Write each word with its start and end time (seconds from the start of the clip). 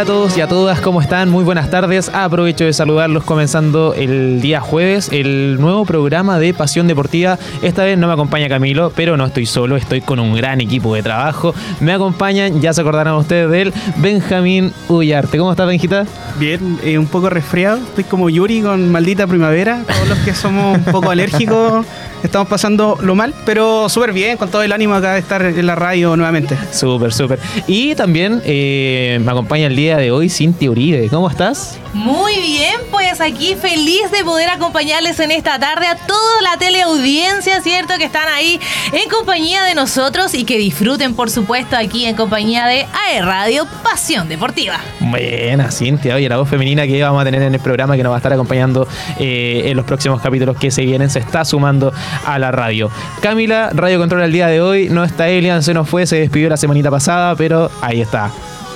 hola 0.00 0.12
a 0.12 0.14
todos 0.14 0.38
y 0.38 0.40
a 0.40 0.46
todas, 0.46 0.80
¿cómo 0.80 1.02
están? 1.02 1.28
Muy 1.28 1.44
buenas 1.44 1.68
tardes. 1.68 2.08
Aprovecho 2.14 2.64
de 2.64 2.72
saludarlos 2.72 3.22
comenzando 3.22 3.92
el 3.92 4.40
día 4.40 4.58
jueves, 4.58 5.10
el 5.12 5.60
nuevo 5.60 5.84
programa 5.84 6.38
de 6.38 6.54
Pasión 6.54 6.86
Deportiva. 6.86 7.38
Esta 7.60 7.84
vez 7.84 7.98
no 7.98 8.06
me 8.06 8.14
acompaña 8.14 8.48
Camilo, 8.48 8.92
pero 8.96 9.18
no 9.18 9.26
estoy 9.26 9.44
solo, 9.44 9.76
estoy 9.76 10.00
con 10.00 10.18
un 10.18 10.34
gran 10.34 10.62
equipo 10.62 10.94
de 10.94 11.02
trabajo. 11.02 11.54
Me 11.80 11.92
acompañan, 11.92 12.62
ya 12.62 12.72
se 12.72 12.80
acordarán 12.80 13.12
ustedes 13.12 13.50
de 13.50 13.60
él, 13.60 13.74
Benjamín 13.96 14.72
Ullarte. 14.88 15.36
¿Cómo 15.36 15.50
estás, 15.50 15.66
Benjita? 15.66 16.06
Bien, 16.38 16.78
eh, 16.82 16.96
un 16.96 17.06
poco 17.06 17.28
resfriado. 17.28 17.76
Estoy 17.76 18.04
como 18.04 18.30
Yuri 18.30 18.62
con 18.62 18.90
maldita 18.90 19.26
primavera. 19.26 19.82
Todos 19.86 20.08
los 20.08 20.18
que 20.20 20.32
somos 20.32 20.78
un 20.78 20.84
poco 20.84 21.10
alérgicos 21.10 21.84
estamos 22.22 22.48
pasando 22.48 22.98
lo 23.02 23.14
mal, 23.14 23.34
pero 23.44 23.88
súper 23.88 24.12
bien, 24.12 24.36
con 24.36 24.50
todo 24.50 24.62
el 24.62 24.72
ánimo 24.72 24.94
acá 24.94 25.14
de 25.14 25.20
estar 25.20 25.42
en 25.42 25.66
la 25.66 25.74
radio 25.74 26.16
nuevamente. 26.16 26.56
Súper, 26.72 27.12
súper. 27.12 27.38
Y 27.66 27.94
también 27.94 28.40
eh, 28.44 29.20
me 29.24 29.30
acompaña 29.30 29.66
el 29.66 29.76
día 29.76 29.96
de 29.96 30.10
hoy 30.10 30.28
Cintia 30.28 30.70
Uribe. 30.70 31.08
¿Cómo 31.08 31.28
estás? 31.28 31.78
Muy 31.92 32.40
bien, 32.40 32.76
pues 32.90 33.20
aquí 33.20 33.56
feliz 33.56 34.10
de 34.12 34.22
poder 34.22 34.48
acompañarles 34.48 35.18
en 35.18 35.32
esta 35.32 35.58
tarde 35.58 35.86
a 35.86 35.96
toda 35.96 36.42
la 36.42 36.56
teleaudiencia, 36.56 37.60
¿cierto? 37.62 37.94
Que 37.98 38.04
están 38.04 38.28
ahí 38.28 38.60
en 38.92 39.10
compañía 39.10 39.64
de 39.64 39.74
nosotros 39.74 40.34
y 40.34 40.44
que 40.44 40.56
disfruten, 40.56 41.14
por 41.14 41.30
supuesto, 41.30 41.76
aquí 41.76 42.06
en 42.06 42.14
compañía 42.14 42.66
de 42.66 42.86
AE 43.08 43.22
Radio 43.22 43.66
Pasión 43.82 44.28
Deportiva. 44.28 44.78
Buena, 45.00 45.72
Cintia. 45.72 46.14
Oye, 46.14 46.28
la 46.28 46.36
voz 46.36 46.48
femenina 46.48 46.86
que 46.86 47.02
vamos 47.02 47.20
a 47.20 47.24
tener 47.24 47.42
en 47.42 47.54
el 47.54 47.60
programa 47.60 47.96
que 47.96 48.04
nos 48.04 48.10
va 48.10 48.16
a 48.16 48.18
estar 48.18 48.32
acompañando 48.32 48.86
eh, 49.18 49.62
en 49.64 49.76
los 49.76 49.84
próximos 49.84 50.20
capítulos 50.20 50.56
que 50.56 50.70
se 50.70 50.82
vienen 50.82 51.10
se 51.10 51.18
está 51.18 51.44
sumando 51.44 51.92
a 52.24 52.38
la 52.38 52.52
radio. 52.52 52.90
Camila, 53.20 53.70
Radio 53.72 53.98
Control 53.98 54.22
el 54.22 54.32
día 54.32 54.46
de 54.46 54.60
hoy. 54.60 54.88
No 54.88 55.02
está 55.02 55.28
Elian, 55.28 55.62
se 55.64 55.74
nos 55.74 55.88
fue, 55.88 56.06
se 56.06 56.16
despidió 56.16 56.48
la 56.48 56.56
semanita 56.56 56.90
pasada, 56.90 57.34
pero 57.34 57.68
ahí 57.80 58.00
está. 58.00 58.30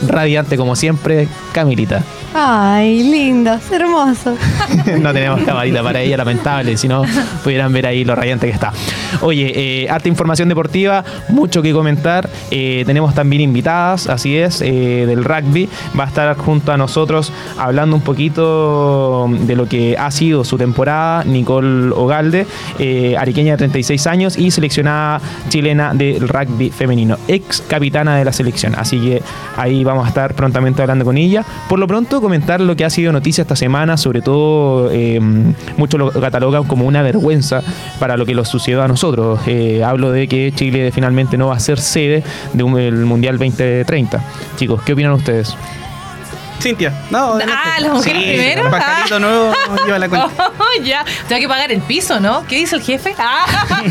Radiante 0.07 0.57
como 0.57 0.77
siempre, 0.77 1.29
Camilita. 1.53 2.03
Ay, 2.37 3.05
lindo, 3.05 3.55
es 3.55 3.71
hermoso. 3.71 4.37
no 5.01 5.13
tenemos 5.13 5.43
camarita 5.43 5.85
para 5.85 6.01
ella, 6.01 6.17
lamentable. 6.17 6.77
Si 6.77 6.89
no, 6.89 7.05
pudieran 7.45 7.73
ver 7.73 7.87
ahí 7.87 8.05
lo 8.05 8.17
radiante 8.17 8.49
que 8.49 8.53
está. 8.53 8.73
Oye, 9.21 9.53
eh, 9.55 9.89
harta 9.89 10.09
información 10.09 10.49
deportiva, 10.49 11.05
mucho 11.29 11.63
que 11.63 11.73
comentar. 11.73 12.29
Eh, 12.51 12.83
tenemos 12.87 13.15
también 13.15 13.41
invitadas, 13.43 14.09
así 14.09 14.37
es, 14.37 14.61
eh, 14.63 15.05
del 15.07 15.23
rugby. 15.23 15.69
Va 15.99 16.05
a 16.05 16.07
estar 16.09 16.37
junto 16.37 16.73
a 16.73 16.77
nosotros 16.77 17.33
hablando 17.57 17.95
un 17.95 18.03
poquito 18.03 19.29
de 19.31 19.55
lo 19.55 19.69
que 19.69 19.97
ha 19.97 20.11
sido 20.11 20.45
su 20.45 20.59
temporada. 20.59 21.23
Nicole 21.23 21.93
Ogalde, 21.93 22.47
eh, 22.81 23.17
ariqueña 23.17 23.53
de 23.53 23.59
36 23.59 24.07
años 24.09 24.37
y 24.37 24.51
seleccionada 24.51 25.21
chilena 25.49 25.95
del 25.95 26.29
rugby 26.29 26.71
femenino, 26.71 27.17
ex 27.29 27.61
capitana 27.61 28.17
de 28.17 28.25
la 28.25 28.33
selección. 28.33 28.75
Así 28.75 28.99
que 28.99 29.23
ahí 29.57 29.84
vamos 29.85 30.07
a 30.07 30.09
estar 30.09 30.35
prontamente 30.35 30.83
hablando 30.83 31.05
con 31.05 31.17
ella. 31.17 31.45
Por 31.69 31.79
lo 31.79 31.87
pronto, 31.87 32.21
comentar 32.21 32.61
lo 32.61 32.77
que 32.77 32.85
ha 32.85 32.91
sido 32.91 33.13
noticia 33.13 33.43
esta 33.43 33.57
semana, 33.57 33.97
sobre 33.97 34.23
todo 34.23 34.91
eh, 34.91 35.21
muchos 35.77 35.99
lo 35.99 36.11
catalogan 36.11 36.65
como 36.65 36.87
una 36.87 37.03
vergüenza 37.03 37.63
para 37.99 38.17
lo 38.17 38.27
que 38.27 38.35
nos 38.35 38.49
sucedió 38.49 38.83
a 38.83 38.89
nosotros. 38.89 39.41
Eh, 39.47 39.83
hablo 39.85 40.11
de 40.11 40.29
que 40.29 40.53
Chile 40.55 40.91
finalmente 40.93 41.37
no 41.37 41.49
va 41.49 41.57
a 41.57 41.61
ser 41.61 41.79
sede 41.79 42.23
del 42.53 43.05
Mundial 43.05 43.39
2030. 43.39 44.23
Chicos, 44.57 44.83
¿qué 44.83 44.93
opinan 44.93 45.13
ustedes? 45.13 45.57
Cintia, 46.61 46.93
no. 47.11 47.35
Ah, 47.47 47.77
las 47.81 47.93
mujeres 47.93 48.23
primero. 48.23 48.65
El 48.65 48.71
pajarito 48.71 49.17
Ah. 49.17 49.19
nuevo 49.19 49.53
lleva 49.85 49.99
la 49.99 50.09
cuenta. 50.09 50.31
Oh, 50.59 50.83
ya, 50.83 51.05
tengo 51.29 51.41
que 51.43 51.49
pagar 51.49 51.71
el 51.73 51.83
piso, 51.83 52.21
¿no? 52.21 52.47
¿Qué 52.47 52.57
dice 52.57 52.77
el 52.77 52.83
jefe? 52.83 53.15
Ah. 53.19 53.45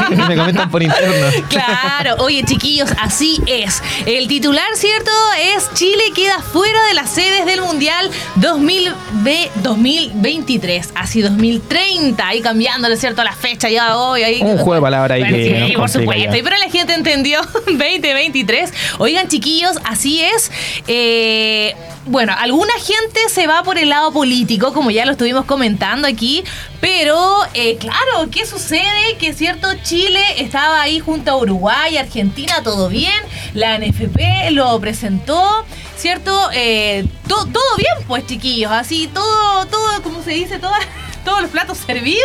Me 0.28 0.36
comentan 0.36 0.70
por 0.72 0.82
interno. 0.82 1.28
Claro, 1.50 2.16
oye 2.20 2.44
chiquillos, 2.44 2.90
así 3.00 3.40
es. 3.48 3.82
El 4.06 4.28
titular, 4.28 4.66
¿cierto? 4.76 5.12
Es 5.56 5.72
Chile 5.74 6.04
queda 6.16 6.40
fuera 6.40 6.84
de 6.88 6.94
las 6.96 7.10
sedes 7.12 7.46
del 7.46 7.62
Mundial 7.62 8.10
2000 8.38 8.94
de 9.24 9.52
2023, 9.62 10.90
así 10.96 11.22
2030, 11.22 12.28
ahí 12.28 12.42
cambiándole, 12.42 12.98
¿cierto? 12.98 13.24
La 13.24 13.34
fecha 13.34 13.70
ya 13.70 13.98
hoy. 13.98 14.24
Ahí, 14.24 14.42
Un 14.42 14.58
juego 14.58 14.76
de 14.76 14.82
palabras 14.82 15.16
ahí 15.16 15.22
Bueno, 15.22 15.38
que 15.38 15.68
sí, 15.68 15.74
por 15.76 15.90
supuesto. 15.90 16.24
ya. 16.24 16.32
Pero 16.44 16.58
la 16.58 16.70
gente 16.72 16.94
entendió 16.94 17.40
2023. 17.68 18.74
Oigan, 19.00 19.28
chiquillos, 19.28 19.78
así 19.86 20.22
es. 20.24 20.52
Eh, 20.88 21.76
bueno, 22.06 22.34
alguna 22.38 22.74
gente 22.86 23.20
se 23.30 23.48
va 23.48 23.64
por 23.64 23.78
el 23.78 23.90
lado 23.90 24.12
político, 24.12 24.74
como 24.74 24.92
ya 24.92 25.06
lo 25.06 25.14
estuvimos 25.14 25.46
comentando 25.46 26.08
aquí, 26.08 26.44
pero 26.82 27.40
eh, 27.54 27.78
claro, 27.78 28.30
¿qué 28.32 28.46
sucede? 28.46 29.18
Que 29.20 29.34
cierto, 29.34 29.70
Chile 29.84 30.22
estaba 30.38 30.82
ahí 30.82 31.00
junto 31.00 31.32
a 31.32 31.38
Uruguay, 31.38 31.98
Argentina, 31.98 32.62
todo 32.64 32.90
bien, 32.90 33.14
la 33.54 33.78
NFP 33.78 34.52
lo 34.52 34.80
presentó, 34.82 35.66
¿cierto? 35.98 36.50
Eh, 36.54 37.06
to- 37.28 37.46
todo 37.48 37.76
bien, 37.78 37.94
pues 38.08 38.28
chiquillos, 38.28 38.72
así, 38.72 39.08
todo, 39.14 39.66
todo, 39.68 40.02
como 40.04 40.22
se 40.24 40.32
dice, 40.32 40.60
todos 41.26 41.42
los 41.42 41.52
platos 41.52 41.78
servidos. 41.78 42.22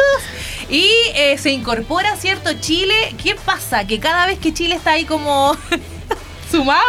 Y 0.70 0.90
eh, 1.14 1.38
se 1.38 1.50
incorpora, 1.50 2.14
¿cierto? 2.16 2.50
Chile. 2.60 3.14
¿Qué 3.22 3.34
pasa? 3.36 3.86
Que 3.86 3.98
cada 3.98 4.26
vez 4.26 4.38
que 4.38 4.52
Chile 4.52 4.74
está 4.74 4.90
ahí 4.90 5.06
como 5.06 5.56
sumado, 6.50 6.82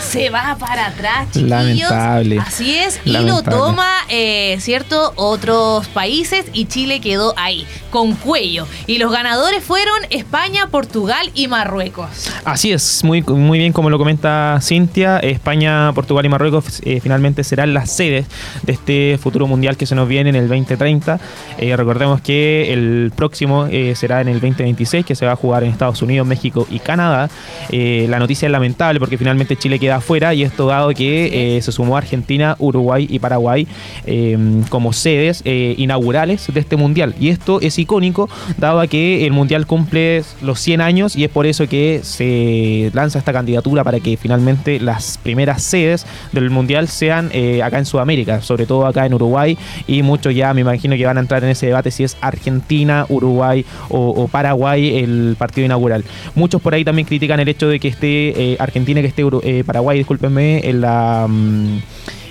se 0.00 0.30
va 0.30 0.56
para 0.58 0.86
atrás, 0.86 1.28
chiquillos. 1.32 1.50
Lamentable. 1.50 2.38
Así 2.38 2.76
es. 2.76 3.00
Y 3.04 3.12
lo 3.12 3.42
toma, 3.42 3.90
eh, 4.08 4.56
¿cierto? 4.60 5.12
Otros 5.16 5.88
países 5.88 6.46
y 6.52 6.66
Chile 6.66 7.00
quedó 7.00 7.34
ahí, 7.36 7.66
con 7.90 8.14
cuello. 8.14 8.66
Y 8.86 8.98
los 8.98 9.12
ganadores 9.12 9.62
fueron 9.64 9.98
España, 10.10 10.68
Portugal 10.68 11.30
y 11.34 11.48
Marruecos. 11.48 12.30
Así 12.44 12.72
es, 12.72 13.04
muy, 13.04 13.22
muy 13.22 13.58
bien 13.58 13.72
como 13.72 13.90
lo 13.90 13.98
comenta 13.98 14.58
Cintia, 14.62 15.18
España, 15.18 15.92
Portugal 15.94 16.24
y 16.24 16.28
Marruecos 16.28 16.80
eh, 16.84 17.00
finalmente 17.00 17.44
serán 17.44 17.74
las 17.74 17.90
sedes 17.90 18.26
de 18.62 18.72
este 18.72 19.18
futuro 19.18 19.46
mundial 19.46 19.76
que 19.76 19.86
se 19.86 19.94
nos 19.94 20.08
viene 20.08 20.30
en 20.30 20.36
el 20.36 20.48
2030. 20.48 21.18
Eh, 21.58 21.76
recordemos 21.76 22.20
que 22.20 22.72
el 22.72 23.12
próximo 23.14 23.66
eh, 23.70 23.94
será 23.94 24.20
en 24.20 24.28
el 24.28 24.40
2026, 24.40 25.04
que 25.04 25.14
se 25.14 25.26
va 25.26 25.32
a 25.32 25.36
jugar 25.36 25.64
en 25.64 25.70
Estados 25.70 26.02
Unidos, 26.02 26.26
México 26.26 26.66
y 26.70 26.78
Canadá. 26.78 27.28
Eh, 27.70 28.06
la 28.08 28.18
noticia 28.18 28.46
es 28.46 28.52
lamentable 28.52 29.00
porque 29.00 29.18
finalmente 29.18 29.56
Chile 29.56 29.78
queda 29.86 29.96
afuera 29.96 30.34
y 30.34 30.42
esto 30.42 30.66
dado 30.66 30.90
que 30.94 31.56
eh, 31.56 31.62
se 31.62 31.70
sumó 31.70 31.96
Argentina, 31.96 32.56
Uruguay 32.58 33.06
y 33.08 33.20
Paraguay 33.20 33.68
eh, 34.04 34.36
como 34.68 34.92
sedes 34.92 35.42
eh, 35.44 35.76
inaugurales 35.78 36.52
de 36.52 36.58
este 36.58 36.76
mundial. 36.76 37.14
Y 37.20 37.28
esto 37.28 37.60
es 37.60 37.78
icónico 37.78 38.28
dado 38.58 38.80
a 38.80 38.88
que 38.88 39.24
el 39.26 39.32
mundial 39.32 39.64
cumple 39.64 40.24
los 40.42 40.58
100 40.58 40.80
años 40.80 41.14
y 41.14 41.22
es 41.22 41.30
por 41.30 41.46
eso 41.46 41.68
que 41.68 42.00
se 42.02 42.90
lanza 42.94 43.20
esta 43.20 43.32
candidatura 43.32 43.84
para 43.84 44.00
que 44.00 44.16
finalmente 44.16 44.80
las 44.80 45.18
primeras 45.18 45.62
sedes 45.62 46.04
del 46.32 46.50
mundial 46.50 46.88
sean 46.88 47.30
eh, 47.32 47.62
acá 47.62 47.78
en 47.78 47.86
Sudamérica, 47.86 48.42
sobre 48.42 48.66
todo 48.66 48.86
acá 48.86 49.06
en 49.06 49.14
Uruguay 49.14 49.56
y 49.86 50.02
muchos 50.02 50.34
ya 50.34 50.52
me 50.52 50.62
imagino 50.62 50.96
que 50.96 51.06
van 51.06 51.18
a 51.18 51.20
entrar 51.20 51.44
en 51.44 51.50
ese 51.50 51.66
debate 51.66 51.92
si 51.92 52.02
es 52.02 52.16
Argentina, 52.20 53.06
Uruguay 53.08 53.64
o, 53.88 54.08
o 54.08 54.26
Paraguay 54.26 54.98
el 54.98 55.36
partido 55.38 55.64
inaugural. 55.64 56.02
Muchos 56.34 56.60
por 56.60 56.74
ahí 56.74 56.84
también 56.84 57.06
critican 57.06 57.38
el 57.38 57.48
hecho 57.48 57.68
de 57.68 57.78
que 57.78 57.86
esté 57.86 58.56
Argentina, 58.58 59.00
que 59.00 59.06
esté 59.06 59.22
eh, 59.42 59.64
Paraguay, 59.76 59.98
discúlpenme, 59.98 60.66
en 60.68 60.80
la... 60.80 61.26
mm, 61.28 61.78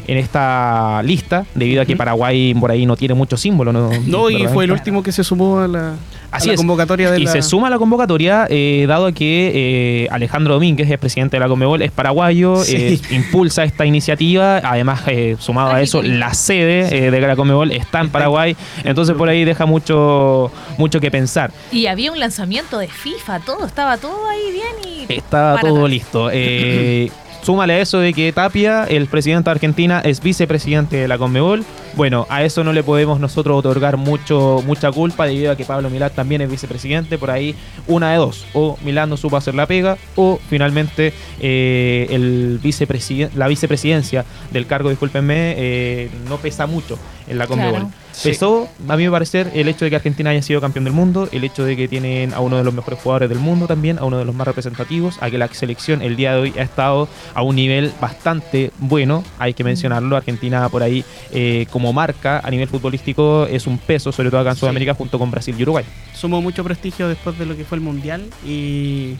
en 0.07 0.17
esta 0.19 1.01
lista, 1.03 1.45
debido 1.55 1.81
a 1.81 1.85
que. 1.85 1.95
Paraguay 1.95 2.53
por 2.53 2.69
ahí 2.69 2.85
no 2.85 2.95
tiene 2.95 3.15
mucho 3.15 3.37
símbolo. 3.37 3.73
No, 3.73 3.89
No, 4.05 4.29
y 4.29 4.35
¿verdad? 4.37 4.53
fue 4.53 4.65
el 4.65 4.71
último 4.71 5.01
que 5.01 5.11
se 5.11 5.23
sumó 5.23 5.59
a 5.61 5.67
la, 5.67 5.93
a 6.31 6.37
Así 6.37 6.47
la 6.49 6.53
es. 6.53 6.57
convocatoria 6.59 7.09
de 7.09 7.19
y 7.21 7.23
la... 7.23 7.31
se 7.31 7.41
suma 7.41 7.67
a 7.67 7.69
la 7.71 7.79
convocatoria, 7.79 8.45
eh, 8.51 8.85
dado 8.87 9.11
que 9.15 10.03
eh, 10.03 10.07
Alejandro 10.11 10.53
Domínguez, 10.53 10.91
es 10.91 10.99
presidente 10.99 11.37
de 11.37 11.39
la 11.39 11.47
Conmebol, 11.47 11.81
es 11.81 11.89
paraguayo, 11.91 12.57
Sí. 12.63 12.75
eh, 12.75 12.99
impulsa 13.15 13.63
esta 13.63 13.83
iniciativa. 13.87 14.57
Además, 14.63 15.01
eh, 15.07 15.37
sumado 15.39 15.71
a 15.71 15.81
eso, 15.81 16.03
la 16.03 16.35
sede 16.35 17.07
eh, 17.07 17.09
de 17.09 17.19
la 17.21 17.35
Conmebol 17.35 17.71
está 17.71 17.99
en 18.01 18.09
Paraguay. 18.09 18.55
Entonces, 18.83 19.15
por 19.15 19.27
ahí 19.27 19.43
deja 19.43 19.65
mucho, 19.65 20.51
mucho 20.77 20.99
que 20.99 21.09
pensar. 21.09 21.51
Y 21.71 21.87
había 21.87 22.11
un 22.11 22.19
lanzamiento 22.19 22.77
de 22.77 22.89
FIFA, 22.89 23.39
todo, 23.39 23.65
estaba 23.65 23.97
todo 23.97 24.27
ahí 24.29 24.51
bien 24.51 25.07
y... 25.09 25.11
Está 25.13 25.55
para 25.55 25.61
todo 25.67 25.77
atrás. 25.77 25.89
listo. 25.89 26.29
Súmale 27.45 27.73
a 27.73 27.79
eso 27.79 27.99
de 27.99 28.11
que 28.11 28.31
Tapia, 28.33 28.85
el 28.85 29.05
presidente 29.05 29.47
de 29.47 29.51
Argentina, 29.51 30.01
es 30.03 30.19
vicepresidente 30.19 30.97
de 30.97 31.07
la 31.07 31.19
Conmebol. 31.19 31.63
Bueno, 31.93 32.25
a 32.27 32.43
eso 32.43 32.63
no 32.63 32.73
le 32.73 32.81
podemos 32.81 33.19
nosotros 33.19 33.55
otorgar 33.55 33.97
mucho, 33.97 34.63
mucha 34.65 34.91
culpa 34.91 35.27
debido 35.27 35.51
a 35.51 35.55
que 35.55 35.63
Pablo 35.63 35.91
Milán 35.91 36.09
también 36.15 36.41
es 36.41 36.49
vicepresidente. 36.49 37.19
Por 37.19 37.29
ahí, 37.29 37.53
una 37.85 38.13
de 38.13 38.17
dos. 38.17 38.47
O 38.53 38.79
Milán 38.83 39.11
no 39.11 39.15
supo 39.17 39.37
hacer 39.37 39.53
la 39.53 39.67
pega, 39.67 39.95
o 40.15 40.39
finalmente 40.49 41.13
eh, 41.39 42.07
el 42.09 42.59
vicepresiden- 42.63 43.29
la 43.35 43.47
vicepresidencia 43.47 44.25
del 44.51 44.65
cargo, 44.65 44.89
discúlpenme, 44.89 45.53
eh, 45.55 46.09
no 46.27 46.37
pesa 46.37 46.65
mucho 46.65 46.97
en 47.27 47.37
la 47.37 47.47
Conmebol. 47.47 47.73
Claro. 47.73 47.91
Sí. 48.11 48.29
Pesó, 48.29 48.69
a 48.87 48.95
mí 48.95 49.03
me 49.03 49.11
parecer, 49.11 49.51
el 49.53 49.67
hecho 49.67 49.83
de 49.83 49.89
que 49.89 49.97
Argentina 49.97 50.29
haya 50.29 50.41
sido 50.41 50.61
campeón 50.61 50.85
del 50.85 50.93
mundo, 50.93 51.27
el 51.33 51.43
hecho 51.43 51.65
de 51.65 51.75
que 51.75 51.87
tienen 51.87 52.33
a 52.33 52.39
uno 52.39 52.57
de 52.57 52.63
los 52.63 52.73
mejores 52.73 52.99
jugadores 52.99 53.27
del 53.27 53.39
mundo 53.39 53.67
también, 53.67 53.99
a 53.99 54.05
uno 54.05 54.17
de 54.17 54.23
los 54.25 54.33
más 54.33 54.47
representativos, 54.47 55.17
a 55.21 55.29
que 55.29 55.37
la 55.37 55.47
selección 55.49 56.01
el 56.01 56.15
día 56.15 56.33
de 56.33 56.39
hoy 56.41 56.53
ha 56.57 56.61
estado 56.61 57.09
a 57.33 57.41
un 57.41 57.55
nivel 57.57 57.91
bastante 57.99 58.71
bueno, 58.79 59.23
hay 59.37 59.53
que 59.53 59.63
mencionarlo. 59.63 60.15
Argentina 60.15 60.69
por 60.69 60.81
ahí, 60.83 61.03
eh, 61.31 61.65
como 61.71 61.91
marca 61.91 62.39
a 62.43 62.49
nivel 62.49 62.69
futbolístico, 62.69 63.45
es 63.47 63.67
un 63.67 63.77
peso, 63.77 64.11
sobre 64.11 64.29
todo 64.29 64.39
acá 64.39 64.51
en 64.51 64.55
Sí. 64.55 64.59
Sudamérica, 64.61 64.93
junto 64.93 65.19
con 65.19 65.29
Brasil 65.29 65.55
y 65.57 65.63
Uruguay. 65.63 65.83
Sumó 66.13 66.41
mucho 66.41 66.63
prestigio 66.63 67.09
después 67.09 67.37
de 67.37 67.45
lo 67.45 67.57
que 67.57 67.65
fue 67.65 67.77
el 67.77 67.81
Mundial 67.83 68.23
y 68.47 69.15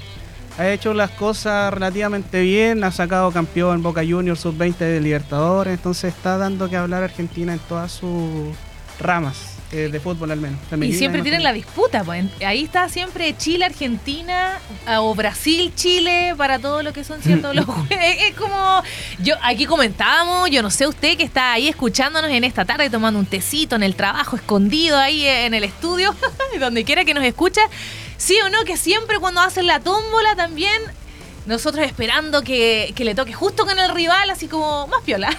ha 0.58 0.70
hecho 0.70 0.94
las 0.94 1.12
cosas 1.12 1.74
relativamente 1.74 2.42
bien, 2.42 2.84
ha 2.84 2.92
sacado 2.92 3.32
campeón 3.32 3.84
Boca 3.84 4.02
Juniors 4.08 4.40
sub-20 4.40 4.78
de 4.78 5.02
Libertadores, 5.02 5.74
entonces 5.74 6.14
está 6.14 6.38
dando 6.38 6.70
que 6.70 6.78
hablar 6.78 7.04
Argentina 7.04 7.54
en 7.54 7.60
todas 7.60 7.92
sus 7.92 8.56
ramas. 9.00 9.56
eh, 9.72 9.90
de 9.92 10.00
fútbol 10.00 10.32
al 10.32 10.40
menos. 10.40 10.60
Y 10.82 10.94
siempre 10.94 11.22
tienen 11.22 11.44
la 11.44 11.52
disputa, 11.52 12.04
pues. 12.04 12.26
Ahí 12.46 12.64
está 12.64 12.88
siempre 12.88 13.36
Chile, 13.36 13.66
Argentina 13.66 14.60
o 15.00 15.14
Brasil, 15.16 15.74
Chile 15.76 16.34
para 16.38 16.60
todo 16.60 16.84
lo 16.84 16.94
que 16.94 17.04
son 17.04 17.22
ciertos 17.22 17.54
los 17.56 17.66
juegos. 17.66 17.88
Es 17.90 18.36
como 18.36 18.84
yo 19.20 19.36
aquí 19.42 19.66
comentábamos, 19.66 20.50
yo 20.50 20.62
no 20.62 20.70
sé 20.70 20.88
usted 20.88 21.18
que 21.18 21.24
está 21.24 21.52
ahí 21.52 21.68
escuchándonos 21.68 22.32
en 22.32 22.44
esta 22.44 22.64
tarde 22.64 22.90
tomando 22.90 23.20
un 23.20 23.26
tecito 23.26 23.76
en 23.76 23.84
el 23.84 23.96
trabajo, 23.96 24.36
escondido 24.36 24.98
ahí 24.98 25.26
en 25.26 25.54
el 25.54 25.64
estudio, 25.64 26.16
donde 26.60 26.86
quiera 26.86 27.04
que 27.04 27.14
nos 27.14 27.24
escucha. 27.24 27.62
Sí 28.18 28.38
o 28.46 28.50
no, 28.50 28.64
que 28.64 28.78
siempre 28.78 29.20
cuando 29.20 29.42
hacen 29.42 29.68
la 29.68 29.80
tómbola 29.80 30.36
también 30.36 30.82
nosotros 31.46 31.86
esperando 31.86 32.42
que, 32.42 32.92
que 32.96 33.06
le 33.06 33.14
toque 33.14 33.34
justo 33.34 33.66
con 33.66 33.78
el 33.78 33.94
rival, 33.94 34.30
así 34.30 34.48
como 34.48 34.88
más 34.88 35.02
piola. 35.04 35.30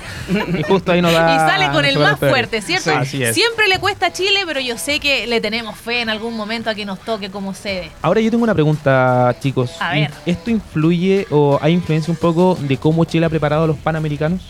Y 0.56 0.62
justo 0.62 0.92
ahí 0.92 1.02
nos 1.02 1.12
da. 1.14 1.34
y 1.34 1.38
sale 1.38 1.70
con 1.72 1.84
el 1.84 1.98
más 1.98 2.18
fuerte, 2.18 2.62
¿cierto? 2.62 2.90
Sí, 2.90 2.96
así 2.96 3.22
es. 3.22 3.34
Siempre 3.34 3.66
le 3.68 3.78
cuesta 3.78 4.06
a 4.06 4.12
Chile, 4.12 4.40
pero 4.46 4.60
yo 4.60 4.78
sé 4.78 5.00
que 5.00 5.26
le 5.26 5.40
tenemos 5.40 5.76
fe 5.76 6.02
en 6.02 6.08
algún 6.08 6.36
momento 6.36 6.70
a 6.70 6.74
que 6.74 6.84
nos 6.84 7.00
toque 7.00 7.30
como 7.30 7.54
sede. 7.54 7.90
Ahora 8.02 8.20
yo 8.20 8.30
tengo 8.30 8.44
una 8.44 8.54
pregunta, 8.54 9.34
chicos. 9.40 9.72
A 9.80 9.94
ver. 9.94 10.10
¿Esto 10.24 10.50
influye 10.50 11.26
o 11.30 11.58
hay 11.60 11.72
influencia 11.72 12.12
un 12.12 12.18
poco 12.18 12.56
de 12.60 12.76
cómo 12.76 13.04
Chile 13.04 13.26
ha 13.26 13.30
preparado 13.30 13.64
a 13.64 13.66
los 13.66 13.76
panamericanos? 13.76 14.42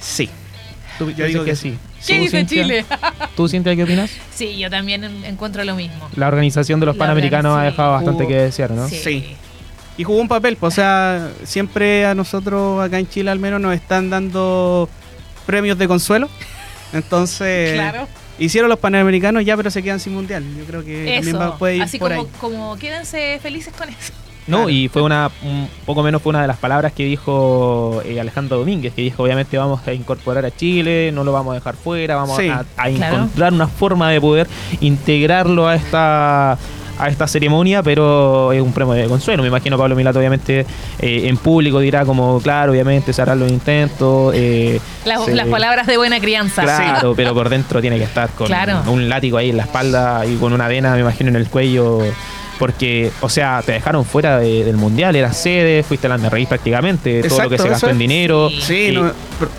Sí. 0.00 0.30
¿Tú 0.98 1.10
Yo 1.10 1.26
digo 1.26 1.44
que 1.44 1.50
que 1.50 1.56
sí? 1.56 1.78
¿Qué 2.06 2.16
¿Tú, 2.16 2.22
dice 2.22 2.38
Cintia? 2.38 2.62
Chile? 2.62 2.84
¿Tú, 3.36 3.48
Cintia, 3.48 3.76
qué 3.76 3.84
opinas? 3.84 4.10
Sí, 4.34 4.58
yo 4.58 4.68
también 4.70 5.04
en- 5.04 5.24
encuentro 5.24 5.62
lo 5.64 5.74
mismo. 5.76 6.08
La 6.16 6.28
organización 6.28 6.80
de 6.80 6.86
los 6.86 6.96
La 6.96 7.00
panamericanos 7.00 7.56
ha 7.58 7.62
dejado 7.62 7.92
bastante 7.92 8.26
que 8.26 8.34
desear, 8.36 8.70
¿no? 8.72 8.88
Sí. 8.88 9.00
Sí. 9.02 9.36
Y 9.98 10.04
jugó 10.04 10.20
un 10.20 10.28
papel, 10.28 10.56
pues, 10.56 10.72
o 10.72 10.76
sea, 10.76 11.30
siempre 11.44 12.06
a 12.06 12.14
nosotros 12.14 12.82
acá 12.82 12.98
en 12.98 13.08
Chile 13.08 13.30
al 13.30 13.38
menos 13.38 13.60
nos 13.60 13.74
están 13.74 14.08
dando 14.10 14.88
premios 15.46 15.76
de 15.78 15.86
consuelo. 15.86 16.28
Entonces, 16.92 17.72
Claro. 17.74 18.08
Hicieron 18.44 18.68
los 18.70 18.78
panamericanos 18.78 19.44
ya, 19.44 19.56
pero 19.56 19.70
se 19.70 19.82
quedan 19.82 20.00
sin 20.00 20.14
mundial. 20.14 20.44
Yo 20.58 20.64
creo 20.64 20.84
que 20.84 21.14
también 21.16 21.36
va, 21.40 21.46
Eso. 21.48 21.58
puede 21.58 21.76
ir 21.76 21.82
Así 21.82 21.98
por 21.98 22.10
como, 22.10 22.22
ahí. 22.22 22.28
como 22.40 22.76
quédense 22.76 23.38
felices 23.42 23.72
con 23.76 23.88
eso. 23.88 24.12
No, 24.48 24.56
Claro. 24.56 24.70
y 24.70 24.88
fue 24.88 25.02
una, 25.02 25.30
un 25.44 25.68
poco 25.86 26.02
menos 26.02 26.20
fue 26.20 26.30
una 26.30 26.42
de 26.42 26.48
las 26.48 26.56
palabras 26.56 26.92
que 26.92 27.04
dijo 27.04 28.02
eh, 28.04 28.18
Alejandro 28.20 28.58
Domínguez, 28.58 28.92
que 28.92 29.02
dijo 29.02 29.22
obviamente 29.22 29.56
vamos 29.56 29.86
a 29.86 29.92
incorporar 29.92 30.44
a 30.44 30.50
Chile, 30.50 31.12
no 31.14 31.22
lo 31.22 31.30
vamos 31.30 31.52
a 31.52 31.54
dejar 31.54 31.76
fuera, 31.76 32.16
vamos 32.16 32.36
Sí. 32.36 32.48
a, 32.48 32.64
a 32.76 32.90
Claro. 32.90 33.14
encontrar 33.16 33.52
una 33.52 33.68
forma 33.68 34.10
de 34.10 34.20
poder 34.20 34.48
integrarlo 34.80 35.68
a 35.68 35.76
esta 35.76 36.58
a 36.98 37.08
esta 37.08 37.26
ceremonia, 37.26 37.82
pero 37.82 38.52
es 38.52 38.60
un 38.62 38.72
premio 38.72 38.94
de 38.94 39.06
consuelo. 39.06 39.42
Me 39.42 39.48
imagino 39.48 39.76
Pablo 39.78 39.96
Milato 39.96 40.18
obviamente 40.18 40.66
eh, 41.00 41.22
en 41.28 41.36
público 41.36 41.80
dirá 41.80 42.04
como, 42.04 42.40
claro, 42.40 42.72
obviamente 42.72 43.12
se 43.12 43.22
harán 43.22 43.40
los 43.40 43.50
intentos. 43.50 44.32
eh, 44.34 44.80
Las, 45.04 45.24
se- 45.24 45.34
las 45.34 45.48
palabras 45.48 45.86
de 45.86 45.96
buena 45.96 46.20
crianza. 46.20 46.62
Claro, 46.62 47.14
pero 47.16 47.34
por 47.34 47.48
dentro 47.48 47.80
tiene 47.80 47.98
que 47.98 48.04
estar 48.04 48.28
con 48.30 48.46
Claro. 48.46 48.82
un 48.86 49.08
látigo 49.08 49.38
ahí 49.38 49.50
en 49.50 49.56
la 49.56 49.64
espalda 49.64 50.24
y 50.26 50.36
con 50.36 50.52
una 50.52 50.68
vena, 50.68 50.92
me 50.94 51.00
imagino, 51.00 51.30
en 51.30 51.36
el 51.36 51.48
cuello. 51.48 52.00
Porque, 52.62 53.10
o 53.22 53.28
sea, 53.28 53.60
te 53.66 53.72
dejaron 53.72 54.04
fuera 54.04 54.38
de- 54.38 54.62
del 54.64 54.76
mundial, 54.76 55.16
eras 55.16 55.36
sede, 55.36 55.82
fuiste 55.82 56.08
la 56.08 56.16
reír 56.16 56.46
prácticamente, 56.46 57.20
todo 57.24 57.42
lo 57.42 57.50
que 57.50 57.58
se 57.58 57.68
gastó 57.68 57.90
en 57.90 57.98
dinero. 57.98 58.50
Sí. 58.50 58.90
Y- 58.90 58.92
no, 58.92 59.10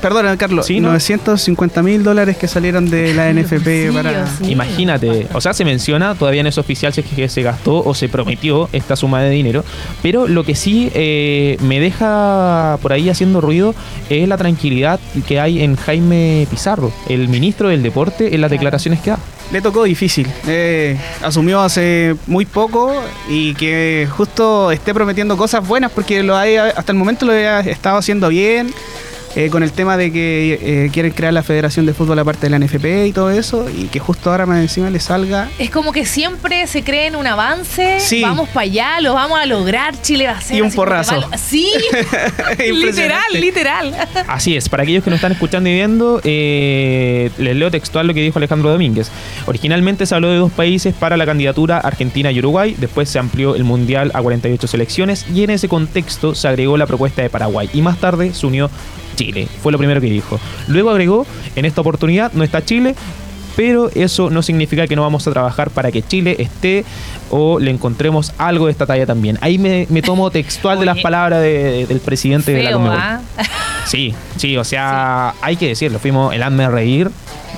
perdona, 0.02 0.38
Carlos. 0.38 0.66
Sí, 0.66 0.80
¿no? 0.80 0.88
950 0.88 1.84
mil 1.84 2.02
dólares 2.02 2.38
que 2.38 2.48
salieron 2.48 2.90
de 2.90 3.14
la 3.14 3.30
NFP 3.34 3.90
Sí, 3.90 3.94
para. 3.94 4.26
sí. 4.28 4.50
Imagínate, 4.52 5.28
o 5.34 5.42
sea, 5.42 5.54
se 5.54 5.66
menciona, 5.66 6.16
todavía 6.16 6.44
no 6.44 6.48
es 6.50 6.58
oficial 6.58 6.94
si 6.94 7.02
es 7.02 7.08
que 7.08 7.28
se 7.28 7.42
gastó 7.42 7.84
o 7.84 7.94
se 7.94 8.08
prometió 8.08 8.70
esta 8.72 8.96
suma 8.96 9.22
de 9.22 9.32
dinero, 9.32 9.66
pero 10.02 10.26
lo 10.26 10.46
que 10.46 10.56
sí 10.56 10.90
eh, 10.94 11.58
me 11.60 11.82
deja 11.82 12.78
por 12.82 12.94
ahí 12.94 13.10
haciendo 13.10 13.42
ruido 13.42 13.76
es 14.10 14.30
la 14.30 14.38
tranquilidad 14.38 14.98
que 15.28 15.42
hay 15.42 15.62
en 15.62 15.76
Jaime 15.76 16.48
Pizarro, 16.50 16.94
el 17.10 17.28
ministro 17.28 17.68
del 17.68 17.84
deporte, 17.84 18.34
en 18.34 18.40
las 18.40 18.50
declaraciones 18.50 19.02
que 19.02 19.10
da. 19.10 19.20
Le 19.54 19.62
tocó 19.62 19.84
difícil. 19.84 20.28
Eh, 20.48 21.00
asumió 21.22 21.62
hace 21.62 22.16
muy 22.26 22.44
poco 22.44 23.04
y 23.30 23.54
que 23.54 24.08
justo 24.10 24.72
esté 24.72 24.96
prometiendo 24.96 25.38
cosas 25.38 25.66
buenas 25.66 25.92
porque 25.92 26.22
hasta 26.76 26.92
el 26.92 26.98
momento 26.98 27.28
lo 27.28 27.34
ha 27.34 27.60
estado 27.60 27.98
haciendo 27.98 28.30
bien. 28.30 28.74
Eh, 29.36 29.50
con 29.50 29.64
el 29.64 29.72
tema 29.72 29.98
de 29.98 30.12
que 30.12 30.60
eh, 30.86 30.90
quieren 30.92 31.12
crear 31.12 31.34
la 31.34 31.44
Federación 31.44 31.86
de 31.86 31.94
Fútbol 31.94 32.20
aparte 32.20 32.50
de 32.50 32.50
la 32.52 32.60
NFP 32.60 33.08
y 33.08 33.12
todo 33.14 33.32
eso, 33.32 33.66
y 33.70 33.86
que 33.86 34.00
justo 34.00 34.30
ahora 34.32 34.46
más 34.46 34.60
encima 34.62 34.90
le 34.90 35.00
salga. 35.00 35.50
Es 35.60 35.70
como 35.70 35.92
que 35.92 36.06
siempre 36.06 36.68
se 36.68 36.84
cree 36.84 37.08
en 37.08 37.16
un 37.16 37.26
avance, 37.28 38.00
Sí. 38.00 38.22
vamos 38.22 38.48
para 38.50 38.62
allá, 38.62 39.02
lo 39.02 39.14
vamos 39.14 39.40
a 39.40 39.46
lograr, 39.46 40.00
Chile 40.02 40.28
va 40.28 40.34
a 40.38 40.42
ser 40.42 40.58
Y 40.58 40.62
un 40.62 40.72
porrazo. 40.72 41.20
va 41.32 41.38
Sí, 41.38 41.68
literal, 42.72 43.22
literal. 43.34 43.96
Así 44.28 44.56
es, 44.56 44.70
para 44.70 44.84
aquellos 44.84 45.04
que 45.04 45.10
nos 45.10 45.18
están 45.18 45.32
escuchando 45.32 45.70
y 45.70 45.74
viendo, 45.74 46.22
eh, 46.24 47.30
les 47.38 47.56
leo 47.56 47.72
textual 47.72 48.08
lo 48.08 48.14
que 48.14 48.22
dijo 48.22 48.40
Alejandro 48.40 48.70
Domínguez. 48.72 49.10
Originalmente 49.46 50.06
se 50.06 50.16
habló 50.16 50.30
de 50.30 50.38
dos 50.38 50.52
países 50.52 50.94
para 50.94 51.18
la 51.18 51.26
candidatura 51.26 51.78
Argentina 51.80 52.32
y 52.32 52.40
Uruguay, 52.40 52.76
después 52.78 53.10
se 53.10 53.20
amplió 53.20 53.56
el 53.56 53.64
Mundial 53.64 54.12
a 54.14 54.22
48 54.22 54.68
selecciones 54.68 55.26
y 55.34 55.44
en 55.44 55.50
ese 55.50 55.68
contexto 55.68 56.36
se 56.36 56.48
agregó 56.48 56.78
la 56.78 56.86
propuesta 56.86 57.22
de 57.22 57.30
Paraguay 57.30 57.70
y 57.74 57.82
más 57.82 57.98
tarde 57.98 58.34
se 58.34 58.46
unió 58.46 58.70
Chile, 59.16 59.48
fue 59.62 59.72
lo 59.72 59.78
primero 59.78 60.00
que 60.02 60.08
dijo. 60.08 60.40
Luego 60.68 60.90
agregó, 60.92 61.26
en 61.56 61.66
esta 61.66 61.82
oportunidad 61.82 62.32
no 62.34 62.44
está 62.44 62.64
Chile, 62.64 62.96
pero 63.56 63.92
eso 63.94 64.32
no 64.32 64.42
significa 64.42 64.88
que 64.88 64.96
no 64.96 65.04
vamos 65.04 65.28
a 65.28 65.32
trabajar 65.32 65.70
para 65.70 65.92
que 65.92 66.02
Chile 66.02 66.36
esté 66.40 66.84
o 67.30 67.60
le 67.60 67.70
encontremos 67.70 68.34
algo 68.40 68.66
de 68.66 68.72
esta 68.72 68.86
talla 68.88 69.06
también. 69.06 69.38
Ahí 69.42 69.60
me, 69.60 69.86
me 69.90 70.02
tomo 70.02 70.32
textual 70.32 70.80
de 70.80 70.86
las 70.88 71.00
palabras 71.02 71.40
de- 71.42 71.86
del 71.86 72.00
presidente 72.00 72.52
de 72.52 72.64
la 72.64 72.72
Conmebol. 72.74 72.98
¿ah? 73.00 73.22
Sí, 73.86 74.16
sí, 74.38 74.58
o 74.58 74.64
sea, 74.64 75.36
hay 75.42 75.56
que 75.56 75.68
decirlo, 75.68 76.00
fuimos 76.00 76.34
el 76.34 76.42
hazme 76.42 76.68
reír 76.70 77.12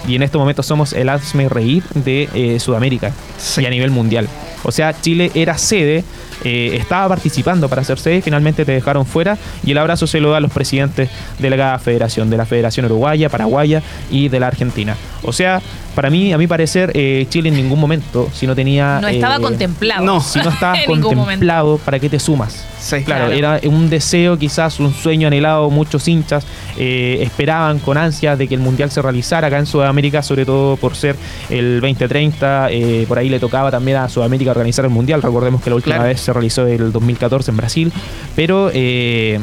y 0.08 0.16
en 0.16 0.24
este 0.24 0.38
momento 0.38 0.64
somos 0.64 0.92
el 0.94 1.08
hazme 1.08 1.48
reír 1.50 1.84
de 1.94 2.30
eh, 2.34 2.60
Sudamérica 2.60 3.12
Sí. 3.38 3.62
y 3.62 3.66
a 3.66 3.70
nivel 3.70 3.92
mundial. 3.92 4.28
O 4.64 4.72
sea, 4.72 5.00
Chile 5.00 5.32
era 5.34 5.58
sede, 5.58 6.04
eh, 6.46 6.76
estaba 6.76 7.10
participando 7.10 7.68
para 7.70 7.84
ser 7.84 7.98
sede, 8.00 8.22
finalmente 8.22 8.66
te 8.66 8.72
dejaron 8.72 9.06
fuera 9.06 9.38
y 9.64 9.72
el 9.72 9.78
abrazo 9.78 10.08
se 10.08 10.20
lo 10.20 10.32
da 10.32 10.38
a 10.38 10.40
los 10.40 10.52
presidentes 10.52 11.10
de 11.40 11.50
la 11.50 11.80
federación, 11.80 12.30
de 12.30 12.38
la 12.38 12.46
Federación 12.46 12.86
Uruguaya, 12.86 13.30
Paraguaya 13.30 13.82
y 14.12 14.30
de 14.30 14.40
la 14.40 14.48
Argentina. 14.48 14.96
O 15.24 15.34
sea, 15.34 15.62
para 15.96 16.10
mí, 16.10 16.34
a 16.34 16.38
mi 16.38 16.48
parecer, 16.48 16.92
eh, 16.94 17.26
Chile 17.30 17.50
en 17.50 17.56
ningún 17.56 17.80
momento, 17.80 18.30
si 18.34 18.46
no 18.46 18.56
tenía... 18.56 19.00
No 19.02 19.08
estaba 19.08 19.38
eh, 19.38 19.42
contemplado. 19.42 20.06
no, 20.06 20.22
Si 20.22 20.40
no 20.40 20.50
momento. 20.62 21.10
contemplado, 21.10 21.78
¿para 21.80 22.00
qué 22.00 22.10
te 22.10 22.20
sumas? 22.20 22.66
Sí, 22.86 23.04
Claro, 23.04 23.32
Claro. 23.32 23.58
era 23.58 23.60
un 23.68 23.90
deseo, 23.90 24.38
quizás 24.38 24.80
un 24.80 24.94
sueño 24.94 25.28
anhelado. 25.28 25.72
Muchos 25.72 26.08
hinchas 26.08 26.46
eh, 26.78 27.18
esperaban 27.22 27.80
con 27.80 27.98
ansias 27.98 28.38
de 28.38 28.48
que 28.48 28.54
el 28.54 28.62
mundial 28.62 28.92
se 28.92 29.02
realizara 29.02 29.48
acá 29.48 29.58
en 29.58 29.66
Sudamérica, 29.66 30.22
sobre 30.22 30.46
todo 30.46 30.78
por 30.78 30.96
ser 30.96 31.16
el 31.50 31.82
2030. 31.82 32.68
eh, 32.70 33.06
por 33.08 33.18
ahí 33.18 33.30
le 33.30 33.40
tocaba 33.40 33.72
también 33.72 33.98
a 33.98 34.08
Sudamérica 34.08 34.52
organizar 34.52 34.86
el 34.86 34.92
mundial. 34.92 35.24
Recordemos 35.24 35.64
que 35.64 35.72
la 35.72 35.78
última 35.78 35.96
Claro. 35.96 36.10
vez 36.10 36.22
se 36.22 36.32
realizó 36.32 36.68
el 36.68 36.92
2014 36.92 37.50
en 37.50 37.58
Brasil, 37.58 37.94
pero 38.36 38.70
eh, 38.72 39.40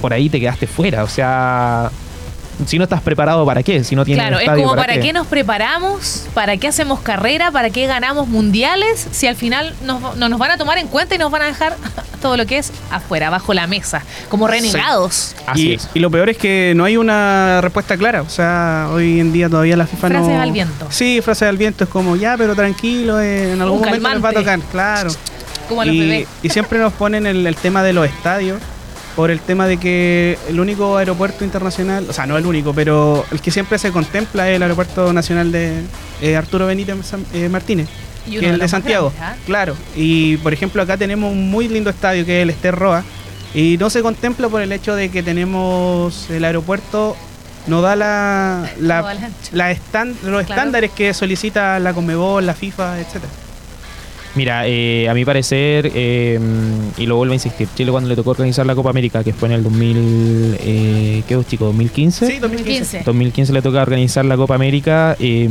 por 0.00 0.12
ahí 0.12 0.28
te 0.28 0.38
quedaste 0.38 0.68
fuera. 0.68 1.02
O 1.02 1.08
sea, 1.08 1.90
si 2.66 2.78
no 2.78 2.84
estás 2.84 3.00
preparado, 3.02 3.44
¿para 3.46 3.62
qué? 3.62 3.82
Si 3.84 3.94
no 3.96 4.04
tienes 4.04 4.22
Claro, 4.24 4.38
es 4.38 4.48
como 4.48 4.74
para 4.76 5.00
qué 5.00 5.12
nos 5.12 5.26
preparamos, 5.26 6.26
para 6.34 6.56
qué 6.56 6.68
hacemos 6.68 7.00
carrera, 7.00 7.50
para 7.50 7.70
qué 7.70 7.86
ganamos 7.86 8.28
mundiales, 8.28 9.06
si 9.10 9.26
al 9.26 9.36
final 9.36 9.74
nos- 9.84 10.16
no 10.16 10.28
nos 10.28 10.38
van 10.38 10.50
a 10.52 10.56
tomar 10.58 10.78
en 10.78 10.86
cuenta 10.88 11.14
y 11.14 11.18
nos 11.18 11.30
van 11.30 11.42
a 11.42 11.46
dejar 11.46 11.76
todo 12.22 12.36
lo 12.36 12.46
que 12.46 12.58
es 12.58 12.72
afuera, 12.90 13.30
bajo 13.30 13.54
la 13.54 13.66
mesa, 13.66 14.02
como 14.28 14.46
renegados. 14.46 15.34
Así 15.46 15.68
y, 15.70 15.74
es. 15.74 15.88
y 15.94 15.98
lo 16.00 16.10
peor 16.10 16.28
es 16.30 16.36
que 16.36 16.72
no 16.76 16.84
hay 16.84 16.96
una 16.96 17.60
respuesta 17.60 17.96
clara. 17.96 18.22
O 18.22 18.28
sea, 18.28 18.88
hoy 18.92 19.20
en 19.20 19.32
día 19.32 19.48
todavía 19.48 19.76
la 19.76 19.86
FIFA 19.86 20.08
no. 20.10 20.18
Frases 20.24 20.40
al 20.40 20.52
viento. 20.52 20.86
Sí, 20.90 21.20
frases 21.22 21.48
al 21.48 21.56
viento. 21.56 21.84
Es 21.84 21.90
como, 21.90 22.16
ya, 22.16 22.36
pero 22.36 22.54
tranquilo, 22.54 23.20
eh, 23.20 23.52
en 23.52 23.62
algún 23.62 23.78
Un 23.78 23.84
momento 23.86 24.08
les 24.10 24.24
va 24.24 24.28
a 24.28 24.32
tocar, 24.32 24.58
claro. 24.70 25.10
Como 25.68 25.82
a 25.82 25.84
los 25.84 25.94
y, 25.94 26.00
bebés. 26.00 26.28
y 26.42 26.48
siempre 26.48 26.78
nos 26.78 26.92
ponen 26.92 27.26
el, 27.26 27.46
el 27.46 27.56
tema 27.56 27.82
de 27.82 27.92
los 27.92 28.06
estadios. 28.06 28.60
Por 29.16 29.30
el 29.30 29.40
tema 29.40 29.66
de 29.66 29.76
que 29.76 30.38
el 30.48 30.60
único 30.60 30.96
aeropuerto 30.96 31.44
internacional, 31.44 32.06
o 32.08 32.12
sea, 32.12 32.26
no 32.26 32.38
el 32.38 32.46
único, 32.46 32.72
pero 32.72 33.24
el 33.32 33.40
que 33.40 33.50
siempre 33.50 33.78
se 33.78 33.90
contempla 33.90 34.48
es 34.48 34.56
el 34.56 34.62
aeropuerto 34.62 35.12
nacional 35.12 35.50
de 35.52 35.82
eh, 36.22 36.36
Arturo 36.36 36.66
Benítez 36.66 36.96
eh, 37.34 37.48
Martínez. 37.48 37.88
Y 38.26 38.38
que 38.38 38.46
es 38.46 38.52
el 38.52 38.58
de 38.60 38.68
Santiago. 38.68 39.12
grandes, 39.16 39.40
¿ah? 39.40 39.44
Claro. 39.46 39.76
Y 39.96 40.36
por 40.38 40.52
ejemplo, 40.52 40.80
acá 40.82 40.96
tenemos 40.96 41.32
un 41.32 41.50
muy 41.50 41.68
lindo 41.68 41.90
estadio 41.90 42.24
que 42.24 42.38
es 42.38 42.42
el 42.44 42.50
Ester 42.50 42.74
Roa. 42.74 43.02
Y 43.52 43.76
no 43.78 43.90
se 43.90 44.00
contempla 44.02 44.48
por 44.48 44.62
el 44.62 44.70
hecho 44.70 44.94
de 44.94 45.08
que 45.10 45.22
tenemos 45.24 46.30
el 46.30 46.44
aeropuerto, 46.44 47.16
no 47.66 47.82
da 47.82 47.96
la, 47.96 48.70
los 48.78 48.94
Claro. 49.50 50.40
estándares 50.40 50.92
que 50.92 51.12
solicita 51.14 51.78
la 51.80 51.92
Conmebol, 51.92 52.46
la 52.46 52.54
FIFA, 52.54 53.00
etcétera. 53.00 53.32
Mira, 54.36 54.62
eh, 54.66 55.08
a 55.08 55.14
mi 55.14 55.24
parecer, 55.24 55.90
eh, 55.92 56.38
y 56.96 57.06
lo 57.06 57.16
vuelvo 57.16 57.32
a 57.32 57.34
insistir, 57.34 57.68
Chile 57.74 57.90
cuando 57.90 58.08
le 58.08 58.14
tocó 58.14 58.30
organizar 58.30 58.64
la 58.64 58.76
Copa 58.76 58.90
América, 58.90 59.24
que 59.24 59.32
fue 59.32 59.48
en 59.48 59.54
el 59.54 59.64
2000, 59.64 60.56
eh, 60.60 61.22
¿qué 61.26 61.38
chico? 61.48 61.72
¿2015? 61.72 62.26
Sí, 62.28 62.38
2015. 62.38 63.02
2015 63.04 63.52
le 63.52 63.60
toca 63.60 63.82
organizar 63.82 64.24
la 64.24 64.36
Copa 64.36 64.54
América. 64.54 65.16
eh, 65.18 65.48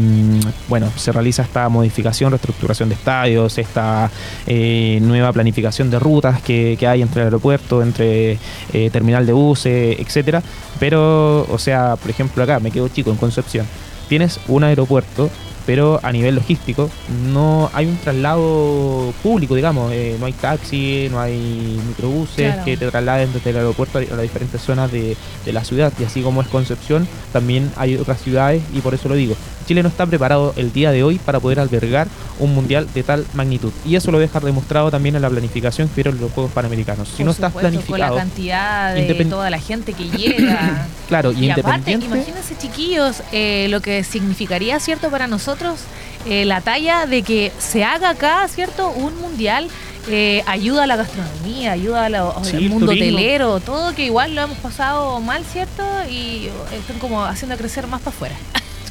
bueno, 0.69 0.89
se 0.95 1.11
realiza 1.11 1.43
esta 1.43 1.67
modificación, 1.67 2.31
reestructuración 2.31 2.89
de 2.89 2.95
estadios, 2.95 3.57
esta 3.57 4.09
eh, 4.47 4.99
nueva 5.01 5.33
planificación 5.33 5.89
de 5.89 5.99
rutas 5.99 6.41
que, 6.41 6.77
que 6.79 6.87
hay 6.87 7.01
entre 7.01 7.21
el 7.21 7.27
aeropuerto, 7.27 7.81
entre 7.81 8.37
eh, 8.73 8.89
terminal 8.91 9.25
de 9.25 9.33
buses, 9.33 9.99
etcétera. 9.99 10.41
Pero, 10.79 11.45
o 11.49 11.57
sea, 11.57 11.95
por 11.97 12.09
ejemplo, 12.09 12.41
acá 12.43 12.59
me 12.59 12.71
quedo 12.71 12.87
chico 12.87 13.11
en 13.11 13.17
Concepción. 13.17 13.65
Tienes 14.07 14.39
un 14.47 14.63
aeropuerto 14.63 15.29
pero 15.65 15.99
a 16.03 16.11
nivel 16.11 16.35
logístico 16.35 16.89
no 17.31 17.69
hay 17.73 17.85
un 17.85 17.97
traslado 17.97 19.13
público, 19.21 19.55
digamos, 19.55 19.91
eh, 19.91 20.15
no 20.19 20.25
hay 20.25 20.33
taxi, 20.33 21.07
no 21.11 21.19
hay 21.19 21.79
microbuses 21.87 22.53
Claro. 22.53 22.65
que 22.65 22.77
te 22.77 22.89
trasladen 22.89 23.31
desde 23.33 23.49
el 23.51 23.57
aeropuerto 23.57 23.99
a 23.99 24.01
las 24.01 24.21
diferentes 24.21 24.61
zonas 24.61 24.91
de, 24.91 25.15
de 25.45 25.53
la 25.53 25.63
ciudad, 25.63 25.91
y 25.99 26.03
así 26.03 26.21
como 26.21 26.41
es 26.41 26.47
Concepción, 26.47 27.07
también 27.31 27.71
hay 27.75 27.95
otras 27.95 28.21
ciudades, 28.21 28.61
y 28.73 28.81
por 28.81 28.93
eso 28.93 29.09
lo 29.09 29.15
digo, 29.15 29.35
Chile 29.69 29.83
no 29.83 29.89
está 29.89 30.07
preparado 30.07 30.51
el 30.57 30.73
día 30.73 30.91
de 30.91 31.03
hoy 31.03 31.19
para 31.19 31.39
poder 31.39 31.59
albergar 31.59 32.07
un 32.39 32.55
mundial 32.55 32.91
de 32.91 33.03
tal 33.03 33.23
magnitud, 33.35 33.71
y 33.85 33.95
eso 33.95 34.09
lo 34.09 34.17
deja 34.17 34.39
demostrado 34.39 34.89
también 34.89 35.15
en 35.15 35.21
la 35.21 35.29
planificación 35.29 35.87
que 35.87 36.01
hicieron 36.01 36.19
los 36.19 36.31
Juegos 36.31 36.51
Panamericanos. 36.53 37.07
Si 37.07 37.17
Por 37.17 37.25
no 37.27 37.31
estás 37.33 37.51
supuesto, 37.51 37.69
planificado, 37.69 38.09
Con 38.09 38.17
la 38.17 38.23
cantidad 38.23 38.95
de 38.95 39.25
toda 39.25 39.51
la 39.51 39.59
gente 39.59 39.93
que 39.93 40.05
llega. 40.09 40.87
claro, 41.07 41.31
y, 41.33 41.45
Y 41.45 41.51
aparte, 41.51 41.91
imagínense 41.91 42.57
chiquillos, 42.57 43.21
eh, 43.31 43.67
lo 43.69 43.79
que 43.79 44.03
significaría, 44.03 44.79
¿cierto? 44.79 45.11
Para 45.11 45.27
nosotros 45.27 45.81
eh, 46.25 46.45
la 46.45 46.61
talla 46.61 47.05
de 47.05 47.21
que 47.21 47.51
se 47.59 47.83
haga 47.83 48.09
acá, 48.09 48.47
¿cierto? 48.47 48.89
Un 48.89 49.21
mundial 49.21 49.67
eh, 50.07 50.41
ayuda 50.47 50.85
a 50.85 50.87
la 50.87 50.95
gastronomía, 50.95 51.73
ayuda 51.73 52.07
Sí, 52.41 52.55
al 52.55 52.63
el 52.63 52.69
mundo 52.69 52.87
turismo. 52.87 53.17
hotelero, 53.17 53.59
todo 53.59 53.93
que 53.93 54.05
igual 54.05 54.33
lo 54.33 54.41
hemos 54.41 54.57
pasado 54.57 55.19
mal, 55.21 55.45
¿cierto? 55.45 55.83
Y 56.09 56.49
están 56.73 56.97
como 56.97 57.23
haciendo 57.23 57.55
crecer 57.55 57.85
más 57.85 58.01
para 58.01 58.15
afuera. 58.15 58.35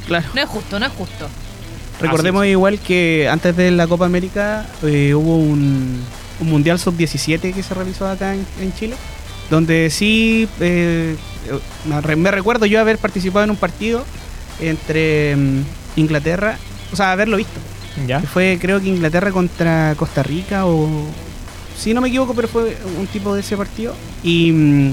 Claro. 0.09 0.27
No 0.35 0.41
es 0.41 0.49
justo, 0.49 0.81
no 0.81 0.87
es 0.87 0.93
justo. 0.93 1.29
Recordemos 2.01 2.45
igual 2.47 2.79
que 2.81 3.29
antes 3.31 3.57
de 3.57 3.71
la 3.71 3.87
Copa 3.87 4.07
América 4.07 4.67
eh, 4.83 5.15
hubo 5.15 5.37
un, 5.37 6.01
un 6.41 6.49
Mundial 6.49 6.79
Sub-17 6.79 7.53
que 7.55 7.63
se 7.63 7.75
realizó 7.75 8.09
acá 8.09 8.35
en, 8.35 8.47
en 8.61 8.73
Chile, 8.75 8.95
donde 9.51 9.91
sí 9.91 10.49
eh, 10.61 11.17
me 11.87 12.01
re- 12.01 12.17
me 12.17 12.31
recuerdo 12.31 12.67
yo 12.67 12.81
haber 12.81 12.99
participado 12.99 13.45
en 13.45 13.51
un 13.51 13.57
partido 13.57 14.05
entre 14.61 15.35
mm, 15.37 15.63
Inglaterra, 15.97 16.57
o 16.93 16.97
sea, 16.97 17.13
haberlo 17.13 17.37
visto. 17.37 17.59
¿Ya? 18.07 18.21
que 18.21 18.27
Fue 18.29 18.59
creo 18.61 18.81
que 18.81 18.89
Inglaterra 18.89 19.33
contra 19.33 19.95
Costa 19.97 20.23
Rica 20.23 20.67
o... 20.67 20.89
Si 21.77 21.93
no 21.95 22.01
me 22.01 22.09
equivoco, 22.09 22.33
pero 22.35 22.47
fue 22.49 22.77
un 22.99 23.07
tipo 23.09 23.35
de 23.35 23.41
ese 23.41 23.57
partido. 23.57 23.95
Y 24.23 24.53
mm, 24.53 24.93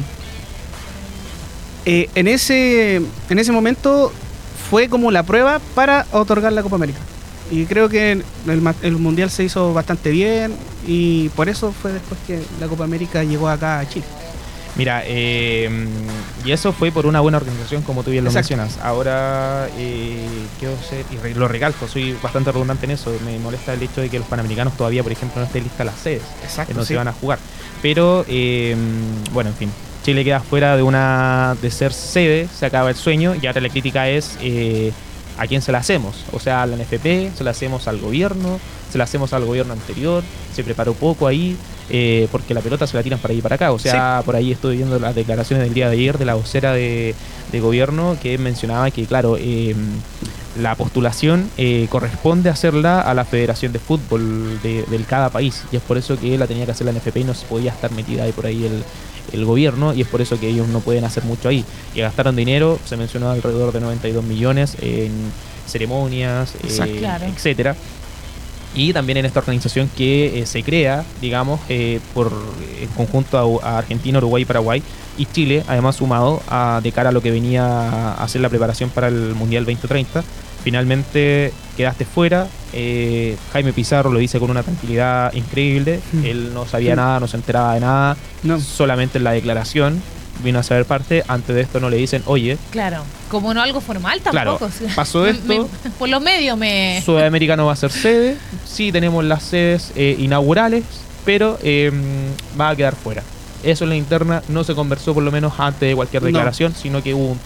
eh, 1.85 2.09
en, 2.15 2.27
ese, 2.27 2.95
en 3.29 3.39
ese 3.39 3.51
momento 3.51 4.11
fue 4.69 4.89
como 4.89 5.11
la 5.11 5.23
prueba 5.23 5.59
para 5.73 6.05
otorgar 6.11 6.53
la 6.53 6.63
Copa 6.63 6.75
América. 6.75 6.99
Y 7.51 7.65
creo 7.65 7.89
que 7.89 8.23
el, 8.81 8.97
Mundial 8.97 9.29
se 9.29 9.43
hizo 9.43 9.73
bastante 9.73 10.09
bien 10.09 10.53
y 10.87 11.29
por 11.29 11.47
eso 11.47 11.71
fue 11.71 11.93
después 11.93 12.19
que 12.25 12.41
la 12.59 12.67
Copa 12.67 12.83
América 12.83 13.23
llegó 13.23 13.47
acá 13.49 13.79
a 13.79 13.87
Chile. 13.87 14.05
Mira, 14.75 15.03
eh, 15.05 15.69
y 16.43 16.51
eso 16.51 16.73
fue 16.73 16.91
por 16.91 17.05
una 17.05 17.21
buena 17.21 17.37
organización, 17.37 17.81
como 17.83 18.03
tú 18.03 18.11
bien 18.11 18.25
lo 18.25 18.29
Exacto. 18.29 18.57
mencionas. 18.57 18.83
Ahora, 18.83 19.69
eh, 19.77 20.27
quiero 20.59 20.75
ser, 20.81 21.05
y 21.11 21.33
lo 21.33 21.47
recalco, 21.47 21.87
soy 21.87 22.13
bastante 22.21 22.51
redundante 22.51 22.85
en 22.85 22.91
eso. 22.91 23.15
Me 23.23 23.39
molesta 23.39 23.73
el 23.73 23.81
hecho 23.83 24.01
de 24.01 24.09
que 24.09 24.19
los 24.19 24.27
panamericanos 24.27 24.75
todavía, 24.75 25.01
por 25.01 25.13
ejemplo, 25.13 25.39
no 25.39 25.47
estén 25.47 25.63
listas 25.63 25.85
las 25.85 25.95
sedes, 25.95 26.23
Exacto. 26.43 26.73
que 26.73 26.77
no 26.77 26.83
se 26.83 26.95
van 26.95 27.07
a 27.07 27.13
jugar. 27.13 27.39
Pero, 27.81 28.25
eh, 28.27 28.75
bueno, 29.31 29.51
en 29.51 29.55
fin, 29.55 29.71
Chile 30.05 30.23
queda 30.23 30.39
fuera 30.39 30.77
de 30.77 30.83
una 30.83 31.57
de 31.63 31.71
ser 31.71 31.91
sede, 31.91 32.47
se 32.55 32.67
acaba 32.67 32.91
el 32.91 32.95
sueño, 32.95 33.33
y 33.41 33.47
ahora 33.47 33.59
la 33.59 33.69
crítica 33.69 34.07
es 34.07 34.37
eh, 34.39 34.91
a 35.39 35.47
quién 35.47 35.63
se 35.63 35.71
la 35.71 35.79
hacemos. 35.79 36.25
O 36.31 36.39
sea, 36.39 36.61
a 36.61 36.67
la 36.67 36.75
NFP, 36.75 37.35
se 37.35 37.43
la 37.43 37.49
hacemos 37.49 37.87
al 37.87 37.97
gobierno, 37.97 38.59
se 38.91 38.99
la 38.99 39.05
hacemos 39.05 39.33
al 39.33 39.45
gobierno 39.45 39.73
anterior, 39.73 40.23
se 40.53 40.63
preparó 40.63 40.93
poco 40.93 41.25
ahí, 41.25 41.57
eh, 41.89 42.27
porque 42.31 42.53
la 42.53 42.61
pelota 42.61 42.85
se 42.85 42.95
la 42.95 43.01
tiran 43.01 43.17
para 43.17 43.31
ahí 43.31 43.39
y 43.39 43.41
para 43.41 43.55
acá. 43.55 43.71
O 43.71 43.79
sea, 43.79 44.21
por 44.23 44.35
ahí 44.35 44.51
estoy 44.51 44.77
viendo 44.77 44.99
las 44.99 45.15
declaraciones 45.15 45.65
del 45.65 45.73
día 45.73 45.89
de 45.89 45.95
ayer 45.95 46.19
de 46.19 46.25
la 46.25 46.35
vocera 46.35 46.71
de, 46.73 47.15
de 47.51 47.59
gobierno 47.59 48.15
que 48.21 48.37
mencionaba 48.37 48.91
que, 48.91 49.07
claro, 49.07 49.37
eh, 49.39 49.75
la 50.61 50.75
postulación 50.75 51.49
eh, 51.57 51.87
corresponde 51.89 52.51
hacerla 52.51 53.01
a 53.01 53.15
la 53.15 53.25
Federación 53.25 53.73
de 53.73 53.79
Fútbol 53.79 54.61
de, 54.61 54.83
del 54.83 55.07
cada 55.07 55.31
país. 55.31 55.63
Y 55.71 55.77
es 55.77 55.81
por 55.81 55.97
eso 55.97 56.15
que 56.19 56.37
la 56.37 56.45
tenía 56.45 56.65
que 56.65 56.73
hacer 56.73 56.85
la 56.85 56.93
NFP 56.93 57.17
y 57.17 57.23
no 57.23 57.33
se 57.33 57.47
podía 57.47 57.71
estar 57.71 57.91
metida 57.91 58.25
ahí 58.25 58.31
por 58.33 58.45
ahí 58.45 58.65
el, 58.65 58.83
el 59.33 59.45
gobierno. 59.45 59.93
Y 59.93 60.01
es 60.01 60.07
por 60.07 60.21
eso 60.21 60.39
que 60.39 60.47
ellos 60.47 60.67
no 60.67 60.79
pueden 60.79 61.03
hacer 61.03 61.23
mucho 61.23 61.49
ahí. 61.49 61.63
Y 61.93 62.01
gastaron 62.01 62.35
dinero, 62.35 62.79
se 62.85 62.97
mencionó 62.97 63.29
alrededor 63.29 63.71
de 63.73 63.79
92 63.79 64.23
millones 64.23 64.77
en 64.81 65.11
ceremonias, 65.67 66.53
eh. 66.63 66.97
Claro. 66.99 67.25
etcétera. 67.25 67.75
Y 68.75 68.91
también 68.91 69.17
en 69.17 69.25
esta 69.25 69.39
organización 69.39 69.89
que 69.95 70.41
eh, 70.41 70.45
se 70.45 70.61
crea, 70.61 71.05
digamos, 71.21 71.61
eh, 71.69 72.01
por 72.13 72.33
en 72.81 72.89
conjunto 72.89 73.61
a, 73.63 73.69
a 73.69 73.77
Argentina, 73.77 74.17
Uruguay 74.17 74.43
y 74.43 74.45
Paraguay 74.45 74.83
y 75.17 75.25
Chile, 75.25 75.63
además 75.67 75.95
sumado 75.95 76.41
a, 76.47 76.81
de 76.83 76.91
cara 76.91 77.09
a 77.09 77.11
lo 77.13 77.21
que 77.21 77.31
venía 77.31 77.65
a 77.65 78.23
hacer 78.23 78.41
la 78.41 78.49
preparación 78.49 78.89
para 78.89 79.07
el 79.07 79.33
Mundial 79.33 79.63
2030. 79.63 80.23
Finalmente 80.65 81.53
quedaste 81.77 82.05
fuera. 82.05 82.47
eh, 82.73 83.37
Jaime 83.53 83.71
Pizarro 83.71 84.11
lo 84.11 84.17
dice 84.19 84.39
con 84.39 84.49
una 84.49 84.63
tranquilidad 84.63 85.31
increíble. 85.33 86.01
Mm. 86.11 86.25
Él 86.25 86.53
no 86.55 86.65
sabía 86.65 86.93
Mm. 86.93 86.97
nada, 86.97 87.19
no 87.21 87.27
se 87.27 87.37
enteraba 87.37 87.75
de 87.75 87.79
nada. 87.81 88.17
No. 88.43 88.59
Solamente 88.59 89.19
en 89.19 89.23
la 89.23 89.31
declaración 89.31 90.01
vino 90.43 90.57
a 90.59 90.63
saber 90.63 90.85
parte. 90.85 91.23
Antes 91.27 91.55
de 91.55 91.61
esto 91.61 91.79
no 91.79 91.89
le 91.91 91.97
dicen, 91.97 92.23
oye, 92.25 92.57
Claro, 92.71 93.03
como 93.29 93.53
no 93.53 93.61
algo 93.61 93.79
formal 93.79 94.19
Claro, 94.21 94.57
tampoco. 94.57 94.71
sí. 94.77 94.85
pasó 94.95 95.25
esto. 95.27 95.47
me- 95.47 95.91
por 95.99 96.09
los 96.09 96.21
medios 96.21 96.57
me... 96.57 97.01
Sudamericano 97.05 97.67
va 97.67 97.73
a 97.73 97.75
ser 97.77 97.91
sede. 97.91 98.35
Sí, 98.65 98.91
tenemos 98.91 99.23
las 99.23 99.43
sedes 99.43 99.91
eh, 99.95 100.15
inaugurales, 100.19 100.83
pero 101.23 101.57
eh, 101.63 101.91
va 102.59 102.69
a 102.69 102.75
quedar 102.75 102.95
fuera. 102.95 103.21
Eso 103.63 103.83
en 103.85 103.91
la 103.91 103.95
interna 103.95 104.41
no 104.49 104.63
se 104.63 104.73
conversó 104.75 105.13
por 105.13 105.23
lo 105.23 105.31
menos 105.31 105.53
antes 105.59 105.87
de 105.87 105.95
cualquier 105.95 106.23
No. 106.23 106.27
declaración, 106.27 106.73
sino 106.75 107.01
que 107.03 107.13
hubo 107.13 107.27
un 107.31 107.39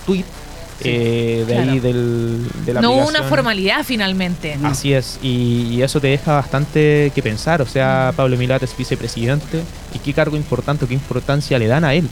eh, 0.83 1.43
de 1.48 1.53
Claro. 1.53 1.71
ahí 1.71 1.79
del, 1.79 2.48
de 2.65 2.74
la 2.74 2.81
No 2.81 2.91
hubo 2.93 3.07
una 3.07 3.24
formalidad 3.24 3.83
finalmente. 3.83 4.57
Así 4.63 4.93
es, 4.93 5.19
y, 5.21 5.67
y 5.71 5.81
eso 5.81 6.00
te 6.00 6.07
deja 6.07 6.33
bastante 6.33 7.12
que 7.13 7.21
pensar. 7.21 7.62
O 7.62 7.65
sea, 7.65 8.13
Pablo 8.15 8.38
Milat 8.38 8.63
es 8.63 8.75
vicepresidente 8.77 9.62
y 9.93 10.00
qué 10.00 10.13
cargo 10.13 10.38
importante, 10.38 10.86
qué 10.88 10.93
importancia 10.93 11.57
le 11.59 11.67
dan 11.67 11.83
a 11.83 11.93
él. 11.93 12.07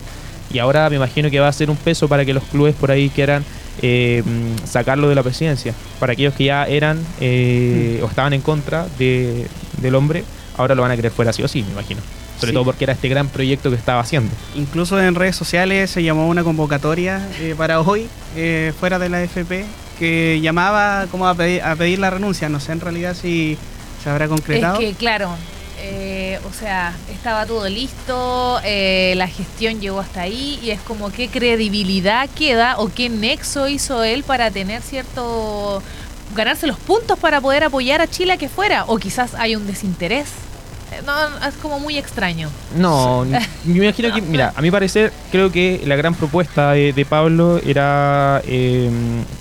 Y 0.51 0.59
ahora 0.59 0.89
me 0.89 0.95
imagino 0.95 1.29
que 1.29 1.39
va 1.39 1.47
a 1.49 1.53
ser 1.53 1.69
un 1.69 1.75
peso 1.77 2.07
para 2.07 2.23
que 2.23 2.33
los 2.33 2.43
clubes 2.43 2.73
por 2.75 2.89
ahí 2.89 3.09
quieran 3.09 3.43
eh, 3.81 4.23
mm, 4.25 4.65
sacarlo 4.65 5.09
de 5.09 5.15
la 5.15 5.23
presidencia. 5.23 5.73
Para 5.99 6.13
aquellos 6.13 6.33
que 6.33 6.45
ya 6.45 6.65
eran 6.65 6.99
eh, 7.19 7.99
o 8.01 8.07
estaban 8.07 8.31
en 8.33 8.41
contra 8.41 8.87
de, 8.97 9.47
del 9.81 9.95
hombre, 9.95 10.23
ahora 10.57 10.73
lo 10.73 10.81
van 10.83 10.91
a 10.91 10.95
querer 10.95 11.11
fuera 11.11 11.33
sí 11.33 11.43
o 11.43 11.47
sí, 11.47 11.63
me 11.63 11.71
imagino. 11.73 11.99
Sobre 12.37 12.51
Sí. 12.51 12.53
todo 12.53 12.65
porque 12.65 12.83
era 12.83 12.93
este 12.93 13.09
gran 13.09 13.27
proyecto 13.29 13.69
que 13.69 13.75
estaba 13.75 13.99
haciendo. 14.01 14.31
Incluso 14.55 15.01
en 15.01 15.15
redes 15.15 15.35
sociales 15.35 15.89
se 15.89 16.03
llamó 16.03 16.27
una 16.27 16.43
convocatoria 16.43 17.27
eh, 17.39 17.55
para 17.57 17.81
hoy, 17.81 18.07
eh, 18.35 18.73
fuera 18.79 18.99
de 18.99 19.09
la 19.09 19.21
FP, 19.23 19.65
que 19.99 20.39
llamaba 20.41 21.07
como 21.09 21.27
a 21.27 21.33
pedir, 21.35 21.61
a 21.63 21.75
pedir 21.75 21.99
la 21.99 22.09
renuncia. 22.11 22.47
No 22.49 22.59
sé 22.59 22.71
en 22.73 22.81
realidad 22.81 23.15
si 23.19 23.57
se 24.03 24.09
habrá 24.09 24.25
Es 24.25 24.29
concretado. 24.31 24.77
que, 24.79 24.93
claro, 24.93 25.31
eh, 25.79 26.39
o 26.47 26.53
sea, 26.53 26.93
estaba 27.11 27.45
todo 27.47 27.67
listo, 27.69 28.59
eh, 28.63 29.13
la 29.17 29.27
gestión 29.27 29.79
llegó 29.81 29.99
hasta 29.99 30.21
ahí 30.21 30.59
y 30.63 30.69
es 30.71 30.79
como 30.81 31.11
qué 31.11 31.29
credibilidad 31.29 32.29
queda 32.29 32.77
o 32.77 32.91
qué 32.93 33.09
nexo 33.09 33.67
hizo 33.67 34.03
él 34.03 34.23
para 34.23 34.51
tener 34.51 34.81
cierto 34.83 35.81
ganarse 36.35 36.67
los 36.67 36.77
puntos 36.77 37.17
para 37.17 37.41
poder 37.41 37.63
apoyar 37.63 38.01
a 38.01 38.07
Chile 38.07 38.33
a 38.33 38.37
que 38.37 38.49
fuera 38.49 38.85
o 38.85 38.97
quizás 38.97 39.33
hay 39.35 39.55
un 39.55 39.65
desinterés. 39.65 40.27
No, 41.05 41.47
es 41.47 41.55
como 41.61 41.79
muy 41.79 41.97
extraño. 41.97 42.49
No, 42.75 43.25
me 43.65 43.85
imagino 43.85 44.13
que, 44.13 44.21
mira, 44.21 44.53
a 44.55 44.61
mi 44.61 44.71
parecer, 44.71 45.11
creo 45.31 45.51
que 45.51 45.81
la 45.85 45.95
gran 45.95 46.13
propuesta 46.15 46.71
de, 46.71 46.93
de 46.93 47.05
Pablo 47.05 47.59
era 47.65 48.41
eh, 48.45 48.89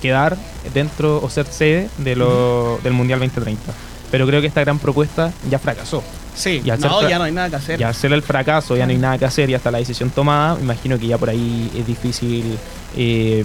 quedar 0.01 0.37
dentro 0.75 1.21
o 1.23 1.31
ser 1.31 1.47
sede 1.47 1.89
de 1.99 2.17
lo, 2.17 2.79
del 2.83 2.93
Mundial 2.93 3.19
2030. 3.21 3.73
Pero 4.11 4.27
creo 4.27 4.41
que 4.41 4.47
esta 4.47 4.61
gran 4.61 4.79
propuesta 4.79 5.33
ya 5.51 5.59
fracasó. 5.59 6.03
sí, 6.35 6.63
y 6.65 6.69
no, 6.69 7.09
ya 7.09 7.19
no 7.19 7.25
hay 7.25 7.33
nada 7.33 7.51
que 7.51 7.57
hacer. 7.57 7.81
Y 7.81 7.85
al 7.85 7.95
ser 7.95 8.13
el 8.13 8.23
fracaso, 8.23 8.77
ya 8.77 8.87
no 8.87 8.93
hay 8.93 8.99
nada 8.99 9.19
que 9.19 9.25
hacer, 9.25 9.49
ya 9.49 9.57
está 9.57 9.71
la 9.71 9.79
decisión 9.79 10.11
tomada. 10.11 10.55
Me 10.57 10.63
imagino 10.63 10.99
que 10.99 11.07
ya 11.07 11.19
por 11.19 11.31
ahí 11.31 11.71
es 11.77 11.87
difícil 11.87 12.57
eh, 12.97 13.45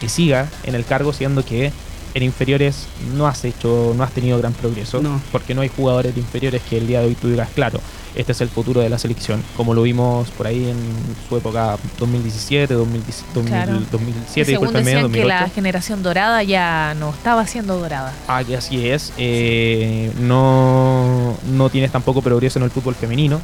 que 0.00 0.08
siga 0.08 0.48
en 0.64 0.74
el 0.74 0.84
cargo, 0.84 1.12
siendo 1.12 1.44
que 1.44 1.72
en 2.14 2.22
inferiores 2.22 2.86
no 3.16 3.26
has 3.26 3.44
hecho, 3.44 3.92
no 3.96 4.02
has 4.04 4.12
tenido 4.12 4.38
gran 4.38 4.52
progreso, 4.52 5.00
No. 5.02 5.20
porque 5.32 5.54
no 5.54 5.60
hay 5.60 5.68
jugadores 5.68 6.14
de 6.14 6.20
inferiores 6.20 6.62
que 6.68 6.78
el 6.78 6.86
día 6.86 7.00
de 7.00 7.06
hoy 7.08 7.14
tú 7.14 7.28
digas, 7.28 7.48
claro, 7.54 7.80
este 8.14 8.32
es 8.32 8.40
el 8.40 8.48
futuro 8.48 8.80
de 8.80 8.88
la 8.88 8.98
selección, 8.98 9.44
como 9.56 9.74
lo 9.74 9.82
vimos 9.82 10.30
por 10.30 10.46
ahí 10.46 10.68
en 10.70 10.76
su 11.28 11.36
época 11.36 11.76
2017, 12.00 12.74
2010 12.74 13.24
2000 13.34 13.50
Claro. 13.52 13.80
2007, 13.92 14.50
Según 14.52 14.68
que 14.68 14.78
2008. 14.82 15.28
la 15.28 15.48
generación 15.50 16.02
dorada 16.02 16.42
ya 16.42 16.94
no 16.98 17.10
estaba 17.10 17.46
siendo 17.46 17.78
dorada. 17.78 18.12
Ah, 18.26 18.42
que 18.42 18.56
así 18.56 18.88
es. 18.88 19.12
Eh, 19.18 20.10
no, 20.20 21.36
no 21.52 21.70
tienes 21.70 21.92
tampoco 21.92 22.22
progreso 22.22 22.58
en 22.58 22.64
el 22.64 22.70
fútbol 22.70 22.94
femenino. 22.94 23.40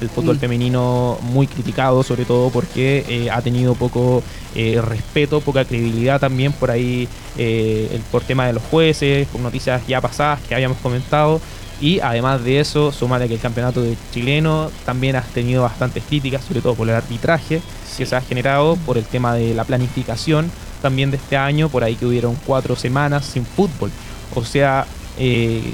El 0.00 0.08
fútbol 0.08 0.36
Mm. 0.36 0.40
femenino 0.40 1.18
muy 1.22 1.46
criticado, 1.46 2.02
sobre 2.02 2.24
todo 2.24 2.50
porque 2.50 3.04
eh, 3.08 3.30
ha 3.30 3.40
tenido 3.42 3.74
poco 3.74 4.22
eh, 4.54 4.80
respeto, 4.82 5.40
poca 5.40 5.64
credibilidad 5.64 6.20
también 6.20 6.52
por 6.52 6.70
ahí, 6.70 7.08
eh, 7.38 7.88
el- 7.92 8.00
por 8.02 8.22
tema 8.22 8.46
de 8.46 8.52
los 8.52 8.62
jueces, 8.64 9.26
por 9.28 9.40
noticias 9.40 9.80
ya 9.86 10.00
pasadas 10.00 10.40
que 10.42 10.54
habíamos 10.54 10.78
comentado. 10.78 11.40
Y 11.80 11.98
además 12.00 12.44
de 12.44 12.60
eso, 12.60 12.92
sumale 12.92 13.26
que 13.28 13.34
el 13.34 13.40
campeonato 13.40 13.82
de 13.82 13.96
chileno 14.12 14.70
también 14.84 15.16
has 15.16 15.26
tenido 15.28 15.62
bastantes 15.62 16.02
críticas, 16.08 16.44
sobre 16.44 16.60
todo 16.60 16.74
por 16.74 16.88
el 16.88 16.94
arbitraje 16.94 17.60
que 17.96 18.06
se 18.06 18.14
ha 18.14 18.20
generado, 18.20 18.76
por 18.86 18.98
el 18.98 19.04
tema 19.04 19.34
de 19.34 19.52
la 19.54 19.64
planificación 19.64 20.50
también 20.80 21.10
de 21.10 21.16
este 21.16 21.36
año, 21.36 21.68
por 21.68 21.82
ahí 21.82 21.96
que 21.96 22.06
hubieron 22.06 22.36
cuatro 22.46 22.76
semanas 22.76 23.24
sin 23.24 23.44
fútbol. 23.46 23.90
O 24.34 24.44
sea, 24.44 24.86
eh, 25.18 25.72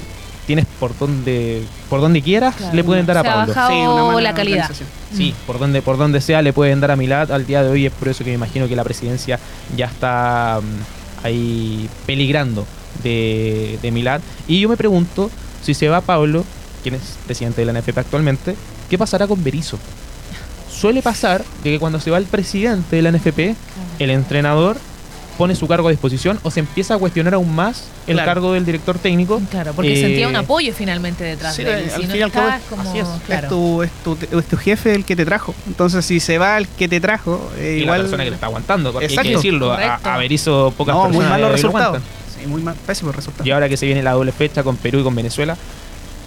tienes 0.49 0.65
por 0.79 0.97
donde 0.97 1.61
por 1.91 2.01
donde 2.01 2.23
quieras 2.23 2.55
Claro. 2.55 2.73
le 2.75 2.83
pueden 2.83 3.05
dar 3.05 3.17
a 3.19 3.21
Se 3.21 3.27
Pablo. 3.29 3.53
Sí, 3.53 3.59
una 3.83 4.21
la 4.21 4.33
calidad. 4.33 4.61
organización. 4.61 4.89
Sí, 5.15 5.35
por 5.45 5.59
donde 5.59 5.83
por 5.83 5.97
donde 5.99 6.21
sea 6.21 6.41
le 6.41 6.53
pueden 6.53 6.79
dar 6.79 6.89
a 6.89 6.95
Milad 6.95 7.31
al 7.31 7.45
día 7.45 7.61
de 7.61 7.69
hoy 7.69 7.85
es 7.85 7.91
por 7.93 8.07
eso 8.07 8.23
que 8.23 8.31
me 8.31 8.35
imagino 8.35 8.67
que 8.67 8.75
la 8.75 8.83
presidencia 8.83 9.39
ya 9.77 9.85
está 9.85 10.59
mm, 10.59 11.25
ahí 11.27 11.87
peligrando 12.07 12.65
de, 13.03 13.77
de 13.79 13.91
Milad. 13.91 14.21
Y 14.47 14.59
yo 14.59 14.69
me 14.69 14.75
pregunto 14.75 15.29
si 15.61 15.75
se 15.75 15.87
va 15.87 16.01
Pablo, 16.01 16.43
quien 16.81 16.95
es 16.95 17.01
presidente 17.27 17.63
de 17.63 17.71
la 17.71 17.79
NFP 17.79 17.99
actualmente, 17.99 18.55
¿qué 18.89 18.97
pasará 18.97 19.27
con 19.27 19.43
Berizzo? 19.43 19.77
Suele 20.71 21.03
pasar 21.03 21.43
que 21.61 21.77
cuando 21.77 21.99
se 21.99 22.09
va 22.09 22.17
el 22.17 22.25
presidente 22.25 22.95
de 22.95 23.01
la 23.03 23.11
NFP, 23.11 23.55
el 23.99 24.09
entrenador 24.09 24.77
pone 25.39 25.55
su 25.55 25.67
cargo 25.69 25.87
a 25.87 25.91
disposición 25.91 26.37
o 26.43 26.51
se 26.51 26.59
empieza 26.59 26.95
a 26.95 26.97
cuestionar 26.97 27.33
aún 27.33 27.55
más 27.55 27.85
el 28.07 28.15
Claro. 28.15 28.29
cargo 28.29 28.53
del 28.53 28.65
director 28.65 28.99
técnico. 28.99 29.41
Claro, 29.49 29.71
porque 29.73 29.93
Eh, 29.93 30.01
sentía 30.01 30.27
un 30.27 30.35
apoyo 30.35 30.73
finalmente 30.73 31.23
detrás 31.23 31.55
Sí, 31.55 31.63
de 31.63 31.85
él. 31.85 31.89
Si 31.95 32.03
no 32.07 32.13
al 32.25 32.31
es 32.31 32.63
como, 32.69 32.81
así 32.81 32.99
es. 32.99 33.07
claro. 33.25 33.43
Es, 33.45 33.49
tu, 33.49 33.83
es, 33.83 33.91
tu, 34.03 34.37
es 34.39 34.45
tu 34.45 34.57
jefe 34.57 34.93
el 34.93 35.05
que 35.05 35.15
te 35.15 35.25
trajo. 35.25 35.55
Entonces, 35.65 36.05
si 36.05 36.19
se 36.19 36.37
va 36.37 36.57
el 36.57 36.67
que 36.67 36.89
te 36.89 36.99
trajo, 36.99 37.49
eh, 37.57 37.77
y 37.79 37.83
igual. 37.83 37.99
la 37.99 38.03
persona 38.03 38.23
que 38.25 38.29
le 38.31 38.35
está 38.35 38.47
aguantando, 38.47 38.91
porque 38.91 39.05
hay 39.05 39.09
que 39.09 39.13
Exacto. 39.15 39.37
decirlo, 39.37 39.71
a, 39.71 39.95
a 39.95 40.17
Berizzo 40.17 40.73
pocas 40.77 40.93
no, 40.93 41.03
muy 41.03 41.11
personas 41.11 41.29
malos 41.31 41.47
lo 41.49 41.55
resultados. 41.55 42.01
Sí, 42.37 42.45
muy 42.45 42.61
mal, 42.61 42.75
pésimos 42.85 43.15
resultados. 43.15 43.47
Y 43.47 43.51
ahora 43.51 43.69
que 43.69 43.77
se 43.77 43.85
viene 43.85 44.03
la 44.03 44.11
doble 44.11 44.33
fecha 44.33 44.61
con 44.63 44.75
Perú 44.75 44.99
y 44.99 45.03
con 45.03 45.15
Venezuela, 45.15 45.55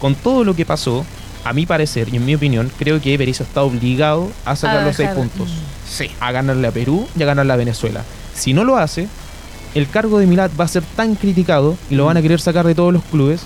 con 0.01 0.15
todo 0.15 0.43
lo 0.43 0.57
que 0.57 0.65
pasó, 0.65 1.05
a 1.45 1.53
mi 1.53 1.67
parecer 1.67 2.09
y 2.11 2.17
en 2.17 2.25
mi 2.25 2.35
opinión, 2.35 2.73
creo 2.79 2.99
que 3.01 3.15
Berizzo 3.19 3.43
está 3.43 3.63
obligado 3.63 4.31
a 4.47 4.57
sacar 4.57 4.79
A 4.79 4.85
los 4.87 4.97
seis 4.97 5.11
puntos, 5.11 5.49
mm. 5.51 5.53
Sí. 5.87 6.11
a 6.19 6.33
ganarle 6.33 6.67
a 6.69 6.71
Perú 6.71 7.07
y 7.19 7.23
a 7.23 7.27
ganarle 7.27 7.53
a 7.53 7.57
Venezuela. 7.57 8.05
Si 8.35 8.53
no 8.53 8.65
lo 8.65 8.77
hace, 8.77 9.09
el 9.75 9.89
cargo 9.89 10.19
de 10.19 10.27
Milad 10.27 10.51
va 10.59 10.65
a 10.65 10.69
ser 10.69 10.83
tan 10.97 11.15
criticado 11.15 11.77
y 11.91 11.95
lo 11.95 12.07
van 12.07 12.17
a 12.17 12.21
Mm. 12.21 12.23
querer 12.23 12.41
sacar 12.41 12.67
de 12.67 12.75
todos 12.75 12.93
los 12.93 13.03
clubes 13.05 13.43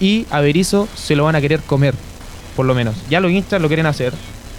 y 0.00 0.26
a 0.30 0.40
Berizzo 0.40 0.88
se 0.94 1.16
lo 1.16 1.24
van 1.24 1.36
a 1.36 1.40
querer 1.40 1.60
comer, 1.60 1.94
por 2.54 2.66
lo 2.66 2.74
menos. 2.74 2.94
Ya 3.10 3.20
los 3.20 3.30
hinchas 3.30 3.60
lo 3.60 3.68
quieren 3.68 3.86
hacer 3.86 4.12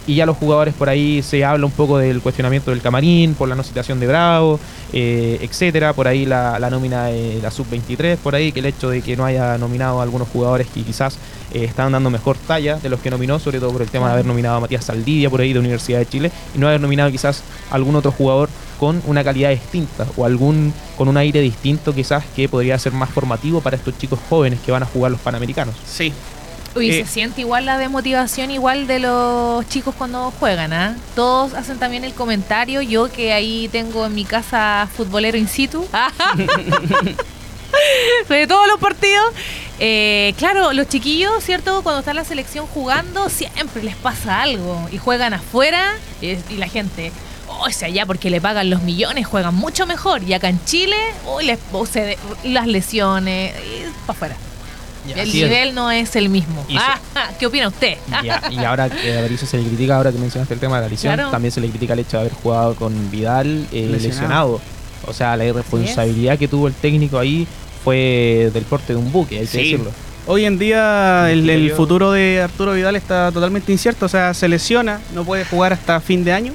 y 0.08 0.14
ya 0.14 0.26
los 0.26 0.38
jugadores 0.38 0.74
por 0.74 0.88
ahí 0.88 1.22
se 1.22 1.44
habla 1.44 1.66
un 1.66 1.72
poco 1.72 1.98
del 1.98 2.22
cuestionamiento 2.22 2.70
del 2.70 2.80
camarín, 2.80 3.34
por 3.34 3.46
la 3.46 3.54
no 3.54 3.62
citación 3.62 4.00
de 4.00 4.06
Bravo, 4.06 4.58
eh, 4.94 5.38
etcétera, 5.42 5.92
por 5.92 6.08
ahí 6.08 6.24
la, 6.24 6.58
la 6.58 6.70
nómina 6.70 7.06
de 7.06 7.40
la 7.42 7.50
sub-23, 7.50 8.16
por 8.16 8.34
ahí 8.34 8.50
que 8.50 8.60
el 8.60 8.66
hecho 8.66 8.88
de 8.88 9.02
que 9.02 9.16
no 9.16 9.26
haya 9.26 9.58
nominado 9.58 10.00
a 10.00 10.02
algunos 10.02 10.26
jugadores 10.28 10.66
que 10.68 10.82
quizás 10.82 11.18
eh, 11.52 11.64
estaban 11.64 11.92
dando 11.92 12.08
mejor 12.08 12.38
talla 12.38 12.76
de 12.76 12.88
los 12.88 13.00
que 13.00 13.10
nominó, 13.10 13.38
sobre 13.38 13.60
todo 13.60 13.70
por 13.70 13.82
el 13.82 13.90
tema 13.90 14.06
de 14.06 14.14
haber 14.14 14.26
nominado 14.26 14.56
a 14.56 14.60
Matías 14.60 14.86
Saldivia 14.86 15.28
por 15.28 15.42
ahí 15.42 15.52
de 15.52 15.58
Universidad 15.58 15.98
de 15.98 16.06
Chile 16.06 16.32
y 16.54 16.58
no 16.58 16.68
haber 16.68 16.80
nominado 16.80 17.10
quizás 17.10 17.42
a 17.70 17.74
algún 17.74 17.94
otro 17.94 18.10
jugador 18.10 18.48
con 18.80 19.02
una 19.06 19.22
calidad 19.22 19.50
distinta 19.50 20.06
o 20.16 20.24
algún 20.24 20.72
con 20.96 21.08
un 21.08 21.18
aire 21.18 21.40
distinto 21.42 21.94
quizás 21.94 22.24
que 22.34 22.48
podría 22.48 22.78
ser 22.78 22.92
más 22.92 23.10
formativo 23.10 23.60
para 23.60 23.76
estos 23.76 23.98
chicos 23.98 24.18
jóvenes 24.30 24.58
que 24.64 24.72
van 24.72 24.84
a 24.84 24.86
jugar 24.86 25.12
los 25.12 25.20
Panamericanos. 25.20 25.74
Sí. 25.86 26.14
Uy, 26.78 26.90
Eh, 26.90 27.04
se 27.04 27.12
siente 27.12 27.40
igual 27.42 27.66
la 27.66 27.76
desmotivación 27.78 28.50
igual 28.50 28.86
de 28.86 28.98
los 29.00 29.68
chicos 29.68 29.94
cuando 29.96 30.30
juegan, 30.38 30.72
¿ah? 30.72 30.96
Todos 31.14 31.54
hacen 31.54 31.78
también 31.78 32.04
el 32.04 32.14
comentario, 32.14 32.80
yo 32.82 33.10
que 33.12 33.32
ahí 33.32 33.68
tengo 33.70 34.06
en 34.06 34.14
mi 34.14 34.24
casa 34.24 34.88
futbolero 34.96 35.36
in 35.36 35.48
situ, 35.48 35.86
de 38.28 38.46
todos 38.46 38.66
los 38.68 38.78
partidos. 38.78 39.32
Eh, 39.80 40.34
claro, 40.38 40.72
los 40.72 40.88
chiquillos, 40.88 41.42
¿cierto? 41.44 41.82
Cuando 41.82 42.00
está 42.00 42.14
la 42.14 42.24
selección 42.24 42.66
jugando, 42.66 43.28
siempre 43.28 43.82
les 43.82 43.94
pasa 43.96 44.42
algo 44.42 44.88
y 44.90 44.98
juegan 44.98 45.34
afuera 45.34 45.94
y, 46.20 46.30
y 46.50 46.56
la 46.58 46.68
gente... 46.68 47.12
O 47.60 47.70
sea, 47.70 47.88
allá 47.88 48.04
porque 48.06 48.28
le 48.30 48.40
pagan 48.40 48.68
los 48.70 48.82
millones, 48.82 49.26
juegan 49.26 49.54
mucho 49.54 49.84
mejor. 49.86 50.22
Y 50.22 50.32
acá 50.34 50.48
en 50.48 50.62
Chile, 50.64 50.96
uy, 51.34 51.44
les, 51.46 51.58
o 51.72 51.86
se 51.86 52.02
de- 52.02 52.18
las 52.44 52.66
lesiones, 52.66 53.52
para 54.06 54.16
afuera. 54.16 54.36
El 55.08 55.28
es. 55.28 55.34
nivel 55.34 55.74
no 55.74 55.90
es 55.90 56.16
el 56.16 56.28
mismo. 56.28 56.64
Y 56.68 56.76
Ah, 56.76 56.98
¿Qué 57.38 57.46
opina 57.46 57.68
usted? 57.68 57.96
Y, 58.22 58.28
a- 58.28 58.42
y 58.50 58.58
ahora 58.64 58.88
que 58.90 59.12
a 59.18 59.20
Berizzo 59.22 59.46
se 59.46 59.58
le 59.58 59.64
critica, 59.64 59.96
ahora 59.96 60.12
que 60.12 60.18
mencionaste 60.18 60.54
el 60.54 60.60
tema 60.60 60.76
de 60.76 60.82
la 60.82 60.88
lesión, 60.88 61.14
Claro. 61.14 61.30
también 61.30 61.52
se 61.52 61.60
le 61.60 61.68
critica 61.68 61.92
el 61.94 62.00
hecho 62.00 62.16
de 62.16 62.20
haber 62.22 62.32
jugado 62.34 62.74
con 62.74 63.10
Vidal 63.10 63.66
eh, 63.72 63.88
Lesionado. 63.90 63.98
lesionado. 63.98 64.60
O 65.06 65.12
sea, 65.12 65.36
la 65.36 65.44
irresponsabilidad 65.46 66.38
que 66.38 66.48
tuvo 66.48 66.68
el 66.68 66.74
técnico 66.74 67.18
ahí 67.18 67.46
fue 67.84 68.50
del 68.52 68.64
porte 68.64 68.92
de 68.92 68.98
un 68.98 69.10
buque, 69.12 69.38
hay 69.38 69.46
que 69.46 69.58
decirlo. 69.58 69.90
Hoy 70.26 70.44
en 70.44 70.58
día 70.58 71.30
el, 71.30 71.72
futuro 71.72 72.12
de 72.12 72.42
Arturo 72.42 72.74
Vidal 72.74 72.96
está 72.96 73.32
totalmente 73.32 73.72
incierto. 73.72 74.04
O 74.04 74.08
sea, 74.10 74.34
se 74.34 74.46
lesiona, 74.46 75.00
no 75.14 75.24
puede 75.24 75.46
jugar 75.46 75.72
hasta 75.72 76.00
fin 76.00 76.22
de 76.24 76.32
año. 76.32 76.52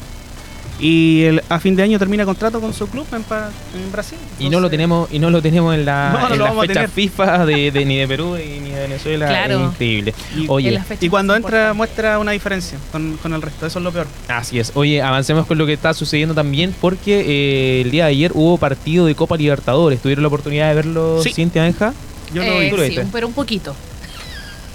Y 0.83 1.23
el- 1.23 1.41
a 1.47 1.59
fin 1.59 1.75
de 1.77 1.83
año 1.83 1.97
termina 1.97 2.25
contrato 2.25 2.59
con 2.59 2.73
su 2.73 2.87
club 2.87 3.07
en, 3.13 3.23
pa- 3.23 3.49
en 3.73 3.89
Brasil. 3.91 4.17
Y 4.37 4.49
no 4.49 4.59
lo 4.59 4.69
tenemos 4.69 5.07
y 5.13 5.17
no 5.19 5.29
lo 5.29 5.41
tenemos 5.41 5.73
en 5.73 5.85
la 5.85 6.11
No, 6.37 6.63
en. 6.63 6.89
FIFA 6.89 7.45
de, 7.45 7.71
de- 7.71 7.85
ni 7.85 7.95
de 7.97 8.07
Perú 8.07 8.35
y 8.37 8.59
ni 8.59 8.71
de 8.71 8.81
Venezuela, 8.81 9.27
Claro. 9.27 9.59
es 9.59 9.71
increíble. 9.71 10.13
Y- 10.35 10.45
Oye, 10.49 10.79
Y 10.99 11.07
cuando 11.07 11.35
entra 11.35 11.73
muestra 11.73 12.19
una 12.19 12.31
diferencia 12.33 12.77
con, 12.91 13.15
con 13.17 13.33
el 13.33 13.41
resto. 13.41 13.65
Eso 13.65 13.79
es 13.79 13.83
lo 13.85 13.91
peor. 13.93 14.07
Así 14.27 14.59
es. 14.59 14.71
Oye, 14.75 15.01
avancemos 15.01 15.45
con 15.47 15.57
lo 15.57 15.65
que 15.65 15.71
está 15.73 15.93
sucediendo 15.93 16.35
también 16.35 16.75
porque 16.81 17.21
eh, 17.25 17.81
el 17.81 17.89
día 17.91 18.05
de 18.05 18.11
ayer 18.11 18.31
hubo 18.33 18.57
partido 18.57 19.05
de 19.05 19.15
Copa 19.15 19.37
Libertadores. 19.37 20.01
¿Tuvieron 20.01 20.21
la 20.23 20.27
oportunidad 20.27 20.67
de 20.69 20.75
verlo, 20.75 21.21
Sí. 21.23 21.31
Cintia 21.31 21.63
Benja? 21.63 21.93
Yo 22.33 22.43
lo 22.43 22.51
Eh, 22.51 22.59
vi 22.65 22.69
¿Tú 22.71 22.77
lo 22.77 22.83
sí, 22.83 22.97
pero 23.11 23.27
un 23.27 23.33
poquito. 23.33 23.73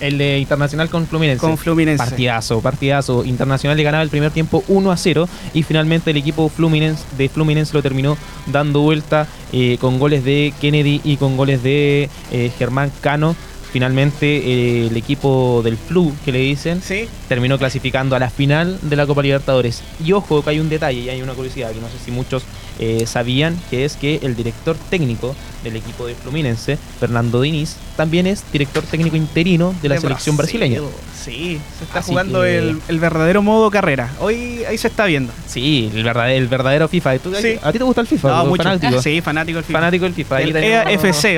El 0.01 0.19
de 0.19 0.39
Internacional 0.39 0.89
con 0.89 1.07
Fluminense. 1.07 1.41
con 1.41 1.59
Fluminense. 1.59 2.05
Partidazo, 2.05 2.61
partidazo. 2.61 3.25
Internacional 3.25 3.77
le 3.77 3.83
ganaba 3.83 4.03
el 4.03 4.11
primer 4.11 4.31
tiempo 4.31 4.63
1 4.69 4.93
a 4.93 4.97
0 4.97 5.29
y 5.55 5.63
finalmente 5.63 6.11
el 6.11 6.17
equipo 6.17 6.49
Fluminense, 6.49 7.05
de 7.17 7.29
Fluminense 7.29 7.75
lo 7.75 7.83
terminó 7.83 8.17
dando 8.47 8.81
vuelta 8.81 9.27
eh, 9.53 9.79
con 9.81 9.99
goles 9.99 10.25
de 10.25 10.53
Kennedy 10.61 11.01
y 11.05 11.17
con 11.17 11.37
goles 11.37 11.63
de 11.63 12.09
eh, 12.31 12.53
Germán 12.59 12.93
Cano. 13.01 13.35
Finalmente 13.73 14.27
eh, 14.39 14.87
el 14.87 14.97
equipo 14.97 15.61
del 15.63 15.77
Flu, 15.77 16.13
que 16.25 16.33
le 16.33 16.39
dicen, 16.39 16.81
Sí. 16.83 17.07
terminó 17.29 17.59
clasificando 17.59 18.17
a 18.17 18.19
la 18.19 18.31
final 18.31 18.79
de 18.83 18.97
la 18.97 19.07
Copa 19.07 19.23
Libertadores. 19.23 19.83
Y 20.05 20.13
ojo 20.13 20.43
que 20.43 20.51
hay 20.51 20.61
un 20.61 20.69
detalle 20.69 21.01
y 21.01 21.09
hay 21.11 21.21
una 21.23 21.35
curiosidad 21.35 21.71
que 21.73 21.81
no 21.81 21.89
sé 21.89 21.95
si 22.05 22.11
muchos 22.11 22.45
eh, 22.79 23.05
sabían, 23.07 23.61
que 23.71 23.85
es 23.85 23.97
que 23.97 24.21
el 24.23 24.37
director 24.37 24.77
técnico 24.89 25.35
del 25.65 25.77
equipo 25.77 26.07
de 26.07 26.15
Fluminense, 26.15 26.79
Fernando 27.01 27.41
Diniz, 27.41 27.75
también 27.97 28.27
es 28.27 28.43
director 28.53 28.85
técnico 28.85 29.17
interino 29.17 29.75
de 29.83 29.89
la 29.89 29.97
De 29.97 30.01
selección 30.01 30.37
Brasil. 30.37 30.61
brasileña. 30.61 30.89
Sí, 31.29 31.61
se 31.79 31.85
está 31.85 31.99
Así 31.99 32.11
jugando 32.11 32.41
que- 32.43 32.59
el, 32.59 32.81
el 32.89 32.99
verdadero 33.01 33.43
modo 33.43 33.71
carrera. 33.71 34.11
Hoy 34.21 34.65
ahí 34.69 34.79
se 34.79 34.89
está 34.89 35.05
viendo. 35.07 35.33
Sí, 35.47 35.91
el 35.95 36.03
verdadero, 36.05 36.39
el 36.43 36.49
verdadero 36.49 36.89
FIFA. 36.89 37.19
¿Tú- 37.19 37.35
Sí. 37.35 37.59
¿A 37.63 37.71
ti 37.73 37.79
te 37.79 37.85
gusta 37.85 38.01
el 38.01 38.07
FIFA? 38.07 38.29
No, 38.29 38.43
¿Tú 38.45 38.49
mucho. 38.51 38.63
Fanático, 38.63 39.03
Sí, 39.03 39.21
fanático 39.21 39.57
del 39.57 39.65
FIFA. 39.65 39.79
fanático 39.79 40.05
del 40.05 40.15
FIFA. 40.15 40.37
Ahí 40.37 40.45
El 40.51 40.57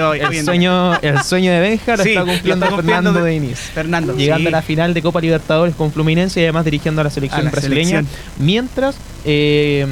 hoy. 0.03 0.21
El 0.21 0.45
sueño, 0.45 0.95
el 1.01 1.23
sueño 1.23 1.53
de 1.53 1.61
Benja 1.61 1.97
lo 1.97 2.03
Sí, 2.05 2.11
está 2.11 2.25
cumpliendo 2.25 2.67
está 2.67 2.77
cumpliendo 2.77 3.13
Fernando 3.13 3.25
de-. 3.25 3.55
Fernando. 3.57 4.17
llegando 4.17 4.43
sí. 4.43 4.47
a 4.49 4.51
la 4.59 4.63
final 4.63 4.95
de 4.95 5.03
Copa 5.03 5.21
Libertadores 5.21 5.75
con 5.75 5.91
Fluminense 5.93 6.41
y 6.41 6.45
además 6.45 6.65
dirigiendo 6.65 7.01
a 7.01 7.05
la 7.05 7.11
selección 7.11 7.41
A 7.41 7.45
la 7.45 7.51
brasileña. 7.51 7.85
selección. 8.03 8.07
Mientras, 8.39 8.97
eh, 9.25 9.87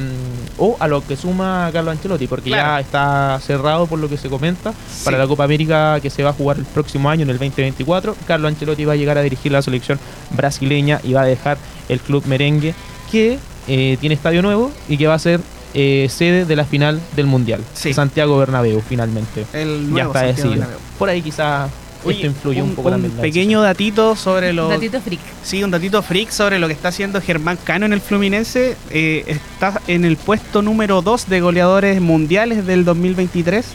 o 0.57 0.75
a 0.79 0.87
lo 0.87 1.05
que 1.05 1.15
suma 1.15 1.69
Carlo 1.71 1.91
Ancelotti, 1.91 2.27
porque 2.27 2.49
Claro. 2.49 2.67
ya 2.75 2.79
está 2.81 3.39
cerrado 3.45 3.87
por 3.87 3.97
lo 3.99 4.09
que 4.09 4.17
se 4.17 4.29
comenta 4.29 4.73
para 5.03 5.17
la 5.17 5.25
Copa 5.27 5.43
América 5.45 5.99
que 6.01 6.09
se 6.09 6.21
va 6.23 6.31
a 6.31 6.33
jugar 6.33 6.57
el 6.57 6.65
próximo 6.65 7.09
año, 7.09 7.23
en 7.23 7.29
el 7.29 7.37
2024. 7.37 8.15
Carlo 8.27 8.47
Ancelotti 8.47 8.85
va 8.85 8.93
a 8.93 8.95
llegar 8.95 9.17
a 9.17 9.21
dirigir 9.21 9.51
la 9.51 9.61
selección 9.61 9.88
brasileña 10.31 10.99
y 11.03 11.13
va 11.13 11.21
a 11.21 11.25
dejar 11.25 11.57
el 11.87 11.99
club 11.99 12.23
merengue 12.27 12.73
que 13.11 13.39
eh, 13.67 13.97
tiene 13.99 14.15
estadio 14.15 14.41
nuevo 14.41 14.71
y 14.87 14.97
que 14.97 15.07
va 15.07 15.15
a 15.15 15.19
ser 15.19 15.39
eh, 15.73 16.07
sede 16.09 16.45
de 16.45 16.55
la 16.55 16.65
final 16.65 16.99
del 17.15 17.27
Mundial. 17.27 17.61
Sí. 17.73 17.93
Santiago 17.93 18.37
Bernabéu, 18.37 18.81
finalmente. 18.81 19.45
El 19.53 19.85
ya 19.85 19.89
nuevo 19.89 20.07
está 20.07 20.19
Santiago 20.19 20.27
decidido. 20.27 20.51
Bernabéu. 20.51 20.79
Por 20.97 21.09
ahí 21.09 21.21
quizás 21.21 21.69
Oye, 22.05 22.15
esto 22.15 22.27
influye 22.27 22.61
un, 22.61 22.75
poco 22.75 22.89
también. 22.89 23.11
en 23.11 23.17
la 23.17 23.21
pequeño 23.23 23.61
datito 23.61 24.15
sobre 24.15 24.53
los 24.53 24.69
Datito 24.69 25.01
freak. 25.01 25.19
Sí, 25.43 25.63
un 25.63 25.71
datito 25.71 26.01
freak 26.01 26.29
sobre 26.29 26.57
lo 26.59 26.67
que 26.67 26.73
está 26.73 26.87
haciendo 26.89 27.21
Germán 27.21 27.57
Cano 27.63 27.85
en 27.85 27.93
el 27.93 28.01
Fluminense. 28.01 28.77
Eh, 28.89 29.23
está 29.27 29.81
en 29.87 30.05
el 30.05 30.17
puesto 30.17 30.61
número 30.61 31.01
2 31.01 31.27
de 31.27 31.41
goleadores 31.41 32.01
mundiales 32.01 32.65
del 32.65 32.85
2023. 32.85 33.65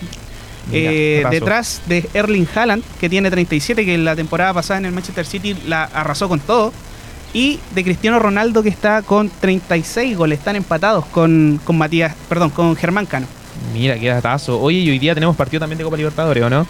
Eh, 0.73 1.25
detrás 1.31 1.83
de 1.87 2.09
Erling 2.15 2.47
Haaland, 2.55 2.83
que 3.01 3.09
tiene 3.09 3.31
37, 3.31 3.85
que 3.85 3.99
la 3.99 4.17
temporada 4.17 4.55
pasada 4.55 4.79
en 4.79 4.87
el 4.87 4.93
Manchester 4.93 5.27
City 5.27 5.57
la 5.67 5.85
arrasó 5.85 6.29
con 6.29 6.41
todo. 6.41 6.73
Y 7.33 7.59
de 7.75 7.83
Cristiano 7.83 8.21
Ronaldo, 8.21 8.63
que 8.63 8.69
está 8.69 9.03
con 9.03 9.29
36 9.29 10.17
goles. 10.17 10.39
Están 10.39 10.55
empatados 10.55 11.05
con, 11.07 11.61
con 11.65 11.77
Matías, 11.77 12.15
perdón, 12.29 12.51
con 12.51 12.77
Germán 12.77 13.07
Cano. 13.07 13.27
Mira, 13.73 13.99
qué 13.99 14.09
datazo. 14.09 14.61
Oye, 14.61 14.79
y 14.79 14.91
hoy 14.91 14.99
día 15.01 15.15
tenemos 15.15 15.35
partido 15.35 15.61
también 15.61 15.79
de 15.79 15.85
Copa 15.85 15.97
Libertadores, 15.97 16.45
¿o 16.45 16.51
no? 16.51 16.67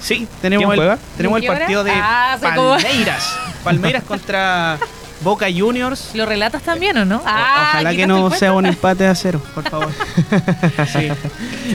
Sí, 0.00 0.28
tenemos 0.42 0.60
¿Quién 0.62 0.72
el, 0.72 0.76
juega? 0.76 0.98
tenemos 1.16 1.40
¿De 1.40 1.46
el 1.46 1.52
partido 1.52 1.84
de? 1.84 1.92
Ah, 1.94 2.36
Palmeiras. 2.40 3.38
Palmeiras 3.64 4.04
contra 4.04 4.78
Boca 5.24 5.46
Juniors. 5.54 6.10
¿Lo 6.14 6.26
relatas 6.26 6.62
también 6.62 6.96
o 6.98 7.04
no? 7.04 7.16
O- 7.16 7.22
Ah, 7.26 7.70
Ojalá 7.70 7.90
que 7.96 8.06
no 8.06 8.30
sea 8.30 8.52
un 8.52 8.66
empate 8.66 9.06
a 9.06 9.14
cero, 9.14 9.40
por 9.54 9.64
favor. 9.68 9.88
Sí. 10.92 11.08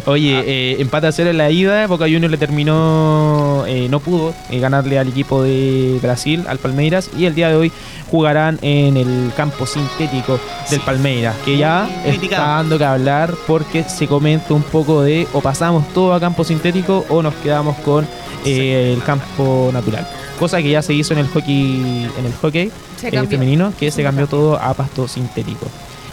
Oye, 0.05 0.43
eh, 0.45 0.75
empate 0.79 1.07
a 1.07 1.11
cero 1.11 1.29
en 1.31 1.37
la 1.37 1.49
ida. 1.51 1.85
Boca 1.87 2.05
Juniors 2.05 2.31
le 2.31 2.37
terminó, 2.37 3.63
eh, 3.67 3.87
no 3.89 3.99
pudo 3.99 4.33
eh, 4.49 4.59
ganarle 4.59 4.99
al 4.99 5.07
equipo 5.09 5.43
de 5.43 5.99
Brasil, 6.01 6.45
al 6.47 6.59
Palmeiras. 6.59 7.09
Y 7.17 7.25
el 7.25 7.35
día 7.35 7.49
de 7.49 7.55
hoy 7.55 7.71
jugarán 8.11 8.59
en 8.61 8.97
el 8.97 9.31
campo 9.35 9.65
sintético 9.65 10.39
del 10.69 10.79
Palmeiras, 10.81 11.35
que 11.45 11.57
ya 11.57 11.87
criticado. 12.03 12.41
está 12.43 12.55
dando 12.55 12.77
que 12.77 12.85
hablar 12.85 13.33
porque 13.47 13.83
se 13.83 14.07
comenta 14.07 14.53
un 14.53 14.63
poco 14.63 15.01
de 15.01 15.27
o 15.33 15.41
pasamos 15.41 15.87
todo 15.93 16.13
a 16.13 16.19
campo 16.19 16.43
sintético 16.43 17.05
o 17.09 17.21
nos 17.21 17.33
quedamos 17.35 17.75
con 17.79 18.07
eh, 18.45 18.93
el 18.95 19.03
campo 19.03 19.69
natural. 19.73 20.07
Cosa 20.39 20.61
que 20.61 20.69
ya 20.69 20.81
se 20.81 20.93
hizo 20.93 21.13
en 21.13 21.19
el 21.19 21.27
hockey, 21.27 22.09
en 22.17 22.25
el 22.25 22.33
hockey 22.41 22.71
eh, 23.03 23.27
femenino, 23.27 23.73
que 23.77 23.91
se 23.91 24.03
cambió 24.03 24.27
todo 24.27 24.57
a 24.57 24.73
pasto 24.73 25.07
sintético. 25.07 25.67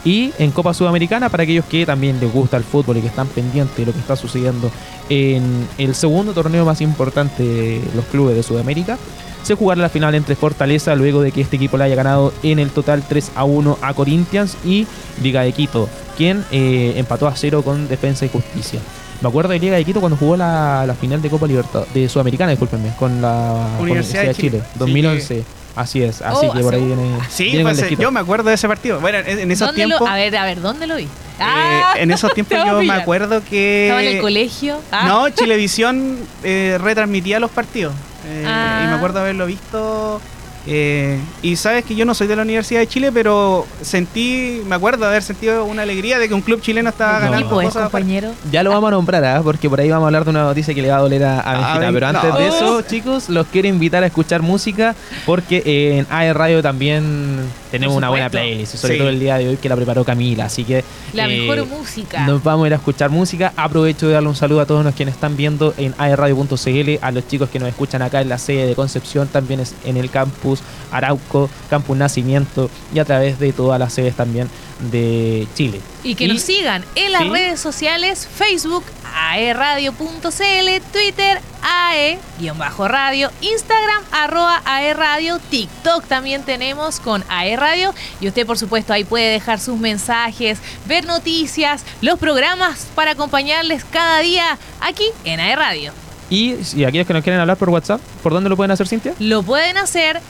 Y 0.05 0.33
en 0.39 0.51
Copa 0.53 0.73
Sudamericana, 0.73 1.29
para 1.29 1.45
aquellos 1.45 1.65
que 1.65 1.85
también 1.87 2.21
les 2.21 2.33
gusta 2.33 2.57
el 2.57 2.65
fútbol 2.65 2.97
y 2.97 3.01
que 3.01 3.09
están 3.09 3.27
pendientes 3.29 3.77
de 3.77 3.87
lo 3.87 3.93
que 3.93 3.99
está 3.99 4.15
sucediendo 4.15 4.71
en 5.09 5.67
el 5.79 5.95
segundo 5.95 6.33
torneo 6.33 6.65
más 6.65 6.81
importante 6.81 7.43
de 7.43 7.83
los 7.95 8.05
clubes 8.07 8.37
de 8.37 8.43
Sudamérica, 8.43 8.99
se 9.43 9.55
jugará 9.55 9.81
la 9.81 9.89
final 9.89 10.15
entre 10.17 10.35
Fortaleza 10.35 10.97
luego 10.97 11.23
de 11.23 11.31
que 11.31 11.41
este 11.41 11.55
equipo 11.55 11.77
le 11.77 11.85
haya 11.85 11.95
ganado 11.95 12.33
en 12.43 12.59
el 12.59 12.71
total 12.71 13.05
3 13.09 13.33
a 13.37 13.45
1 13.45 13.79
a 13.81 13.95
Corinthians 13.95 14.57
y 14.65 14.89
Liga 15.23 15.43
de 15.43 15.53
Quito, 15.53 15.89
quien 16.17 16.45
eh, 16.51 16.95
empató 16.97 17.29
a 17.29 17.37
cero 17.37 17.63
con 17.63 17.87
Defensa 17.87 18.27
y 18.27 18.29
Justicia. 18.29 18.81
Me 19.21 19.29
acuerdo 19.29 19.51
de 19.53 19.59
Liga 19.59 19.77
de 19.77 19.85
Quito 19.85 20.01
cuando 20.01 20.17
jugó 20.17 20.37
la, 20.37 20.85
la 20.87 20.95
final 20.95 21.23
de 21.23 21.31
Copa 21.31 21.47
Libertad 21.47 21.85
de 21.95 22.09
Sudamericana, 22.09 22.51
discúlpenme, 22.51 22.91
con 22.99 23.21
la 23.23 23.55
Universidad 23.81 24.25
de 24.25 24.35
Chile. 24.35 24.61
Sí, 24.73 24.79
2011. 24.79 25.45
Así 25.75 26.03
es, 26.03 26.23
así 26.23 26.47
Oh, 26.49 26.53
que 26.55 26.61
por 26.61 26.73
ahí 26.75 26.85
viene. 26.85 27.19
Sí, 27.29 27.51
viene 27.51 27.75
yo 27.99 28.11
me 28.11 28.21
acuerdo 28.21 28.49
de 28.49 28.55
ese 28.55 28.67
partido. 28.67 28.99
Bueno, 29.01 29.19
en, 29.19 29.39
en 29.41 29.51
esos 29.51 29.69
¿Dónde 29.69 29.83
lo- 29.83 29.89
tiempos. 29.99 30.09
a 30.09 30.15
ver, 30.15 30.35
a 30.37 30.45
ver, 30.47 30.61
¿dónde 30.63 30.87
lo 30.87 30.97
vi? 30.97 31.03
eh, 31.05 31.09
Ah, 31.39 31.95
en 31.99 32.11
esos 32.11 32.33
tiempos 32.33 32.57
yo 32.67 32.83
me 32.83 32.93
acuerdo 32.95 33.43
que. 33.45 33.89
Estaba 33.89 34.03
en 34.03 34.17
el 34.17 34.23
colegio. 34.23 34.79
Ah, 34.91 35.05
No, 35.07 35.29
Chilevisión 35.29 36.17
eh, 36.45 36.79
retransmitía 36.81 37.41
los 37.41 37.51
partidos. 37.51 37.93
Eh, 38.27 38.45
Ah. 38.47 38.83
Y 38.85 38.89
me 38.89 38.95
acuerdo 38.95 39.21
haberlo 39.21 39.45
visto. 39.47 40.21
Eh, 40.67 41.19
y 41.43 41.57
sabes 41.57 41.85
que 41.85 41.95
yo 41.95 42.05
no 42.05 42.15
soy 42.15 42.27
de 42.27 42.37
la 42.37 42.43
Universidad 42.43 42.81
de 42.81 42.87
Chile, 42.87 43.11
pero 43.13 43.67
sentí, 43.83 44.63
me 44.67 44.75
acuerdo 44.75 45.05
de 45.05 45.11
haber 45.11 45.23
sentido 45.23 45.65
una 45.65 45.83
alegría 45.83 46.19
de 46.19 46.29
que 46.29 46.35
un 46.35 46.41
club 46.41 46.61
chileno 46.61 46.91
estaba 46.91 47.13
No. 47.13 47.19
¿Y 47.19 47.31
ganando 47.31 47.51
pues, 47.51 47.67
cosas 47.69 47.83
compañero? 47.85 48.33
Ya 48.51 48.63
lo 48.63 48.71
vamos 48.71 48.89
a 48.89 48.91
nombrar, 48.93 49.25
¿ah? 49.25 49.41
porque 49.43 49.71
por 49.71 49.81
ahí 49.81 49.89
vamos 49.89 50.05
a 50.05 50.09
hablar 50.09 50.25
de 50.25 50.31
una 50.31 50.43
noticia 50.43 50.75
que 50.75 50.83
le 50.83 50.91
va 50.91 50.97
a 50.97 51.01
doler 51.01 51.25
a, 51.25 51.41
a 51.41 51.93
Pero 51.93 52.07
antes 52.07 52.31
no. 52.31 52.39
de 52.39 52.49
eso, 52.49 52.83
chicos, 52.83 53.29
los 53.29 53.47
quiero 53.47 53.69
invitar 53.69 54.03
a 54.03 54.07
escuchar 54.07 54.43
música, 54.43 54.95
porque 55.25 55.99
en 55.99 56.07
AE 56.11 56.33
Radio 56.33 56.63
también 56.63 57.39
tenemos 57.71 57.97
una 57.97 58.09
buena 58.09 58.31
playlist, 58.31 58.77
sobre 58.77 58.95
Sí. 58.95 58.99
todo 58.99 59.09
el 59.09 59.21
día 59.21 59.39
de 59.39 59.49
hoy 59.49 59.57
que 59.57 59.69
la 59.69 59.77
preparó 59.77 60.05
Camila. 60.05 60.47
Así 60.47 60.65
que 60.65 60.85
La 61.13 61.29
eh, 61.29 61.41
mejor 61.41 61.67
música. 61.67 62.27
Nos 62.27 62.43
vamos 62.43 62.65
a 62.65 62.67
ir 62.69 62.73
a 62.73 62.77
escuchar 62.77 63.11
música. 63.11 63.53
Aprovecho 63.57 64.07
de 64.07 64.15
darle 64.15 64.29
un 64.29 64.37
saludo 64.37 64.61
a 64.61 64.67
todos 64.67 64.85
los 64.85 64.95
quienes 64.95 65.15
están 65.15 65.37
viendo 65.37 65.75
en 65.77 65.95
aerradio.cl, 65.99 66.99
a 67.01 67.11
los 67.13 67.27
chicos 67.29 67.49
que 67.51 67.59
nos 67.59 67.69
escuchan 67.69 68.03
acá 68.03 68.21
en 68.21 68.29
la 68.29 68.39
sede 68.39 68.67
de 68.67 68.75
Concepción, 68.75 69.29
también 69.29 69.61
es 69.61 69.75
en 69.85 69.97
el 69.97 70.11
campus 70.11 70.61
Arauco, 70.91 71.49
campus 71.71 71.97
Nacimiento 71.97 72.71
y 72.95 72.99
a 72.99 73.05
través 73.05 73.39
de 73.39 73.53
todas 73.53 73.79
las 73.79 73.93
sedes 73.93 74.15
también 74.15 74.49
de 74.91 75.47
Chile. 75.55 75.81
Y 76.07 76.15
que 76.15 76.29
nos 76.29 76.41
sigan 76.43 76.85
en 76.95 77.13
las 77.13 77.23
Sí. 77.23 77.29
redes 77.31 77.61
sociales, 77.61 78.29
Facebook, 78.33 78.85
aeradio.cl, 79.15 80.83
Twitter, 80.93 81.41
ae-radio, 81.63 83.31
Instagram, 83.41 84.03
arroba 84.13 84.63
aeradio, 84.65 85.39
TikTok 85.51 86.05
también 86.07 86.43
tenemos 86.43 87.01
con 87.01 87.25
aeradio. 87.29 87.95
Y 88.21 88.29
usted, 88.29 88.47
por 88.47 88.59
supuesto, 88.59 88.93
ahí 88.93 89.05
puede 89.05 89.31
dejar 89.31 89.59
sus 89.61 89.79
mensajes, 89.79 90.59
ver 90.87 91.05
noticias, 91.07 91.83
los 92.03 92.19
programas 92.19 92.87
para 92.95 93.13
acompañarles 93.13 93.85
cada 93.85 94.21
día 94.21 94.59
aquí 94.81 95.07
en 95.25 95.41
aeradio. 95.41 95.93
Y 96.31 96.57
si 96.65 96.85
aquellos 96.85 97.07
que 97.07 97.13
nos 97.15 97.23
quieren 97.23 97.41
hablar 97.41 97.57
por 97.57 97.71
WhatsApp, 97.71 98.01
¿por 98.23 98.33
dónde 98.33 98.49
lo 98.51 98.57
pueden 98.57 98.71
hacer, 98.71 98.89
Cintia? 98.89 99.15
Lo 99.19 99.43
pueden 99.43 99.77
hacer 99.79 100.21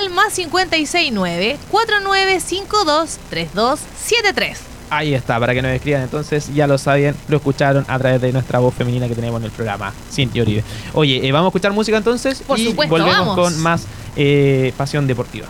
al 0.00 0.10
más 0.10 0.34
569 0.34 1.58
4952 1.70 3.18
3273. 3.30 4.75
Ahí 4.90 5.14
está, 5.14 5.38
para 5.40 5.52
que 5.54 5.62
nos 5.62 5.72
escriban. 5.72 6.02
Entonces, 6.02 6.52
ya 6.54 6.66
lo 6.66 6.78
saben, 6.78 7.14
lo 7.28 7.36
escucharon 7.38 7.84
a 7.88 7.98
través 7.98 8.20
de 8.20 8.32
nuestra 8.32 8.58
voz 8.60 8.74
femenina 8.74 9.08
que 9.08 9.14
tenemos 9.14 9.40
en 9.40 9.46
el 9.46 9.50
programa, 9.50 9.92
Cintia 10.10 10.42
Uribe. 10.42 10.62
Oye, 10.94 11.26
eh, 11.26 11.32
vamos 11.32 11.46
a 11.46 11.48
escuchar 11.50 11.72
música 11.72 11.96
entonces 11.96 12.42
Por 12.46 12.58
y 12.58 12.66
supuesto, 12.66 12.92
volvemos 12.96 13.18
vamos. 13.18 13.34
con 13.36 13.60
más 13.62 13.86
eh, 14.16 14.72
pasión 14.76 15.06
deportiva. 15.06 15.46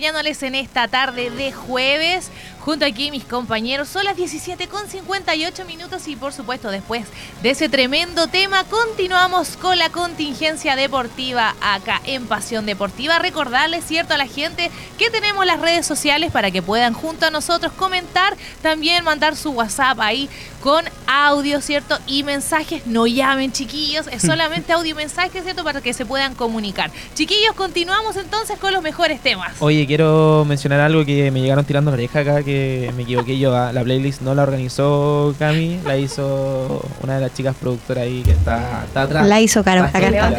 Acompañándoles 0.00 0.42
en 0.44 0.54
esta 0.54 0.88
tarde 0.88 1.28
de 1.28 1.52
jueves. 1.52 2.30
Junto 2.60 2.86
aquí 2.86 3.10
mis 3.10 3.24
compañeros, 3.24 3.88
son 3.88 4.04
las 4.04 4.16
17 4.16 4.66
con 4.66 4.88
58 4.88 5.64
minutos 5.66 6.08
y 6.08 6.16
por 6.16 6.32
supuesto 6.32 6.70
después 6.70 7.06
de 7.42 7.50
ese 7.50 7.68
tremendo 7.68 8.26
tema 8.26 8.64
continuamos 8.64 9.58
con 9.58 9.78
la 9.78 9.90
contingencia 9.90 10.74
deportiva 10.76 11.54
acá 11.60 12.00
en 12.06 12.26
Pasión 12.26 12.64
Deportiva. 12.64 13.18
Recordarles, 13.18 13.84
cierto, 13.84 14.14
a 14.14 14.18
la 14.18 14.26
gente 14.26 14.70
que 14.98 15.10
tenemos 15.10 15.44
las 15.44 15.60
redes 15.60 15.84
sociales 15.84 16.32
para 16.32 16.50
que 16.50 16.62
puedan 16.62 16.94
junto 16.94 17.26
a 17.26 17.30
nosotros 17.30 17.72
comentar, 17.72 18.36
también 18.62 19.04
mandar 19.04 19.36
su 19.36 19.50
WhatsApp 19.50 20.00
ahí 20.00 20.30
con 20.60 20.84
audio, 21.06 21.60
¿cierto? 21.60 21.98
Y 22.06 22.22
mensajes, 22.22 22.86
no 22.86 23.06
llamen 23.06 23.52
chiquillos, 23.52 24.06
es 24.08 24.22
solamente 24.30 24.72
audio 24.72 24.90
y 24.92 24.94
mensajes, 24.94 25.42
¿cierto? 25.42 25.64
Para 25.64 25.80
que 25.80 25.92
se 25.92 26.04
puedan 26.06 26.34
comunicar. 26.34 26.90
Chiquillos, 27.14 27.54
continuamos 27.54 28.16
entonces 28.16 28.58
con 28.58 28.72
los 28.72 28.82
mejores 28.82 29.20
temas. 29.20 29.52
Oye, 29.60 29.86
quiero 29.86 30.44
mencionar 30.46 30.80
algo 30.80 31.04
que 31.04 31.30
me 31.30 31.40
llegaron 31.40 31.64
tirando 31.64 31.90
la 31.90 31.94
oreja 31.96 32.20
acá, 32.20 32.42
que 32.42 32.92
me 32.96 33.02
equivoqué 33.02 33.38
yo. 33.38 33.54
ah, 33.56 33.72
La 33.72 33.82
playlist 33.82 34.20
no 34.22 34.34
la 34.34 34.42
organizó 34.42 35.34
Cami, 35.38 35.80
la 35.84 35.96
hizo 35.96 36.82
una 37.02 37.16
de 37.16 37.20
las 37.22 37.34
chicas 37.34 37.54
productoras 37.58 38.04
ahí 38.04 38.22
que 38.22 38.32
está, 38.32 38.84
está 38.86 39.02
atrás. 39.02 39.26
La 39.26 39.40
hizo 39.40 39.64
Caro, 39.64 39.84
Está 39.84 39.98
acá. 39.98 40.32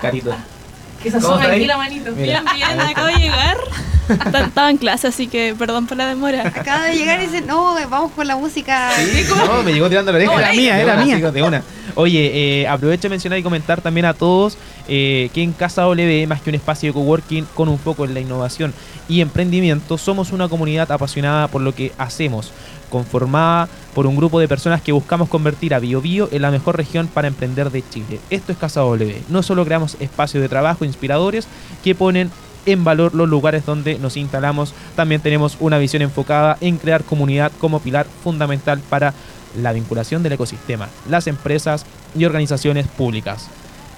Carito. 0.00 0.34
Que 1.04 1.10
se 1.12 1.20
¿Cómo 1.20 1.34
asome 1.36 1.54
aquí 1.54 1.66
la 1.66 1.76
manito. 1.76 2.10
Mira. 2.16 2.40
Bien, 2.40 2.54
bien, 2.56 2.80
acabo 2.80 3.06
de 3.06 3.14
llegar. 3.14 3.56
Ta- 4.32 4.40
Estaba 4.46 4.70
en 4.70 4.76
clase, 4.78 5.06
así 5.06 5.28
que 5.28 5.54
perdón 5.58 5.86
por 5.86 5.96
la 5.96 6.06
demora. 6.08 6.42
Acaba 6.48 6.84
de 6.86 6.96
llegar 6.96 7.20
y 7.22 7.26
dice, 7.26 7.40
no, 7.42 7.74
vamos 7.88 8.10
con 8.12 8.26
la 8.26 8.36
música. 8.36 8.90
Sí, 8.96 9.24
no, 9.28 9.62
me 9.62 9.72
llegó 9.72 9.88
tirando 9.88 10.10
la 10.12 10.16
oreja. 10.18 10.34
Era 10.34 10.52
mía, 10.52 10.80
era 10.80 10.94
una, 10.94 11.04
mía. 11.04 11.16
chicos, 11.16 11.32
de 11.32 11.42
una. 11.42 11.62
Oye, 11.94 12.62
eh, 12.62 12.66
aprovecho 12.68 13.02
de 13.02 13.10
mencionar 13.10 13.38
y 13.38 13.42
comentar 13.42 13.80
también 13.80 14.04
a 14.06 14.14
todos 14.14 14.58
eh, 14.88 15.30
que 15.32 15.42
en 15.42 15.52
Casa 15.52 15.82
W, 15.82 16.26
más 16.26 16.40
que 16.42 16.50
un 16.50 16.56
espacio 16.56 16.88
de 16.88 16.92
coworking 16.94 17.46
con 17.54 17.68
un 17.68 17.78
foco 17.78 18.04
en 18.04 18.14
la 18.14 18.20
innovación 18.20 18.74
y 19.08 19.20
emprendimiento, 19.20 19.96
somos 19.96 20.32
una 20.32 20.48
comunidad 20.48 20.90
apasionada 20.90 21.46
por 21.48 21.62
lo 21.62 21.74
que 21.74 21.92
hacemos, 21.96 22.50
conformada 22.94 23.68
por 23.92 24.06
un 24.06 24.14
grupo 24.14 24.38
de 24.38 24.46
personas 24.46 24.80
que 24.80 24.92
buscamos 24.92 25.28
convertir 25.28 25.74
a 25.74 25.80
Bio 25.80 26.00
Bio 26.00 26.28
en 26.30 26.42
la 26.42 26.52
mejor 26.52 26.76
región 26.76 27.08
para 27.08 27.26
emprender 27.26 27.72
de 27.72 27.82
Chile. 27.90 28.20
Esto 28.30 28.52
es 28.52 28.58
Casa 28.58 28.82
W. 28.82 29.20
No 29.28 29.42
solo 29.42 29.64
creamos 29.64 29.96
espacios 29.98 30.40
de 30.40 30.48
trabajo 30.48 30.84
inspiradores 30.84 31.48
que 31.82 31.96
ponen 31.96 32.30
en 32.66 32.84
valor 32.84 33.12
los 33.16 33.28
lugares 33.28 33.66
donde 33.66 33.98
nos 33.98 34.16
instalamos, 34.16 34.74
también 34.94 35.20
tenemos 35.20 35.56
una 35.58 35.78
visión 35.78 36.02
enfocada 36.02 36.56
en 36.60 36.76
crear 36.76 37.02
comunidad 37.02 37.50
como 37.60 37.80
pilar 37.80 38.06
fundamental 38.22 38.78
para 38.88 39.12
la 39.60 39.72
vinculación 39.72 40.22
del 40.22 40.34
ecosistema, 40.34 40.88
las 41.08 41.26
empresas 41.26 41.84
y 42.14 42.24
organizaciones 42.26 42.86
públicas. 42.86 43.48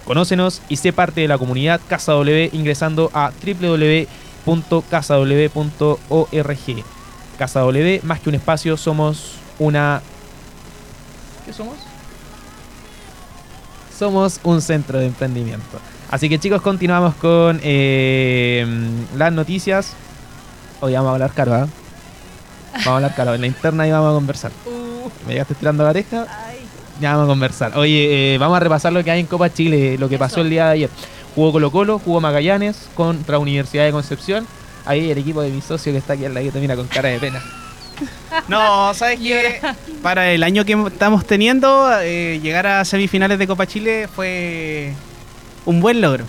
Conócenos 0.06 0.62
y 0.70 0.76
sé 0.76 0.94
parte 0.94 1.20
de 1.20 1.28
la 1.28 1.36
comunidad 1.36 1.82
Casa 1.86 2.12
W 2.12 2.48
ingresando 2.54 3.10
a 3.12 3.30
www.casaw.org. 3.44 4.06
Casa 7.36 7.60
W, 7.60 8.00
más 8.02 8.20
que 8.20 8.28
un 8.28 8.34
espacio, 8.34 8.76
somos 8.76 9.34
una... 9.58 10.00
¿Qué 11.44 11.52
somos? 11.52 11.76
Somos 13.96 14.40
un 14.42 14.60
centro 14.60 14.98
de 14.98 15.06
emprendimiento. 15.06 15.78
Así 16.10 16.28
que 16.28 16.38
chicos, 16.38 16.62
continuamos 16.62 17.14
con 17.16 17.60
eh, 17.62 18.66
las 19.16 19.32
noticias. 19.32 19.94
Hoy 20.80 20.92
vamos 20.92 21.08
a 21.10 21.12
hablar 21.12 21.32
caro, 21.32 21.54
¿ah? 21.54 21.68
Vamos 22.72 22.86
a 22.86 22.94
hablar 22.96 23.14
caro. 23.14 23.34
En 23.34 23.40
la 23.40 23.46
interna 23.46 23.86
y 23.86 23.90
vamos 23.90 24.10
a 24.10 24.14
conversar. 24.14 24.52
Me 25.26 25.32
llegaste 25.32 25.54
tirando 25.54 25.82
la 25.84 25.90
oreja. 25.90 26.26
Ya 27.00 27.12
vamos 27.12 27.24
a 27.24 27.28
conversar. 27.28 27.76
Oye, 27.76 28.34
eh, 28.34 28.38
vamos 28.38 28.56
a 28.56 28.60
repasar 28.60 28.92
lo 28.92 29.02
que 29.02 29.10
hay 29.10 29.20
en 29.20 29.26
Copa 29.26 29.52
Chile, 29.52 29.98
lo 29.98 30.08
que 30.08 30.18
pasó 30.18 30.40
el 30.40 30.50
día 30.50 30.66
de 30.66 30.72
ayer. 30.72 30.90
Jugó 31.34 31.52
Colo 31.52 31.70
Colo, 31.70 31.98
jugó 31.98 32.20
Magallanes 32.20 32.88
contra 32.94 33.38
Universidad 33.38 33.84
de 33.84 33.92
Concepción. 33.92 34.46
Ahí 34.86 35.10
el 35.10 35.18
equipo 35.18 35.42
de 35.42 35.50
mi 35.50 35.60
socio 35.60 35.92
que 35.92 35.98
está 35.98 36.14
aquí 36.14 36.24
al 36.24 36.32
lado 36.32 36.50
mira 36.54 36.76
con 36.76 36.86
cara 36.86 37.08
de 37.08 37.18
pena. 37.18 37.42
No, 38.48 38.92
¿sabes 38.94 39.18
qué? 39.18 39.60
Para 40.02 40.30
el 40.30 40.42
año 40.42 40.64
que 40.64 40.72
estamos 40.86 41.26
teniendo, 41.26 41.88
eh, 42.00 42.38
llegar 42.42 42.66
a 42.66 42.84
semifinales 42.84 43.38
de 43.38 43.46
Copa 43.46 43.66
Chile 43.66 44.08
fue 44.14 44.92
un 45.64 45.80
buen 45.80 46.00
logro. 46.00 46.24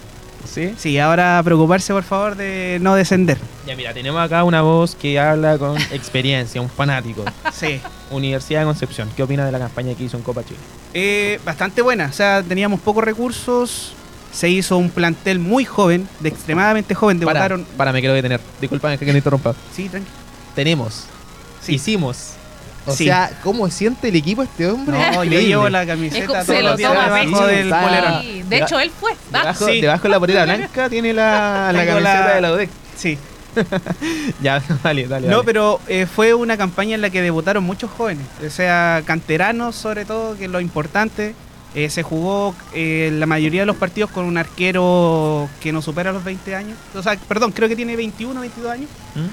¿Sí? 0.46 0.74
Sí, 0.78 0.98
ahora 0.98 1.42
preocuparse 1.44 1.92
por 1.94 2.04
favor 2.04 2.36
de 2.36 2.78
no 2.82 2.96
descender. 2.96 3.38
Ya 3.66 3.76
mira, 3.76 3.94
tenemos 3.94 4.22
acá 4.22 4.46
una 4.46 4.62
voz 4.62 4.96
que 4.96 5.20
habla 5.20 5.58
con 5.58 5.78
experiencia, 5.92 6.62
un 6.62 6.70
fanático. 6.70 7.26
Sí. 7.52 7.82
Universidad 8.12 8.62
de 8.62 8.66
Concepción, 8.68 9.10
¿qué 9.16 9.24
opina 9.24 9.46
de 9.46 9.52
la 9.52 9.60
campaña 9.60 9.94
que 9.94 10.06
hizo 10.06 10.16
en 10.16 10.24
Copa 10.24 10.46
Chile? 10.46 10.60
Eh, 10.94 11.40
bastante 11.44 11.82
buena, 11.82 12.06
o 12.06 12.14
sea, 12.14 12.42
teníamos 12.42 12.80
pocos 12.80 13.04
recursos, 13.04 13.94
se 14.38 14.50
hizo 14.50 14.78
un 14.78 14.90
plantel 14.92 15.40
muy 15.40 15.66
joven, 15.66 16.08
de 16.20 16.30
extremadamente 16.30 16.94
joven, 16.94 17.20
Para, 17.20 17.40
debutaron... 17.40 17.66
para, 17.76 17.92
me 17.92 18.02
quiero 18.02 18.14
detener. 18.14 18.40
Disculpame 18.62 18.98
que 19.00 19.06
no 19.12 19.18
interrumpa. 19.18 19.56
Sí, 19.74 19.90
tranqui. 19.90 20.08
Tenemos. 20.54 21.06
Sí. 21.62 21.74
Hicimos. 21.76 22.34
O 22.86 22.92
Sí. 22.94 23.06
sea, 23.06 23.32
¿cómo 23.44 23.68
siente 23.70 24.10
el 24.10 24.16
equipo 24.16 24.44
este 24.44 24.68
hombre? 24.68 24.96
No, 25.12 25.24
yo 25.24 25.40
llevo 25.42 25.68
la 25.70 25.86
camiseta 25.86 26.26
todos 26.28 26.46
se 26.46 26.62
los 26.62 26.72
lo 26.72 26.78
días 26.78 26.92
debajo 26.94 27.48
del 27.48 27.70
polerón. 27.70 28.22
Sí, 28.22 28.44
de 28.48 28.58
hecho, 28.60 28.80
él 28.80 28.92
fue. 28.98 29.14
Debajo, 29.32 29.66
Sí. 29.68 29.82
debajo 29.82 30.04
de 30.04 30.10
la 30.10 30.20
polera 30.20 30.46
blanca 30.46 30.88
tiene 30.90 31.14
la, 31.14 31.72
la 31.74 31.86
camiseta 31.86 32.00
la- 32.28 32.36
de 32.36 32.42
la 32.42 32.54
UDEC. 32.54 32.70
Sí. 32.96 33.18
Ya, 34.42 34.62
dale, 34.84 35.08
dale. 35.08 35.28
No, 35.28 35.38
dale. 35.38 35.46
pero 35.46 35.80
eh, 35.88 36.06
fue 36.06 36.34
una 36.36 36.58
campaña 36.58 36.94
en 36.96 37.02
la 37.02 37.10
que 37.10 37.22
debutaron 37.24 37.64
muchos 37.64 37.90
jóvenes, 37.90 38.26
o 38.46 38.50
sea, 38.52 39.02
canteranos 39.06 39.76
sobre 39.76 40.06
todo, 40.06 40.38
que 40.38 40.46
es 40.46 40.52
lo 40.52 40.60
importante. 40.62 41.34
Eh, 41.78 41.92
se 41.92 42.02
jugó 42.02 42.56
eh, 42.74 43.12
la 43.14 43.28
mayoría 43.28 43.62
de 43.62 43.68
los 43.68 43.76
partidos 43.76 44.10
con 44.10 44.26
un 44.26 44.36
arquero 44.38 45.48
que 45.62 45.72
no 45.72 45.84
supera 45.84 46.12
los 46.12 46.24
20 46.24 46.56
años. 46.56 46.76
O 46.96 47.04
sea, 47.04 47.16
perdón, 47.28 47.52
creo 47.52 47.70
que 47.70 47.76
tiene 47.76 47.96
21, 47.96 48.40
22 48.42 48.72
años. 48.72 48.90
¿Mm? 49.14 49.26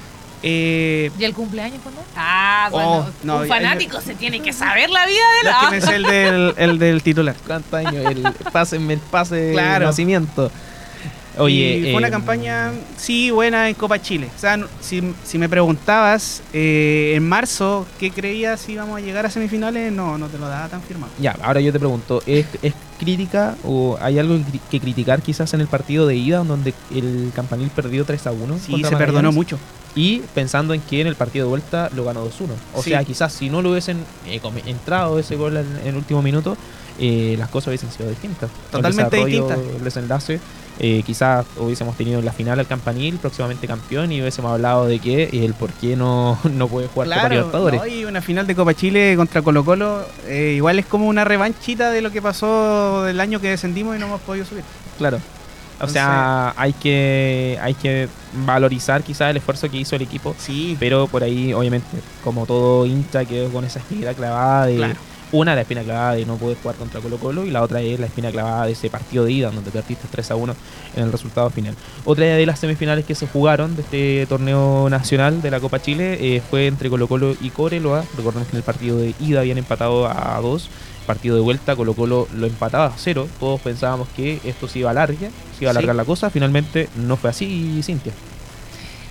Eh, 0.42 1.10
¿Y 1.18 1.24
el 1.24 1.32
cumpleaños 1.32 1.80
cuándo? 1.82 2.02
Ah, 2.14 2.68
Oh, 2.70 2.76
bueno. 2.76 3.06
no, 3.22 3.36
un 3.38 3.48
fanático 3.48 3.98
se 4.02 4.14
tiene 4.14 4.40
que 4.40 4.52
saber 4.52 4.90
la 4.90 5.06
vida 5.06 5.22
de 5.42 5.50
no, 5.50 5.50
la. 5.50 5.64
es 5.64 5.70
me 5.70 5.80
sé 5.90 5.96
el 5.96 6.02
del, 6.02 6.54
el 6.58 6.78
del 6.78 7.02
titular. 7.02 7.34
¿Cuántos 7.46 7.72
años? 7.72 7.94
El 7.94 8.22
pase, 8.52 8.76
el 8.76 8.98
pase 8.98 9.36
de 9.36 9.52
Claro. 9.54 9.86
nacimiento. 9.86 10.50
Oye, 11.38 11.78
Y 11.78 11.82
fue 11.90 11.94
una 11.96 12.08
eh, 12.08 12.10
campaña, 12.10 12.70
sí, 12.96 13.30
buena 13.30 13.68
en 13.68 13.74
Copa 13.74 14.00
Chile. 14.00 14.28
O 14.36 14.38
sea, 14.38 14.58
si, 14.80 15.02
si 15.24 15.38
me 15.38 15.48
preguntabas 15.48 16.42
eh, 16.52 17.14
en 17.16 17.28
marzo 17.28 17.86
qué 17.98 18.10
creías 18.10 18.60
si 18.60 18.72
íbamos 18.72 18.96
a 18.98 19.00
llegar 19.00 19.26
a 19.26 19.30
semifinales, 19.30 19.92
no, 19.92 20.16
no 20.18 20.28
te 20.28 20.38
lo 20.38 20.46
daba 20.48 20.68
tan 20.68 20.80
firmado. 20.82 21.12
Ya, 21.18 21.36
ahora 21.42 21.60
yo 21.60 21.72
te 21.72 21.78
pregunto, 21.78 22.22
¿es, 22.26 22.46
es 22.62 22.74
crítica 22.98 23.56
o 23.64 23.98
hay 24.00 24.18
algo 24.18 24.36
que 24.36 24.44
cri- 24.44 24.60
que 24.70 24.80
criticar 24.80 25.22
quizás 25.22 25.52
en 25.54 25.60
el 25.60 25.66
partido 25.66 26.06
de 26.06 26.16
ida 26.16 26.44
donde 26.44 26.72
el 26.94 27.32
Campanil 27.34 27.70
perdió 27.70 28.04
3 28.04 28.26
a 28.28 28.32
1? 28.32 28.58
Sí, 28.64 28.84
se 28.84 28.96
perdonó 28.96 29.32
mucho. 29.32 29.58
Y 29.96 30.18
pensando 30.34 30.74
en 30.74 30.80
que 30.80 31.00
en 31.00 31.06
el 31.06 31.14
partido 31.14 31.46
de 31.46 31.50
vuelta 31.50 31.88
lo 31.94 32.04
ganó 32.04 32.24
2-1. 32.24 32.30
O 32.74 32.82
Sí. 32.82 32.90
sea, 32.90 33.04
quizás 33.04 33.32
si 33.32 33.48
no 33.48 33.62
lo 33.62 33.70
hubiesen 33.70 33.98
eh, 34.26 34.40
entrado 34.66 35.18
ese 35.20 35.36
gol 35.36 35.56
en, 35.56 35.66
en 35.82 35.86
el 35.88 35.96
último 35.96 36.20
minuto, 36.20 36.56
eh, 36.98 37.36
las 37.38 37.48
cosas 37.48 37.68
hubiesen 37.68 37.90
sido 37.92 38.08
distintas. 38.08 38.50
Totalmente 38.72 39.16
distintas. 39.24 39.58
El 39.58 39.84
desenlace, 39.84 40.40
eh, 40.78 41.02
quizás 41.04 41.46
hubiésemos 41.56 41.96
tenido 41.96 42.18
en 42.18 42.24
la 42.24 42.32
final 42.32 42.58
al 42.58 42.66
Campanil, 42.66 43.18
próximamente 43.18 43.66
campeón, 43.66 44.10
y 44.10 44.20
hubiésemos 44.20 44.52
hablado 44.52 44.86
de 44.86 44.98
que 44.98 45.24
el 45.32 45.54
por 45.54 45.70
qué 45.72 45.96
no, 45.96 46.38
no 46.52 46.68
puede 46.68 46.88
jugar 46.88 47.08
Copa 47.08 47.28
Libertadores. 47.28 47.80
no, 47.80 47.86
y 47.86 48.04
una 48.04 48.20
final 48.20 48.46
de 48.46 48.54
Copa 48.54 48.74
Chile 48.74 49.14
contra 49.16 49.42
Colo 49.42 49.64
Colo, 49.64 50.04
eh, 50.26 50.54
igual 50.56 50.78
es 50.78 50.86
como 50.86 51.06
una 51.06 51.24
revanchita 51.24 51.90
de 51.90 52.02
lo 52.02 52.10
que 52.10 52.20
pasó 52.20 53.04
del 53.04 53.20
año 53.20 53.40
que 53.40 53.50
descendimos 53.50 53.96
y 53.96 53.98
no 53.98 54.06
hemos 54.06 54.20
podido 54.22 54.44
subir. 54.44 54.64
Claro. 54.98 55.20
O 55.80 55.88
sea, 55.88 56.54
hay 56.56 56.72
que 56.72 57.58
hay 57.60 57.74
que 57.74 58.08
valorizar 58.46 59.02
quizás 59.02 59.30
el 59.30 59.38
esfuerzo 59.38 59.68
que 59.70 59.76
hizo 59.76 59.96
el 59.96 60.02
equipo, 60.02 60.34
Sí, 60.38 60.76
pero 60.78 61.08
por 61.08 61.22
ahí 61.24 61.52
obviamente 61.52 61.86
como 62.22 62.46
todo 62.46 62.86
hincha 62.86 63.24
quedó 63.24 63.50
con 63.50 63.64
esa 63.64 63.80
espina 63.80 64.14
clavada 64.14 64.66
de 64.66 64.76
Claro. 64.76 64.94
Una 65.34 65.54
la 65.54 65.62
espina 65.62 65.82
clavada 65.82 66.12
de 66.14 66.24
no 66.26 66.36
poder 66.36 66.56
jugar 66.62 66.76
contra 66.76 67.00
Colo 67.00 67.16
Colo 67.18 67.44
y 67.44 67.50
la 67.50 67.62
otra 67.62 67.80
es 67.80 67.98
la 67.98 68.06
espina 68.06 68.30
clavada 68.30 68.66
de 68.66 68.72
ese 68.72 68.88
partido 68.88 69.24
de 69.24 69.32
ida 69.32 69.50
donde 69.50 69.70
perdiste 69.70 70.06
3 70.10 70.30
a 70.30 70.36
1 70.36 70.54
en 70.96 71.02
el 71.02 71.10
resultado 71.12 71.50
final. 71.50 71.74
Otra 72.04 72.24
de 72.24 72.46
las 72.46 72.60
semifinales 72.60 73.04
que 73.04 73.14
se 73.16 73.26
jugaron 73.26 73.74
de 73.74 73.82
este 73.82 74.26
torneo 74.28 74.88
nacional 74.88 75.42
de 75.42 75.50
la 75.50 75.58
Copa 75.58 75.82
Chile 75.82 76.18
eh, 76.20 76.40
fue 76.48 76.66
entre 76.68 76.88
Colo 76.88 77.08
Colo 77.08 77.36
y 77.40 77.50
Coreloa. 77.50 78.04
Recordemos 78.16 78.48
que 78.48 78.52
en 78.56 78.58
el 78.58 78.62
partido 78.62 78.96
de 78.98 79.12
ida 79.20 79.40
habían 79.40 79.58
empatado 79.58 80.06
a 80.06 80.38
2. 80.40 80.68
Partido 81.06 81.34
de 81.36 81.42
vuelta, 81.42 81.74
Colo 81.76 81.94
Colo 81.94 82.28
lo 82.34 82.46
empataba 82.46 82.86
a 82.86 82.92
0. 82.96 83.28
Todos 83.40 83.60
pensábamos 83.60 84.08
que 84.16 84.40
esto 84.44 84.68
se 84.68 84.78
iba 84.78 84.90
a 84.90 84.92
alargar, 84.92 85.18
se 85.58 85.64
iba 85.64 85.70
a 85.70 85.74
Sí. 85.74 85.78
alargar 85.78 85.96
la 85.96 86.04
cosa. 86.04 86.30
Finalmente 86.30 86.88
no 86.96 87.16
fue 87.16 87.30
así, 87.30 87.80
Cintia. 87.82 88.12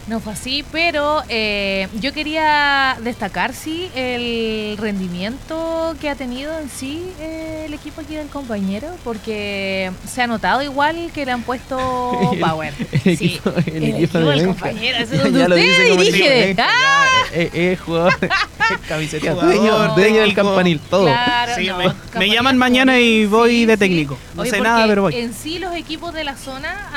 No 0.06 0.20
fue 0.20 0.34
así, 0.34 0.66
pero 0.70 1.24
eh, 1.30 1.88
yo 2.02 2.12
quería 2.12 2.98
destacar, 3.02 3.54
sí, 3.54 3.90
el 3.96 4.76
rendimiento 4.78 5.96
que 6.02 6.10
ha 6.10 6.16
tenido 6.16 6.60
en 6.60 6.70
sí 6.70 7.02
eh, 7.22 7.64
el 7.68 7.74
equipo 7.74 8.02
aquí 8.02 8.16
del 8.16 8.28
compañero, 8.28 8.90
porque 9.06 9.92
se 10.06 10.22
ha 10.22 10.28
notado 10.28 10.62
igual 10.62 11.10
que 11.14 11.26
le 11.26 11.32
han 11.32 11.44
puesto 11.44 11.78
power. 12.42 12.74
El 13.06 13.18
Sí, 13.18 13.40
equipo- 13.40 13.54
el 13.66 13.84
equipo 13.96 14.18
de 14.20 14.26
del 14.26 14.46
compañero, 14.48 14.98
es 14.98 15.10
donde 15.10 15.48
lo 15.48 15.56
usted 15.56 15.88
el 15.92 15.98
dirige. 15.98 16.44
equipo 16.50 16.64
¡Ah! 16.68 17.06
eh, 17.32 17.50
eh, 17.54 17.78
jugador, 17.86 18.14
camiseta, 18.90 19.32
Jugador, 19.32 19.56
dueño, 19.56 19.88
dueño 19.96 20.22
del 20.22 20.34
campanil, 20.34 20.80
todo. 20.82 21.06
Claro, 21.06 21.54
Sí, 21.56 21.68
no, 21.68 21.78
me- 22.20 22.30
llaman 22.30 22.58
mañana 22.58 23.00
y 23.00 23.26
voy 23.26 23.66
de 23.66 23.78
técnico. 23.78 24.18
No 24.36 24.42
Oye, 24.42 24.52
sé 24.52 24.60
nada, 24.60 24.86
pero 24.86 25.04
voy. 25.04 25.16
En 25.16 25.34
sí, 25.34 25.60
los 25.60 25.74
equipos 25.76 26.14
de 26.14 26.26
la 26.26 26.36
zona 26.36 26.90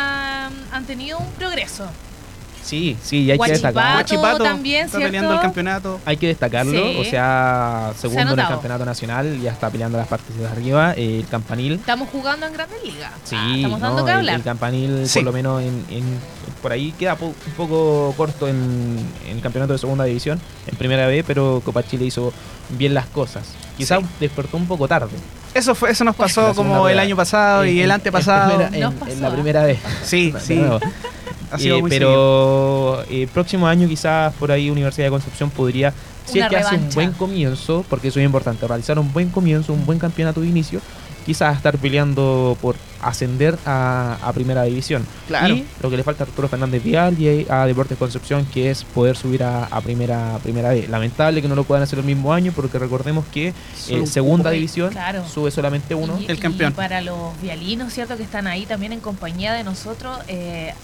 han, 0.47 0.53
han 0.73 0.85
tenido 0.87 1.19
un 1.21 1.31
progreso. 1.35 1.89
Sí, 2.67 2.97
sí, 3.03 3.19
y 3.23 3.31
hay 3.31 3.39
que 3.39 3.53
destacar. 3.53 3.93
Guachipato 3.95 4.43
también, 4.43 4.87
está 4.87 4.99
¿cierto? 4.99 5.07
peleando 5.13 5.35
el 5.35 5.41
campeonato. 5.41 6.01
Hay 6.05 6.17
que 6.17 6.27
destacarlo, 6.27 6.73
Sí. 6.73 6.97
o 6.99 7.05
sea, 7.05 7.93
segundo 7.97 8.33
en 8.33 8.41
el 8.41 8.47
campeonato 8.49 8.85
nacional, 8.85 9.41
ya 9.41 9.53
está 9.53 9.71
peleando 9.71 9.97
las 9.99 10.09
partes 10.09 10.37
de 10.37 10.47
arriba, 10.49 10.93
eh, 10.97 11.21
el 11.21 11.29
campanil. 11.29 11.75
Estamos 11.75 12.09
jugando 12.11 12.45
en 12.47 12.53
Grandes 12.53 12.83
Ligas. 12.83 13.13
Sí, 13.25 13.37
Ah, 13.39 13.53
estamos 13.55 13.81
dando 13.81 13.99
no, 14.01 14.05
que 14.05 14.11
el- 14.11 14.19
hablar. 14.19 14.35
El, 14.37 14.43
campanil, 14.43 15.09
Sí. 15.09 15.21
por 15.21 15.27
lo 15.27 15.33
menos 15.33 15.63
en, 15.63 15.85
en- 15.91 16.19
por 16.61 16.73
ahí 16.73 16.93
queda 16.99 17.15
po- 17.15 17.27
un 17.27 17.53
poco 17.57 18.13
corto 18.17 18.49
en, 18.49 18.99
en 19.29 19.37
el 19.37 19.41
campeonato 19.43 19.73
de 19.73 19.79
segunda 19.79 20.03
división, 20.05 20.41
en 20.67 20.77
primera 20.77 21.07
B, 21.07 21.23
pero 21.25 21.63
Copa 21.65 21.85
Chile 21.85 22.07
hizo 22.07 22.33
bien 22.71 22.95
las 22.95 23.07
cosas. 23.07 23.45
Quizás 23.79 24.01
Sí. 24.01 24.07
despertó 24.21 24.57
un 24.57 24.67
poco 24.67 24.89
tarde. 24.89 25.15
Eso 25.55 25.75
fue, 25.75 25.91
eso 25.93 26.03
nos 26.05 26.17
pasó 26.17 26.53
como 26.55 26.89
el 26.89 26.99
año 26.99 27.15
pasado 27.15 27.63
En- 27.63 27.77
y 27.77 27.79
el 27.79 27.85
en 27.87 27.91
antepasado. 27.93 28.49
primera- 28.57 28.75
En, 28.75 28.81
Nos 28.83 28.93
en 28.95 28.99
pasó, 28.99 29.21
la 29.21 29.31
primera 29.31 29.65
vez. 29.65 29.79
Sí, 30.03 30.35
sí. 30.45 30.61
Ha 31.57 31.59
sido 31.59 31.79
Eh, 31.79 31.81
muy 31.81 31.91
pero 31.91 33.03
el 33.11 33.29
próximo 33.29 33.67
año 33.67 33.89
quizás 33.89 34.33
por 34.35 34.51
ahí 34.53 34.71
Universidad 34.71 35.07
de 35.07 35.11
Concepción 35.11 35.51
podría, 35.51 35.93
si 36.25 36.39
Una 36.39 36.47
es 36.47 36.51
que 36.51 36.57
hace 36.57 36.75
un 36.77 36.91
buen 36.91 37.13
comienzo, 37.13 37.85
porque 37.91 38.09
eso 38.09 38.21
es 38.21 38.27
importante, 38.27 38.67
realizar 38.67 38.99
un 38.99 39.13
buen 39.13 39.31
comienzo, 39.31 39.73
un 39.73 39.85
buen 39.87 39.99
campeonato 39.99 40.41
de 40.41 40.47
inicio, 40.49 40.81
quizás 41.25 41.57
estar 41.57 41.77
peleando 41.79 42.57
por 42.63 42.77
ascender 43.03 43.59
a, 43.67 44.17
a 44.23 44.33
primera 44.33 44.63
división. 44.63 45.05
Claro. 45.27 45.55
Y 45.55 45.67
lo 45.83 45.91
que 45.91 45.97
le 45.97 46.05
falta 46.05 46.23
a 46.23 46.27
Arturo 46.27 46.49
Fernández 46.49 46.83
Vial 46.85 47.21
y 47.21 47.47
a 47.49 47.67
Deportes 47.67 47.99
Concepción, 47.99 48.47
que 48.47 48.71
es 48.71 48.85
poder 48.85 49.17
subir 49.17 49.43
a, 49.43 49.65
a 49.65 49.81
primera, 49.81 50.37
a 50.37 50.39
primera 50.39 50.71
B. 50.71 50.87
Lamentable 50.89 51.43
que 51.43 51.49
no 51.49 51.55
lo 51.57 51.65
puedan 51.65 51.83
hacer 51.83 51.99
el 51.99 52.05
mismo 52.05 52.33
año, 52.33 52.53
porque 52.55 52.79
recordemos 52.79 53.25
que 53.33 53.49
eh, 53.89 54.01
un 54.01 54.07
segunda 54.07 54.51
división 54.51 54.91
Claro. 54.91 55.25
sube 55.29 55.51
solamente 55.51 55.95
uno. 55.97 56.17
Y- 56.21 56.27
El 56.31 56.39
campeón. 56.39 56.73
Y 56.73 56.75
para 56.77 57.01
los 57.01 57.41
vialinos, 57.43 57.93
¿cierto? 57.93 58.17
Que 58.17 58.23
están 58.23 58.47
ahí 58.47 58.65
también 58.65 58.93
en 58.93 59.01
compañía 59.01 59.53
de 59.53 59.65
nosotros. 59.65 60.19
eh, 60.29 60.75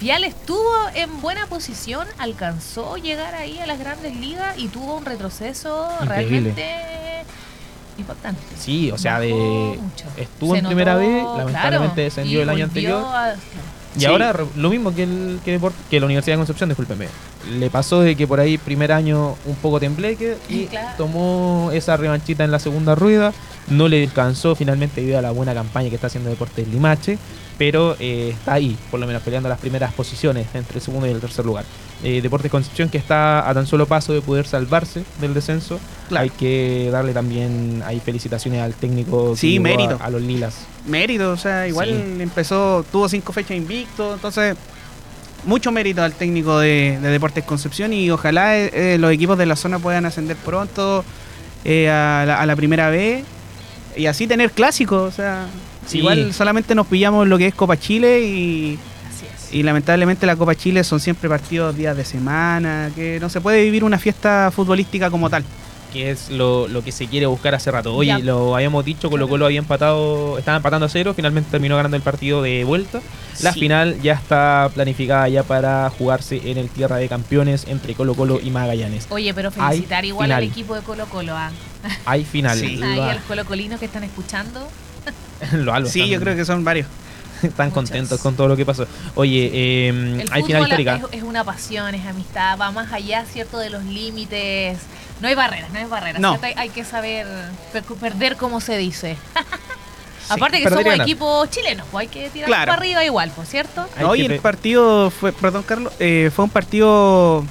Vial 0.00 0.24
estuvo 0.24 0.72
en 0.94 1.20
buena 1.20 1.46
posición, 1.46 2.06
alcanzó 2.18 2.96
llegar 2.96 3.34
ahí 3.34 3.58
a 3.60 3.66
las 3.66 3.78
grandes 3.78 4.16
ligas 4.16 4.58
y 4.58 4.68
tuvo 4.68 4.96
un 4.96 5.04
retroceso 5.04 5.88
Increíble. 6.02 6.52
realmente 6.54 7.24
importante. 7.98 8.40
Sí, 8.58 8.90
o 8.90 8.98
sea, 8.98 9.20
de 9.20 9.78
estuvo 10.16 10.52
Se 10.54 10.58
en 10.58 10.66
primera 10.66 10.96
claro, 10.98 11.38
lamentablemente 11.38 12.00
descendió 12.02 12.42
el 12.42 12.50
año 12.50 12.64
anterior. 12.64 13.02
a- 13.06 13.34
Y 13.96 14.00
Sí. 14.00 14.04
ahora 14.06 14.34
lo 14.56 14.68
mismo 14.68 14.94
que, 14.94 15.04
el, 15.04 15.40
que, 15.42 15.58
Deport- 15.58 15.72
que 15.88 15.98
la 16.00 16.04
Universidad 16.04 16.34
de 16.34 16.40
Concepción, 16.40 16.68
discúlpeme. 16.68 17.06
Le 17.50 17.70
pasó 17.70 18.00
de 18.00 18.16
que 18.16 18.26
por 18.26 18.40
ahí 18.40 18.58
primer 18.58 18.90
año 18.92 19.36
un 19.46 19.54
poco 19.56 19.78
tembleque 19.80 20.36
y 20.48 20.66
Claro. 20.66 20.88
tomó 20.96 21.70
esa 21.72 21.96
revanchita 21.96 22.44
en 22.44 22.50
la 22.50 22.58
segunda 22.58 22.94
rueda. 22.94 23.32
No 23.68 23.88
le 23.88 24.00
descansó 24.00 24.54
finalmente 24.54 25.00
debido 25.00 25.18
a 25.18 25.22
la 25.22 25.30
buena 25.32 25.54
campaña 25.54 25.88
que 25.88 25.94
está 25.96 26.08
haciendo 26.08 26.30
Deportes 26.30 26.66
Limache. 26.68 27.18
Pero 27.58 27.96
eh, 28.00 28.30
está 28.38 28.52
ahí, 28.52 28.76
por 28.90 29.00
lo 29.00 29.06
menos 29.06 29.22
peleando 29.22 29.48
las 29.48 29.58
primeras 29.58 29.90
posiciones 29.94 30.46
entre 30.52 30.76
el 30.76 30.82
segundo 30.82 31.06
y 31.06 31.10
el 31.10 31.20
tercer 31.20 31.46
lugar. 31.46 31.64
Eh, 32.04 32.20
Deportes 32.20 32.50
Concepción 32.50 32.90
que 32.90 32.98
está 32.98 33.48
a 33.48 33.54
tan 33.54 33.66
solo 33.66 33.86
paso 33.86 34.12
de 34.12 34.20
poder 34.20 34.46
salvarse 34.46 35.04
del 35.22 35.32
descenso. 35.32 35.80
Claro. 36.08 36.24
Hay 36.24 36.30
que 36.30 36.90
darle 36.92 37.14
también 37.14 37.82
ahí 37.86 37.98
felicitaciones 38.00 38.60
al 38.60 38.74
técnico 38.74 39.34
Sí, 39.36 39.56
a- 39.56 39.60
mérito. 39.60 39.98
A, 40.02 40.10
los 40.10 40.20
Lilas. 40.20 40.66
Mérito, 40.86 41.30
o 41.32 41.36
sea, 41.38 41.66
igual 41.66 41.88
Sí. 41.88 42.22
empezó, 42.22 42.84
tuvo 42.92 43.08
cinco 43.08 43.32
fechas 43.32 43.56
invicto, 43.56 44.12
entonces 44.12 44.54
mucho 45.44 45.70
mérito 45.72 46.02
al 46.02 46.12
técnico 46.12 46.58
de, 46.58 46.98
de 47.00 47.08
Deportes 47.08 47.44
Concepción 47.44 47.92
y 47.92 48.10
ojalá 48.10 48.56
eh, 48.56 48.70
eh, 48.94 48.98
los 48.98 49.12
equipos 49.12 49.38
de 49.38 49.46
la 49.46 49.56
zona 49.56 49.78
puedan 49.78 50.04
ascender 50.06 50.36
pronto 50.36 51.04
eh, 51.64 51.88
a, 51.90 52.24
la, 52.26 52.40
a 52.40 52.46
la 52.46 52.56
primera 52.56 52.90
B 52.90 53.22
y 53.96 54.06
así 54.06 54.26
tener 54.26 54.50
clásicos, 54.50 55.12
o 55.12 55.16
sea, 55.16 55.46
Sí. 55.86 55.98
igual 55.98 56.34
solamente 56.34 56.74
nos 56.74 56.88
pillamos 56.88 57.28
lo 57.28 57.38
que 57.38 57.46
es 57.46 57.54
Copa 57.54 57.76
Chile 57.78 58.20
y, 58.20 58.76
y 59.52 59.62
lamentablemente 59.62 60.26
la 60.26 60.34
Copa 60.34 60.56
Chile 60.56 60.82
son 60.82 60.98
siempre 60.98 61.28
partidos 61.28 61.76
días 61.76 61.96
de 61.96 62.04
semana, 62.04 62.90
que 62.96 63.20
no 63.20 63.28
se 63.28 63.40
puede 63.40 63.62
vivir 63.62 63.84
una 63.84 63.96
fiesta 63.98 64.50
futbolística 64.52 65.10
como 65.12 65.30
tal. 65.30 65.44
Que 65.96 66.10
es 66.10 66.30
lo, 66.30 66.68
lo 66.68 66.84
que 66.84 66.92
se 66.92 67.06
quiere 67.06 67.26
buscar 67.26 67.54
hace 67.54 67.70
rato. 67.70 67.94
Oye, 67.94 68.08
Ya. 68.08 68.18
lo 68.18 68.54
habíamos 68.54 68.84
dicho, 68.84 69.10
Colo 69.10 69.28
Colo 69.28 69.46
había 69.46 69.58
empatado, 69.58 70.38
estaba 70.38 70.56
empatando 70.58 70.86
a 70.86 70.88
cero, 70.88 71.12
finalmente 71.14 71.50
terminó 71.50 71.76
ganando 71.76 71.96
el 71.96 72.02
partido 72.02 72.42
de 72.42 72.64
vuelta. 72.64 73.00
La 73.40 73.52
Sí. 73.52 73.60
final 73.60 74.00
ya 74.02 74.12
está 74.14 74.70
planificada 74.74 75.28
ya 75.28 75.42
para 75.42 75.90
jugarse 75.90 76.40
en 76.50 76.58
el 76.58 76.68
Tierra 76.68 76.96
de 76.96 77.08
Campeones 77.08 77.64
entre 77.68 77.94
Colo 77.94 78.14
Colo 78.14 78.38
y 78.42 78.50
Magallanes. 78.50 79.06
Oye, 79.10 79.32
pero 79.34 79.50
Hay 79.58 79.70
felicitar 79.76 80.04
igual 80.04 80.32
al 80.32 80.42
equipo 80.44 80.74
de 80.74 80.82
Colo 80.82 81.06
Colo. 81.06 81.32
¿ah? 81.36 81.50
Hay 82.06 82.24
final. 82.24 82.58
Sí. 82.58 82.80
Ahí 82.82 83.00
al 83.00 83.22
Colo 83.24 83.44
Colino 83.44 83.78
que 83.78 83.84
están 83.86 84.04
escuchando. 84.04 84.66
lo 85.52 85.72
algo, 85.74 85.88
Sí, 85.90 86.08
yo 86.08 86.20
creo 86.20 86.34
que 86.36 86.44
son 86.44 86.64
varios. 86.64 86.86
están 87.42 87.66
Muchos. 87.68 87.74
contentos 87.74 88.20
con 88.20 88.34
todo 88.34 88.48
lo 88.48 88.56
que 88.56 88.64
pasó. 88.64 88.86
Oye, 89.14 89.50
eh, 89.52 89.88
El 89.88 90.20
hay 90.32 90.42
final 90.42 90.62
fútbol 90.62 90.80
histórica. 90.80 90.96
es, 91.12 91.18
es 91.18 91.22
una 91.22 91.44
pasión, 91.44 91.94
es 91.94 92.06
amistad, 92.06 92.58
va 92.58 92.70
más 92.70 92.90
allá, 92.92 93.24
¿cierto? 93.30 93.58
De 93.58 93.68
los 93.68 93.84
límites. 93.84 94.78
No 95.20 95.28
hay 95.28 95.34
barreras, 95.34 95.70
no 95.72 95.78
hay 95.78 95.84
barreras. 95.86 96.20
No. 96.20 96.38
Hay, 96.42 96.52
hay 96.56 96.68
que 96.68 96.84
saber 96.84 97.26
per- 97.72 97.82
perder 97.84 98.36
como 98.36 98.60
se 98.60 98.76
dice. 98.76 99.16
Aparte 100.28 100.58
que 100.58 100.64
y 100.64 100.68
somos 100.68 100.94
equipos 101.00 101.48
chilenos, 101.50 101.86
pues 101.90 102.02
hay 102.02 102.08
que 102.08 102.28
tirar 102.30 102.48
Claro. 102.48 102.66
para 102.72 102.78
arriba 102.80 103.04
igual, 103.04 103.30
pues, 103.34 103.48
¿cierto? 103.48 103.86
Hoy 104.04 104.26
que 104.26 104.34
el 104.34 104.40
partido 104.40 105.10
fue, 105.10 105.32
perdón 105.32 105.62
Carlos, 105.62 105.92
eh, 106.00 106.30
fue 106.34 106.44
un 106.44 106.50
partido... 106.50 107.44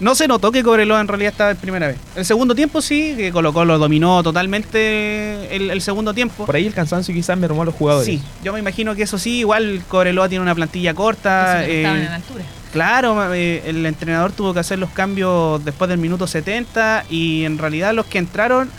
No 0.00 0.14
se 0.14 0.26
notó 0.26 0.50
que 0.50 0.62
Cobreloa 0.62 0.98
en 1.00 1.08
realidad 1.08 1.30
estaba 1.32 1.50
en 1.50 1.58
primera 1.58 1.86
vez. 1.88 1.98
El 2.16 2.24
segundo 2.24 2.54
tiempo 2.54 2.80
sí, 2.80 3.14
que 3.18 3.30
Colo 3.32 3.52
Colo 3.52 3.78
dominó 3.78 4.22
totalmente 4.22 5.54
el, 5.54 5.70
el 5.70 5.82
segundo 5.82 6.14
tiempo. 6.14 6.46
Por 6.46 6.56
ahí 6.56 6.66
el 6.66 6.72
cansancio 6.72 7.14
quizás 7.14 7.36
mermó 7.36 7.62
a 7.62 7.64
los 7.66 7.74
jugadores. 7.74 8.06
Sí, 8.06 8.22
yo 8.42 8.54
me 8.54 8.60
imagino 8.60 8.94
que 8.94 9.02
eso 9.02 9.18
sí, 9.18 9.40
igual 9.40 9.82
Cobreloa 9.88 10.26
tiene 10.28 10.40
una 10.42 10.54
plantilla 10.54 10.94
corta. 10.94 11.58
Eso 11.60 11.66
que 11.68 11.76
estaban 11.82 11.98
eh, 12.00 12.06
en 12.06 12.12
altura. 12.12 12.44
Claro, 12.72 13.32
eh, 13.34 13.62
el 13.66 13.84
entrenador 13.86 14.32
tuvo 14.32 14.54
que 14.54 14.60
hacer 14.60 14.78
los 14.78 14.90
cambios 14.90 15.64
después 15.64 15.88
del 15.88 15.98
minuto 15.98 16.26
70 16.26 17.04
y 17.10 17.44
en 17.44 17.58
realidad 17.58 17.92
los 17.94 18.06
que 18.06 18.18
entraron 18.18 18.70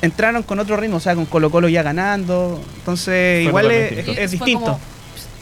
entraron 0.00 0.42
con 0.44 0.60
otro 0.60 0.76
ritmo, 0.76 0.98
o 0.98 1.00
sea, 1.00 1.14
con 1.16 1.26
Colo 1.26 1.50
Colo 1.50 1.68
ya 1.68 1.82
ganando. 1.82 2.60
Entonces, 2.78 3.42
Fue 3.42 3.48
igual 3.48 3.70
es, 3.70 3.90
distinto. 3.96 4.10
es 4.12 4.16
Fue 4.16 4.26
distinto. 4.46 4.64
como- 4.64 4.80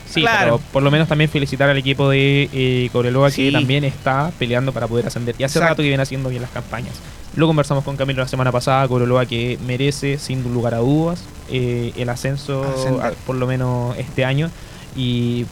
Sí, 0.09 0.21
Claro. 0.23 0.39
pero 0.59 0.61
por 0.73 0.83
lo 0.85 0.91
menos 0.91 1.09
también 1.09 1.29
felicitar 1.29 1.69
al 1.69 1.77
equipo 1.77 2.09
de 2.09 2.49
eh, 2.53 2.89
Cobreloa 2.93 3.29
Sí. 3.31 3.47
que 3.47 3.53
también 3.53 3.85
está 3.85 4.31
peleando 4.39 4.73
para 4.73 4.87
poder 4.87 5.07
ascender. 5.07 5.35
Y 5.37 5.43
hace 5.45 5.59
Exacto. 5.59 5.73
rato 5.73 5.83
que 5.83 5.89
viene 5.89 6.03
haciendo 6.03 6.31
bien 6.31 6.41
las 6.41 6.53
campañas. 6.53 6.95
Lo 7.35 7.47
conversamos 7.49 7.85
con 7.85 7.97
Camilo 7.97 8.23
la 8.23 8.29
semana 8.29 8.51
pasada, 8.53 8.87
Cobreloa 8.89 9.27
que 9.27 9.59
merece 9.67 10.17
sin 10.19 10.43
lugar 10.55 10.73
a 10.75 10.79
dudas 10.79 11.23
eh, 11.51 11.93
el 11.97 12.09
ascenso 12.09 12.63
a- 13.03 13.11
por 13.27 13.35
lo 13.37 13.47
menos 13.47 13.99
este 13.99 14.25
año. 14.25 14.49
Y 14.97 15.45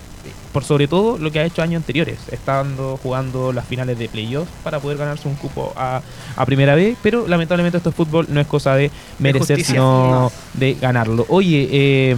por 0.55 0.62
sobre 0.64 0.86
todo 0.88 1.18
lo 1.18 1.30
que 1.32 1.40
ha 1.40 1.44
hecho 1.44 1.62
años 1.62 1.80
anteriores, 1.80 2.16
estando 2.30 2.96
jugando 3.02 3.52
las 3.52 3.66
finales 3.66 3.98
de 3.98 4.09
playoffs 4.09 4.48
para 4.62 4.78
poder 4.78 4.96
ganarse 4.98 5.26
un 5.26 5.34
cupo 5.34 5.72
a, 5.76 6.00
a 6.36 6.46
primera 6.46 6.76
vez, 6.76 6.96
pero 7.02 7.26
lamentablemente 7.26 7.76
esto 7.78 7.90
es 7.90 7.94
fútbol, 7.96 8.26
no 8.30 8.40
es 8.40 8.46
cosa 8.46 8.76
de 8.76 8.90
merecer, 9.18 9.62
sino 9.64 9.84
No. 10.11 10.32
de 10.55 10.74
ganarlo. 10.74 11.26
Oye, 11.28 11.68
eh, 11.72 12.16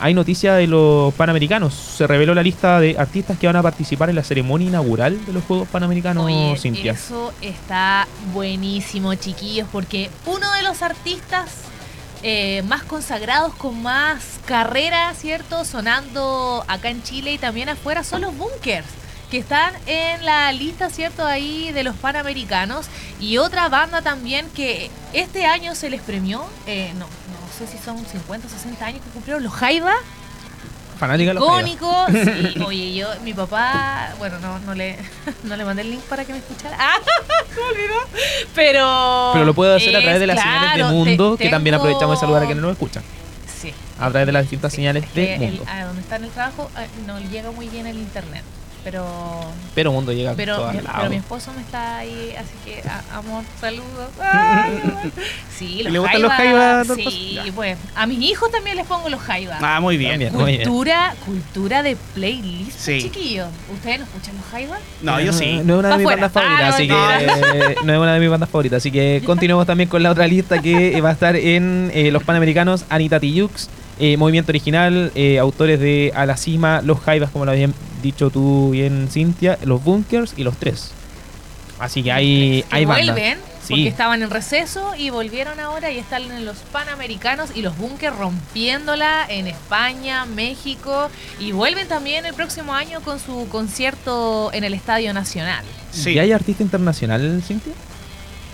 hay 0.00 0.14
noticia 0.14 0.54
de 0.54 0.66
los 0.66 1.12
Panamericanos. 1.14 1.74
Se 1.74 2.06
reveló 2.06 2.34
la 2.34 2.42
lista 2.42 2.80
de 2.80 2.96
artistas 2.98 3.38
que 3.38 3.46
van 3.46 3.56
a 3.56 3.62
participar 3.62 4.08
en 4.08 4.16
la 4.16 4.24
ceremonia 4.24 4.66
inaugural 4.68 5.22
de 5.26 5.32
los 5.34 5.44
Juegos 5.44 5.68
Panamericanos, 5.68 6.24
Oye, 6.24 6.56
Cintia. 6.58 6.92
eso 6.92 7.32
está 7.42 8.08
buenísimo, 8.32 9.14
chiquillos, 9.14 9.68
porque 9.70 10.08
uno 10.24 10.50
de 10.54 10.62
los 10.62 10.80
artistas 10.80 11.50
eh, 12.26 12.62
más 12.62 12.82
consagrados, 12.84 13.54
con 13.54 13.82
más 13.82 14.40
carrera, 14.46 15.12
¿cierto? 15.14 15.66
Sonando 15.66 16.64
acá 16.68 16.88
en 16.88 17.02
Chile 17.02 17.34
y 17.34 17.38
también 17.38 17.68
afuera 17.68 18.02
son 18.02 18.22
los 18.22 18.34
Bunkers, 18.34 18.86
que 19.30 19.36
están 19.36 19.74
en 19.84 20.24
la 20.24 20.50
lista, 20.52 20.88
¿cierto? 20.88 21.26
Ahí 21.26 21.70
de 21.72 21.84
los 21.84 21.94
Panamericanos. 21.96 22.86
Y 23.20 23.36
otra 23.36 23.68
banda 23.68 24.00
también 24.00 24.48
que 24.54 24.90
este 25.12 25.44
año 25.44 25.74
se 25.74 25.90
les 25.90 26.00
premió, 26.00 26.46
eh, 26.66 26.92
no, 26.94 27.00
no 27.00 27.58
sé 27.58 27.66
si 27.70 27.76
son 27.76 28.02
50 28.02 28.46
o 28.46 28.50
60 28.50 28.86
años 28.86 29.02
que 29.04 29.10
cumplieron 29.10 29.42
los 29.42 29.52
Jaiba. 29.52 29.94
Fanática 31.06 31.30
de 31.30 31.34
los 31.34 31.48
Jaivas. 31.48 31.70
Icónico. 31.70 32.06
Sí, 32.54 32.60
oye, 32.66 32.94
yo, 32.94 33.08
mi 33.22 33.34
papá, 33.34 34.10
bueno, 34.18 34.38
no, 34.40 34.58
no 34.60 34.74
le, 34.74 34.96
no 35.44 35.56
le 35.56 35.64
mandé 35.64 35.82
el 35.82 35.90
link 35.90 36.02
para 36.04 36.24
que 36.24 36.32
me 36.32 36.38
escuchara. 36.38 36.76
Ah, 36.78 36.96
se 37.54 37.60
me 37.60 37.66
olvidó. 37.66 37.94
Pero. 38.54 39.30
Pero 39.34 39.44
lo 39.44 39.54
puedo 39.54 39.74
hacer 39.76 39.94
a 39.96 40.00
través 40.00 40.20
de 40.20 40.26
las 40.26 40.40
señales 40.40 40.76
de 40.76 40.84
mundo, 40.92 41.36
te- 41.36 41.44
que 41.44 41.50
también 41.50 41.74
aprovechamos 41.74 42.16
de 42.16 42.20
saludar 42.20 42.42
a 42.42 42.46
quienes 42.46 42.62
nos 42.62 42.72
escuchan. 42.72 43.02
Sí. 43.60 43.72
A 43.98 44.10
través 44.10 44.26
de 44.26 44.32
las 44.32 44.42
distintas 44.42 44.72
sí, 44.72 44.76
señales 44.76 45.04
es 45.04 45.14
de 45.14 45.34
el- 45.34 45.40
mundo. 45.40 45.64
a 45.68 45.84
donde 45.84 46.00
está 46.02 46.16
en 46.16 46.24
el 46.24 46.30
trabajo 46.30 46.70
eh, 46.78 46.86
no 47.06 47.18
llega 47.20 47.50
muy 47.50 47.68
bien 47.68 47.86
el 47.86 47.98
internet. 47.98 48.42
Pero 48.84 49.04
Pero 49.74 49.90
mundo 49.92 50.12
llega 50.12 50.32
a 50.32 50.34
pero, 50.34 50.56
todos 50.56 50.72
mi, 50.74 50.80
lados. 50.82 50.92
pero 50.98 51.10
mi 51.10 51.16
esposo 51.16 51.52
me 51.54 51.62
está 51.62 51.96
ahí, 51.96 52.34
así 52.38 52.52
que 52.64 52.86
a- 52.88 53.18
amor, 53.18 53.42
saludos. 53.60 54.10
Ay, 54.22 54.72
sí, 55.58 55.82
los 55.82 55.92
¿Le 55.92 55.98
gustan 55.98 56.22
los 56.22 56.32
jaivas, 56.32 56.86
Sí, 56.94 57.38
pues 57.54 57.78
a 57.96 58.06
mis 58.06 58.18
hijos 58.20 58.50
también 58.52 58.76
les 58.76 58.86
pongo 58.86 59.08
los 59.08 59.20
jaivas. 59.20 59.58
Ah, 59.62 59.80
muy 59.80 59.96
bien. 59.96 60.12
También. 60.12 60.32
Muy 60.34 60.52
bien. 60.52 60.62
Cultura, 60.68 61.14
cultura 61.24 61.82
de 61.82 61.96
playlist, 62.14 62.78
Sí. 62.78 63.02
chiquillos. 63.02 63.48
¿Ustedes 63.72 64.00
no 64.00 64.04
escuchan 64.04 64.36
los 64.36 64.44
jaivas? 64.46 64.80
No, 65.00 65.18
yo 65.20 65.32
sí. 65.32 65.60
No 65.64 65.74
es 65.74 65.78
una 65.80 65.88
de 65.90 65.96
mis 65.98 66.06
bandas 66.06 66.32
favoritas, 66.32 66.62
Ah, 66.62 66.68
así 66.68 66.86
que 66.86 67.76
no 67.84 67.92
es 67.94 67.98
una 67.98 68.14
de 68.14 68.20
mis 68.20 68.30
bandas 68.30 68.48
favoritas, 68.50 68.76
así 68.78 68.90
que 68.90 69.22
continuemos 69.24 69.66
también 69.66 69.88
con 69.88 70.02
la 70.02 70.10
otra 70.10 70.26
lista 70.26 70.60
que 70.60 71.00
va 71.00 71.08
a 71.08 71.12
estar 71.12 71.36
en 71.36 71.90
eh, 71.94 72.10
los 72.10 72.22
Panamericanos, 72.22 72.84
Anita 72.90 73.18
Tijoux, 73.18 73.68
eh, 73.98 74.16
Movimiento 74.16 74.50
Original, 74.52 75.10
eh, 75.14 75.38
autores 75.38 75.80
de 75.80 76.12
A 76.14 76.26
la 76.26 76.36
Cima, 76.36 76.82
Los 76.82 77.00
Jaivas, 77.00 77.30
como 77.30 77.44
lo 77.44 77.52
habían 77.52 77.72
dicho 78.04 78.30
tú 78.30 78.70
bien, 78.70 79.08
Cintia, 79.10 79.58
Los 79.64 79.82
Bunkers 79.82 80.34
y 80.36 80.44
Los 80.44 80.56
Tres. 80.56 80.92
Así 81.80 82.02
que 82.04 82.12
hay, 82.12 82.62
que 82.62 82.76
hay 82.76 82.84
bandas. 82.84 83.06
vuelven, 83.06 83.38
porque 83.68 83.74
Sí. 83.82 83.88
estaban 83.88 84.22
en 84.22 84.30
receso 84.30 84.94
y 84.96 85.10
volvieron 85.10 85.58
ahora 85.58 85.90
y 85.90 85.98
están 85.98 86.22
en 86.30 86.44
los 86.44 86.58
Panamericanos 86.70 87.50
y 87.54 87.62
los 87.62 87.76
Bunkers 87.76 88.14
rompiéndola 88.16 89.24
en 89.28 89.48
España, 89.48 90.24
México 90.26 91.10
y 91.40 91.50
vuelven 91.52 91.88
también 91.88 92.26
el 92.26 92.34
próximo 92.34 92.74
año 92.74 93.00
con 93.00 93.18
su 93.18 93.48
concierto 93.48 94.50
en 94.52 94.62
el 94.64 94.74
Estadio 94.74 95.12
Nacional. 95.14 95.64
Sí. 95.90 96.10
¿Y 96.12 96.18
hay 96.20 96.30
artista 96.32 96.62
internacional, 96.62 97.42
Cintia? 97.44 97.72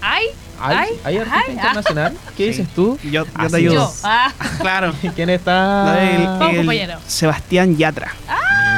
¿Hay? 0.01 0.25
¿Hay, 0.61 0.77
¿Hay? 0.77 0.89
¿hay 1.05 1.17
artista 1.19 1.41
¿Hay? 1.47 1.53
internacional? 1.55 2.17
¿Qué 2.37 2.43
Sí. 2.45 2.49
dices 2.61 2.75
tú? 2.75 2.99
Yo, 3.03 3.11
yo 3.11 3.27
Ah, 3.35 3.45
te 3.45 3.51
sí. 3.51 3.57
ayudo. 3.57 3.75
Yo. 3.75 3.95
Ah, 4.05 4.33
Claro. 4.61 4.95
¿Quién 5.17 5.31
está? 5.31 5.85
No, 5.85 5.95
el- 5.95 6.21
el 6.51 6.57
compañero. 6.57 6.99
Sebastián 7.07 7.77
Yatra. 7.77 8.13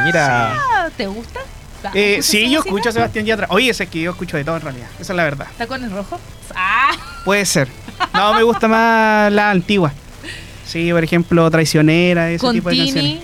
Mira. 0.05 0.91
¿Te 0.97 1.07
gusta? 1.07 1.41
Ah, 1.85 1.91
Eh, 1.95 2.13
¿escuchas 2.19 2.27
sí, 2.27 2.43
yo 2.43 2.47
música? 2.59 2.69
escucho 2.69 2.89
a 2.89 2.93
Sebastián 2.93 3.25
Yatra. 3.27 3.47
Oye, 3.51 3.71
ese 3.71 3.85
es 3.85 3.91
que 3.91 4.01
yo 4.01 4.11
escucho 4.13 4.37
de 4.37 4.45
todo 4.45 4.57
en 4.57 4.63
realidad. 4.63 4.87
Esa 5.01 5.13
es 5.13 5.17
la 5.17 5.25
verdad. 5.25 5.47
¿Tacones 5.59 5.91
rojos? 5.91 6.21
Ah, 6.55 6.93
Puede 7.25 7.45
ser. 7.45 7.69
No, 8.15 8.35
me 8.35 8.43
gusta 8.43 8.69
más 8.69 9.33
la 9.33 9.51
antigua. 9.51 9.93
Sí, 10.67 10.91
por 10.93 11.03
ejemplo, 11.05 11.51
Traicionera, 11.51 12.31
ese 12.31 12.39
con 12.41 12.55
tipo 12.55 12.69
de 12.71 12.77
canciones. 12.79 13.19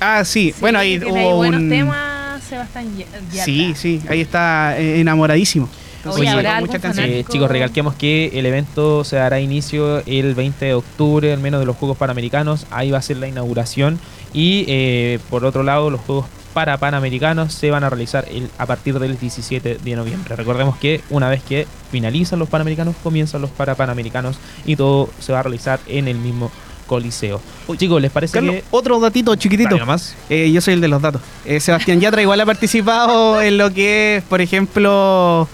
Ah, 0.00 0.24
sí. 0.24 0.52
Sí, 0.52 0.60
bueno, 0.60 0.78
ahí 0.78 0.98
hubo 0.98 1.36
buenos 1.36 1.60
un... 1.60 1.68
temas, 1.70 2.42
Sebastián 2.48 2.96
Yatra. 2.96 3.44
Sí, 3.44 3.74
sí, 3.76 4.02
ahí 4.08 4.20
está 4.20 4.78
eh, 4.78 5.00
enamoradísimo. 5.00 5.68
Entonces, 6.04 6.20
Oye, 6.20 6.28
¿habrá. 6.28 6.60
Eh, 6.60 6.78
fanático? 6.78 7.32
chicos, 7.32 7.50
recalquemos 7.50 7.94
que 7.94 8.30
el 8.34 8.44
evento 8.46 9.04
se 9.04 9.16
dará 9.16 9.40
inicio 9.40 10.02
el 10.06 10.34
20 10.34 10.64
de 10.66 10.74
octubre, 10.74 11.32
al 11.32 11.40
menos 11.40 11.60
de 11.60 11.66
los 11.66 11.76
Juegos 11.76 11.96
Panamericanos. 11.96 12.66
Ahí 12.70 12.90
va 12.90 12.98
a 12.98 13.02
ser 13.02 13.16
la 13.16 13.26
inauguración. 13.28 13.98
Y 14.34 14.64
eh, 14.68 15.18
por 15.30 15.44
otro 15.44 15.62
lado, 15.62 15.88
los 15.90 16.00
Juegos 16.02 16.26
para 16.52 16.76
Panamericanos 16.78 17.52
se 17.54 17.70
van 17.70 17.82
a 17.84 17.90
realizar 17.90 18.26
el- 18.30 18.48
a 18.58 18.66
partir 18.66 18.98
del 18.98 19.18
17 19.18 19.78
de 19.82 19.96
noviembre. 19.96 20.36
Recordemos 20.36 20.76
que 20.76 21.00
una 21.10 21.28
vez 21.28 21.42
que 21.42 21.66
finalizan 21.90 22.38
los 22.38 22.48
Panamericanos, 22.48 22.94
comienzan 23.02 23.40
los 23.40 23.50
para 23.50 23.74
Panamericanos 23.74 24.36
y 24.66 24.76
todo 24.76 25.08
se 25.18 25.32
va 25.32 25.40
a 25.40 25.42
realizar 25.42 25.80
en 25.88 26.06
el 26.06 26.16
mismo 26.18 26.52
Coliseo. 26.86 27.40
Chicos, 27.76 28.00
¿les 28.02 28.10
parece 28.12 28.34
Carlos, 28.34 28.56
que... 28.56 28.64
otro 28.70 29.00
datito 29.00 29.34
chiquitito. 29.36 29.78
Nomás. 29.78 30.14
Eh, 30.28 30.50
yo 30.52 30.60
soy 30.60 30.74
el 30.74 30.80
de 30.82 30.88
los 30.88 31.00
datos. 31.00 31.22
Eh, 31.46 31.58
Sebastián 31.58 31.98
Yatra 32.00 32.20
igual 32.22 32.40
ha 32.40 32.46
participado 32.46 33.40
en 33.40 33.56
lo 33.58 33.72
que 33.72 34.16
es, 34.18 34.22
por 34.24 34.40
ejemplo, 34.42 35.48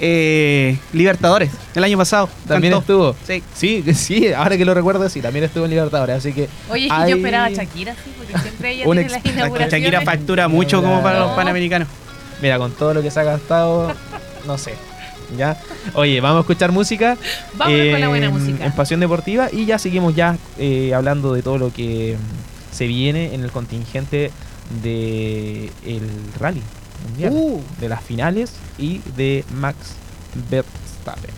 eh, 0.00 0.76
Libertadores, 0.92 1.50
el 1.74 1.84
año 1.84 1.96
pasado. 1.98 2.28
También 2.46 2.72
Cantó. 2.74 3.12
estuvo. 3.14 3.16
Sí. 3.26 3.42
Sí, 3.84 3.84
sí, 3.94 4.32
ahora 4.32 4.56
que 4.56 4.64
lo 4.64 4.74
recuerdo, 4.74 5.08
sí, 5.08 5.20
también 5.20 5.44
estuvo 5.44 5.64
en 5.64 5.70
Libertadores, 5.70 6.16
así 6.16 6.32
que... 6.32 6.48
Oye, 6.70 6.86
es 6.86 6.92
que 6.92 6.98
hay 6.98 7.10
yo 7.10 7.16
esperaba 7.16 7.46
a 7.46 7.50
Shakira, 7.50 7.94
sí, 7.94 8.10
porque 8.16 8.38
siempre 8.38 8.72
ella 8.72 8.84
Un 8.88 8.96
tiene 8.96 9.10
las 9.10 9.24
inauguraciones. 9.26 9.82
Shakira 9.82 10.00
factura 10.02 10.48
mucho 10.48 10.82
como 10.82 11.02
para 11.02 11.18
los 11.20 11.30
No. 11.30 11.36
panamericanos. 11.36 11.88
Mira, 12.42 12.58
con 12.58 12.72
todo 12.72 12.92
lo 12.94 13.02
que 13.02 13.10
se 13.10 13.20
ha 13.20 13.24
gastado, 13.24 13.92
no 14.46 14.58
sé. 14.58 14.74
¿Ya? 15.36 15.56
Oye, 15.94 16.20
vamos 16.20 16.38
a 16.38 16.40
escuchar 16.42 16.70
música. 16.70 17.16
Vámonos 17.54 17.90
con 17.90 18.00
la 18.00 18.08
buena 18.08 18.26
en- 18.26 18.32
música. 18.32 18.64
En 18.64 18.72
Pasión 18.72 19.00
Deportiva 19.00 19.48
y 19.52 19.64
ya 19.64 19.78
seguimos 19.78 20.14
ya 20.14 20.36
eh, 20.58 20.92
hablando 20.94 21.32
de 21.34 21.42
todo 21.42 21.58
lo 21.58 21.72
que 21.72 22.16
se 22.70 22.86
viene 22.86 23.34
en 23.34 23.42
el 23.42 23.50
contingente 23.50 24.30
de 24.82 25.70
el 25.84 26.02
rally 26.38 26.62
mundial, 27.04 27.32
Uh. 27.32 27.60
de 27.80 27.88
las 27.88 28.02
finales 28.02 28.52
y 28.78 28.98
de 29.16 29.44
Max 29.54 29.76
Verstappen. 30.50 31.34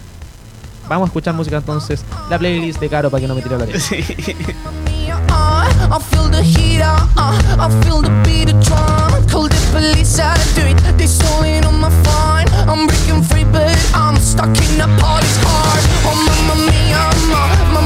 Vamos 0.89 1.07
a 1.07 1.09
escuchar 1.09 1.35
música 1.35 1.57
entonces, 1.59 2.03
la 2.31 2.39
playlist 2.39 2.81
de 2.81 2.89
Caro 2.89 3.11
para 3.11 3.21
que 3.21 3.29
no 3.29 3.35
me 3.35 3.43
tire 3.43 3.59
la 3.59 3.65
oreja. 3.65 3.79
Sí. 3.79 3.97
Uh, 5.31 5.69
I 5.91 5.99
feel 6.11 6.29
the 6.31 6.43
heat, 6.43 6.81
uh, 6.81 7.07
uh, 7.17 7.57
I 7.59 7.69
feel 7.85 8.01
the 8.03 8.11
beat 8.25 8.51
of 8.53 8.61
drum. 8.65 9.27
Call 9.29 9.49
the 9.49 9.57
police, 9.73 10.19
I 10.19 10.35
do 10.55 10.63
it. 10.67 10.77
They 10.97 11.07
stolen 11.07 11.65
on 11.65 11.81
my 11.81 11.91
phone. 12.03 12.47
I'm 12.69 12.87
breaking 12.87 13.23
free, 13.23 13.45
but 13.45 13.77
I'm 13.95 14.17
stuck 14.17 14.49
in 14.49 14.79
the 14.79 14.89
party's 15.01 15.37
heart. 15.45 15.85
Oh, 16.05 16.17
mamma 16.27 16.55
mia, 16.67 17.03
ma, 17.31 17.47
ma, 17.49 17.73
mamma 17.73 17.78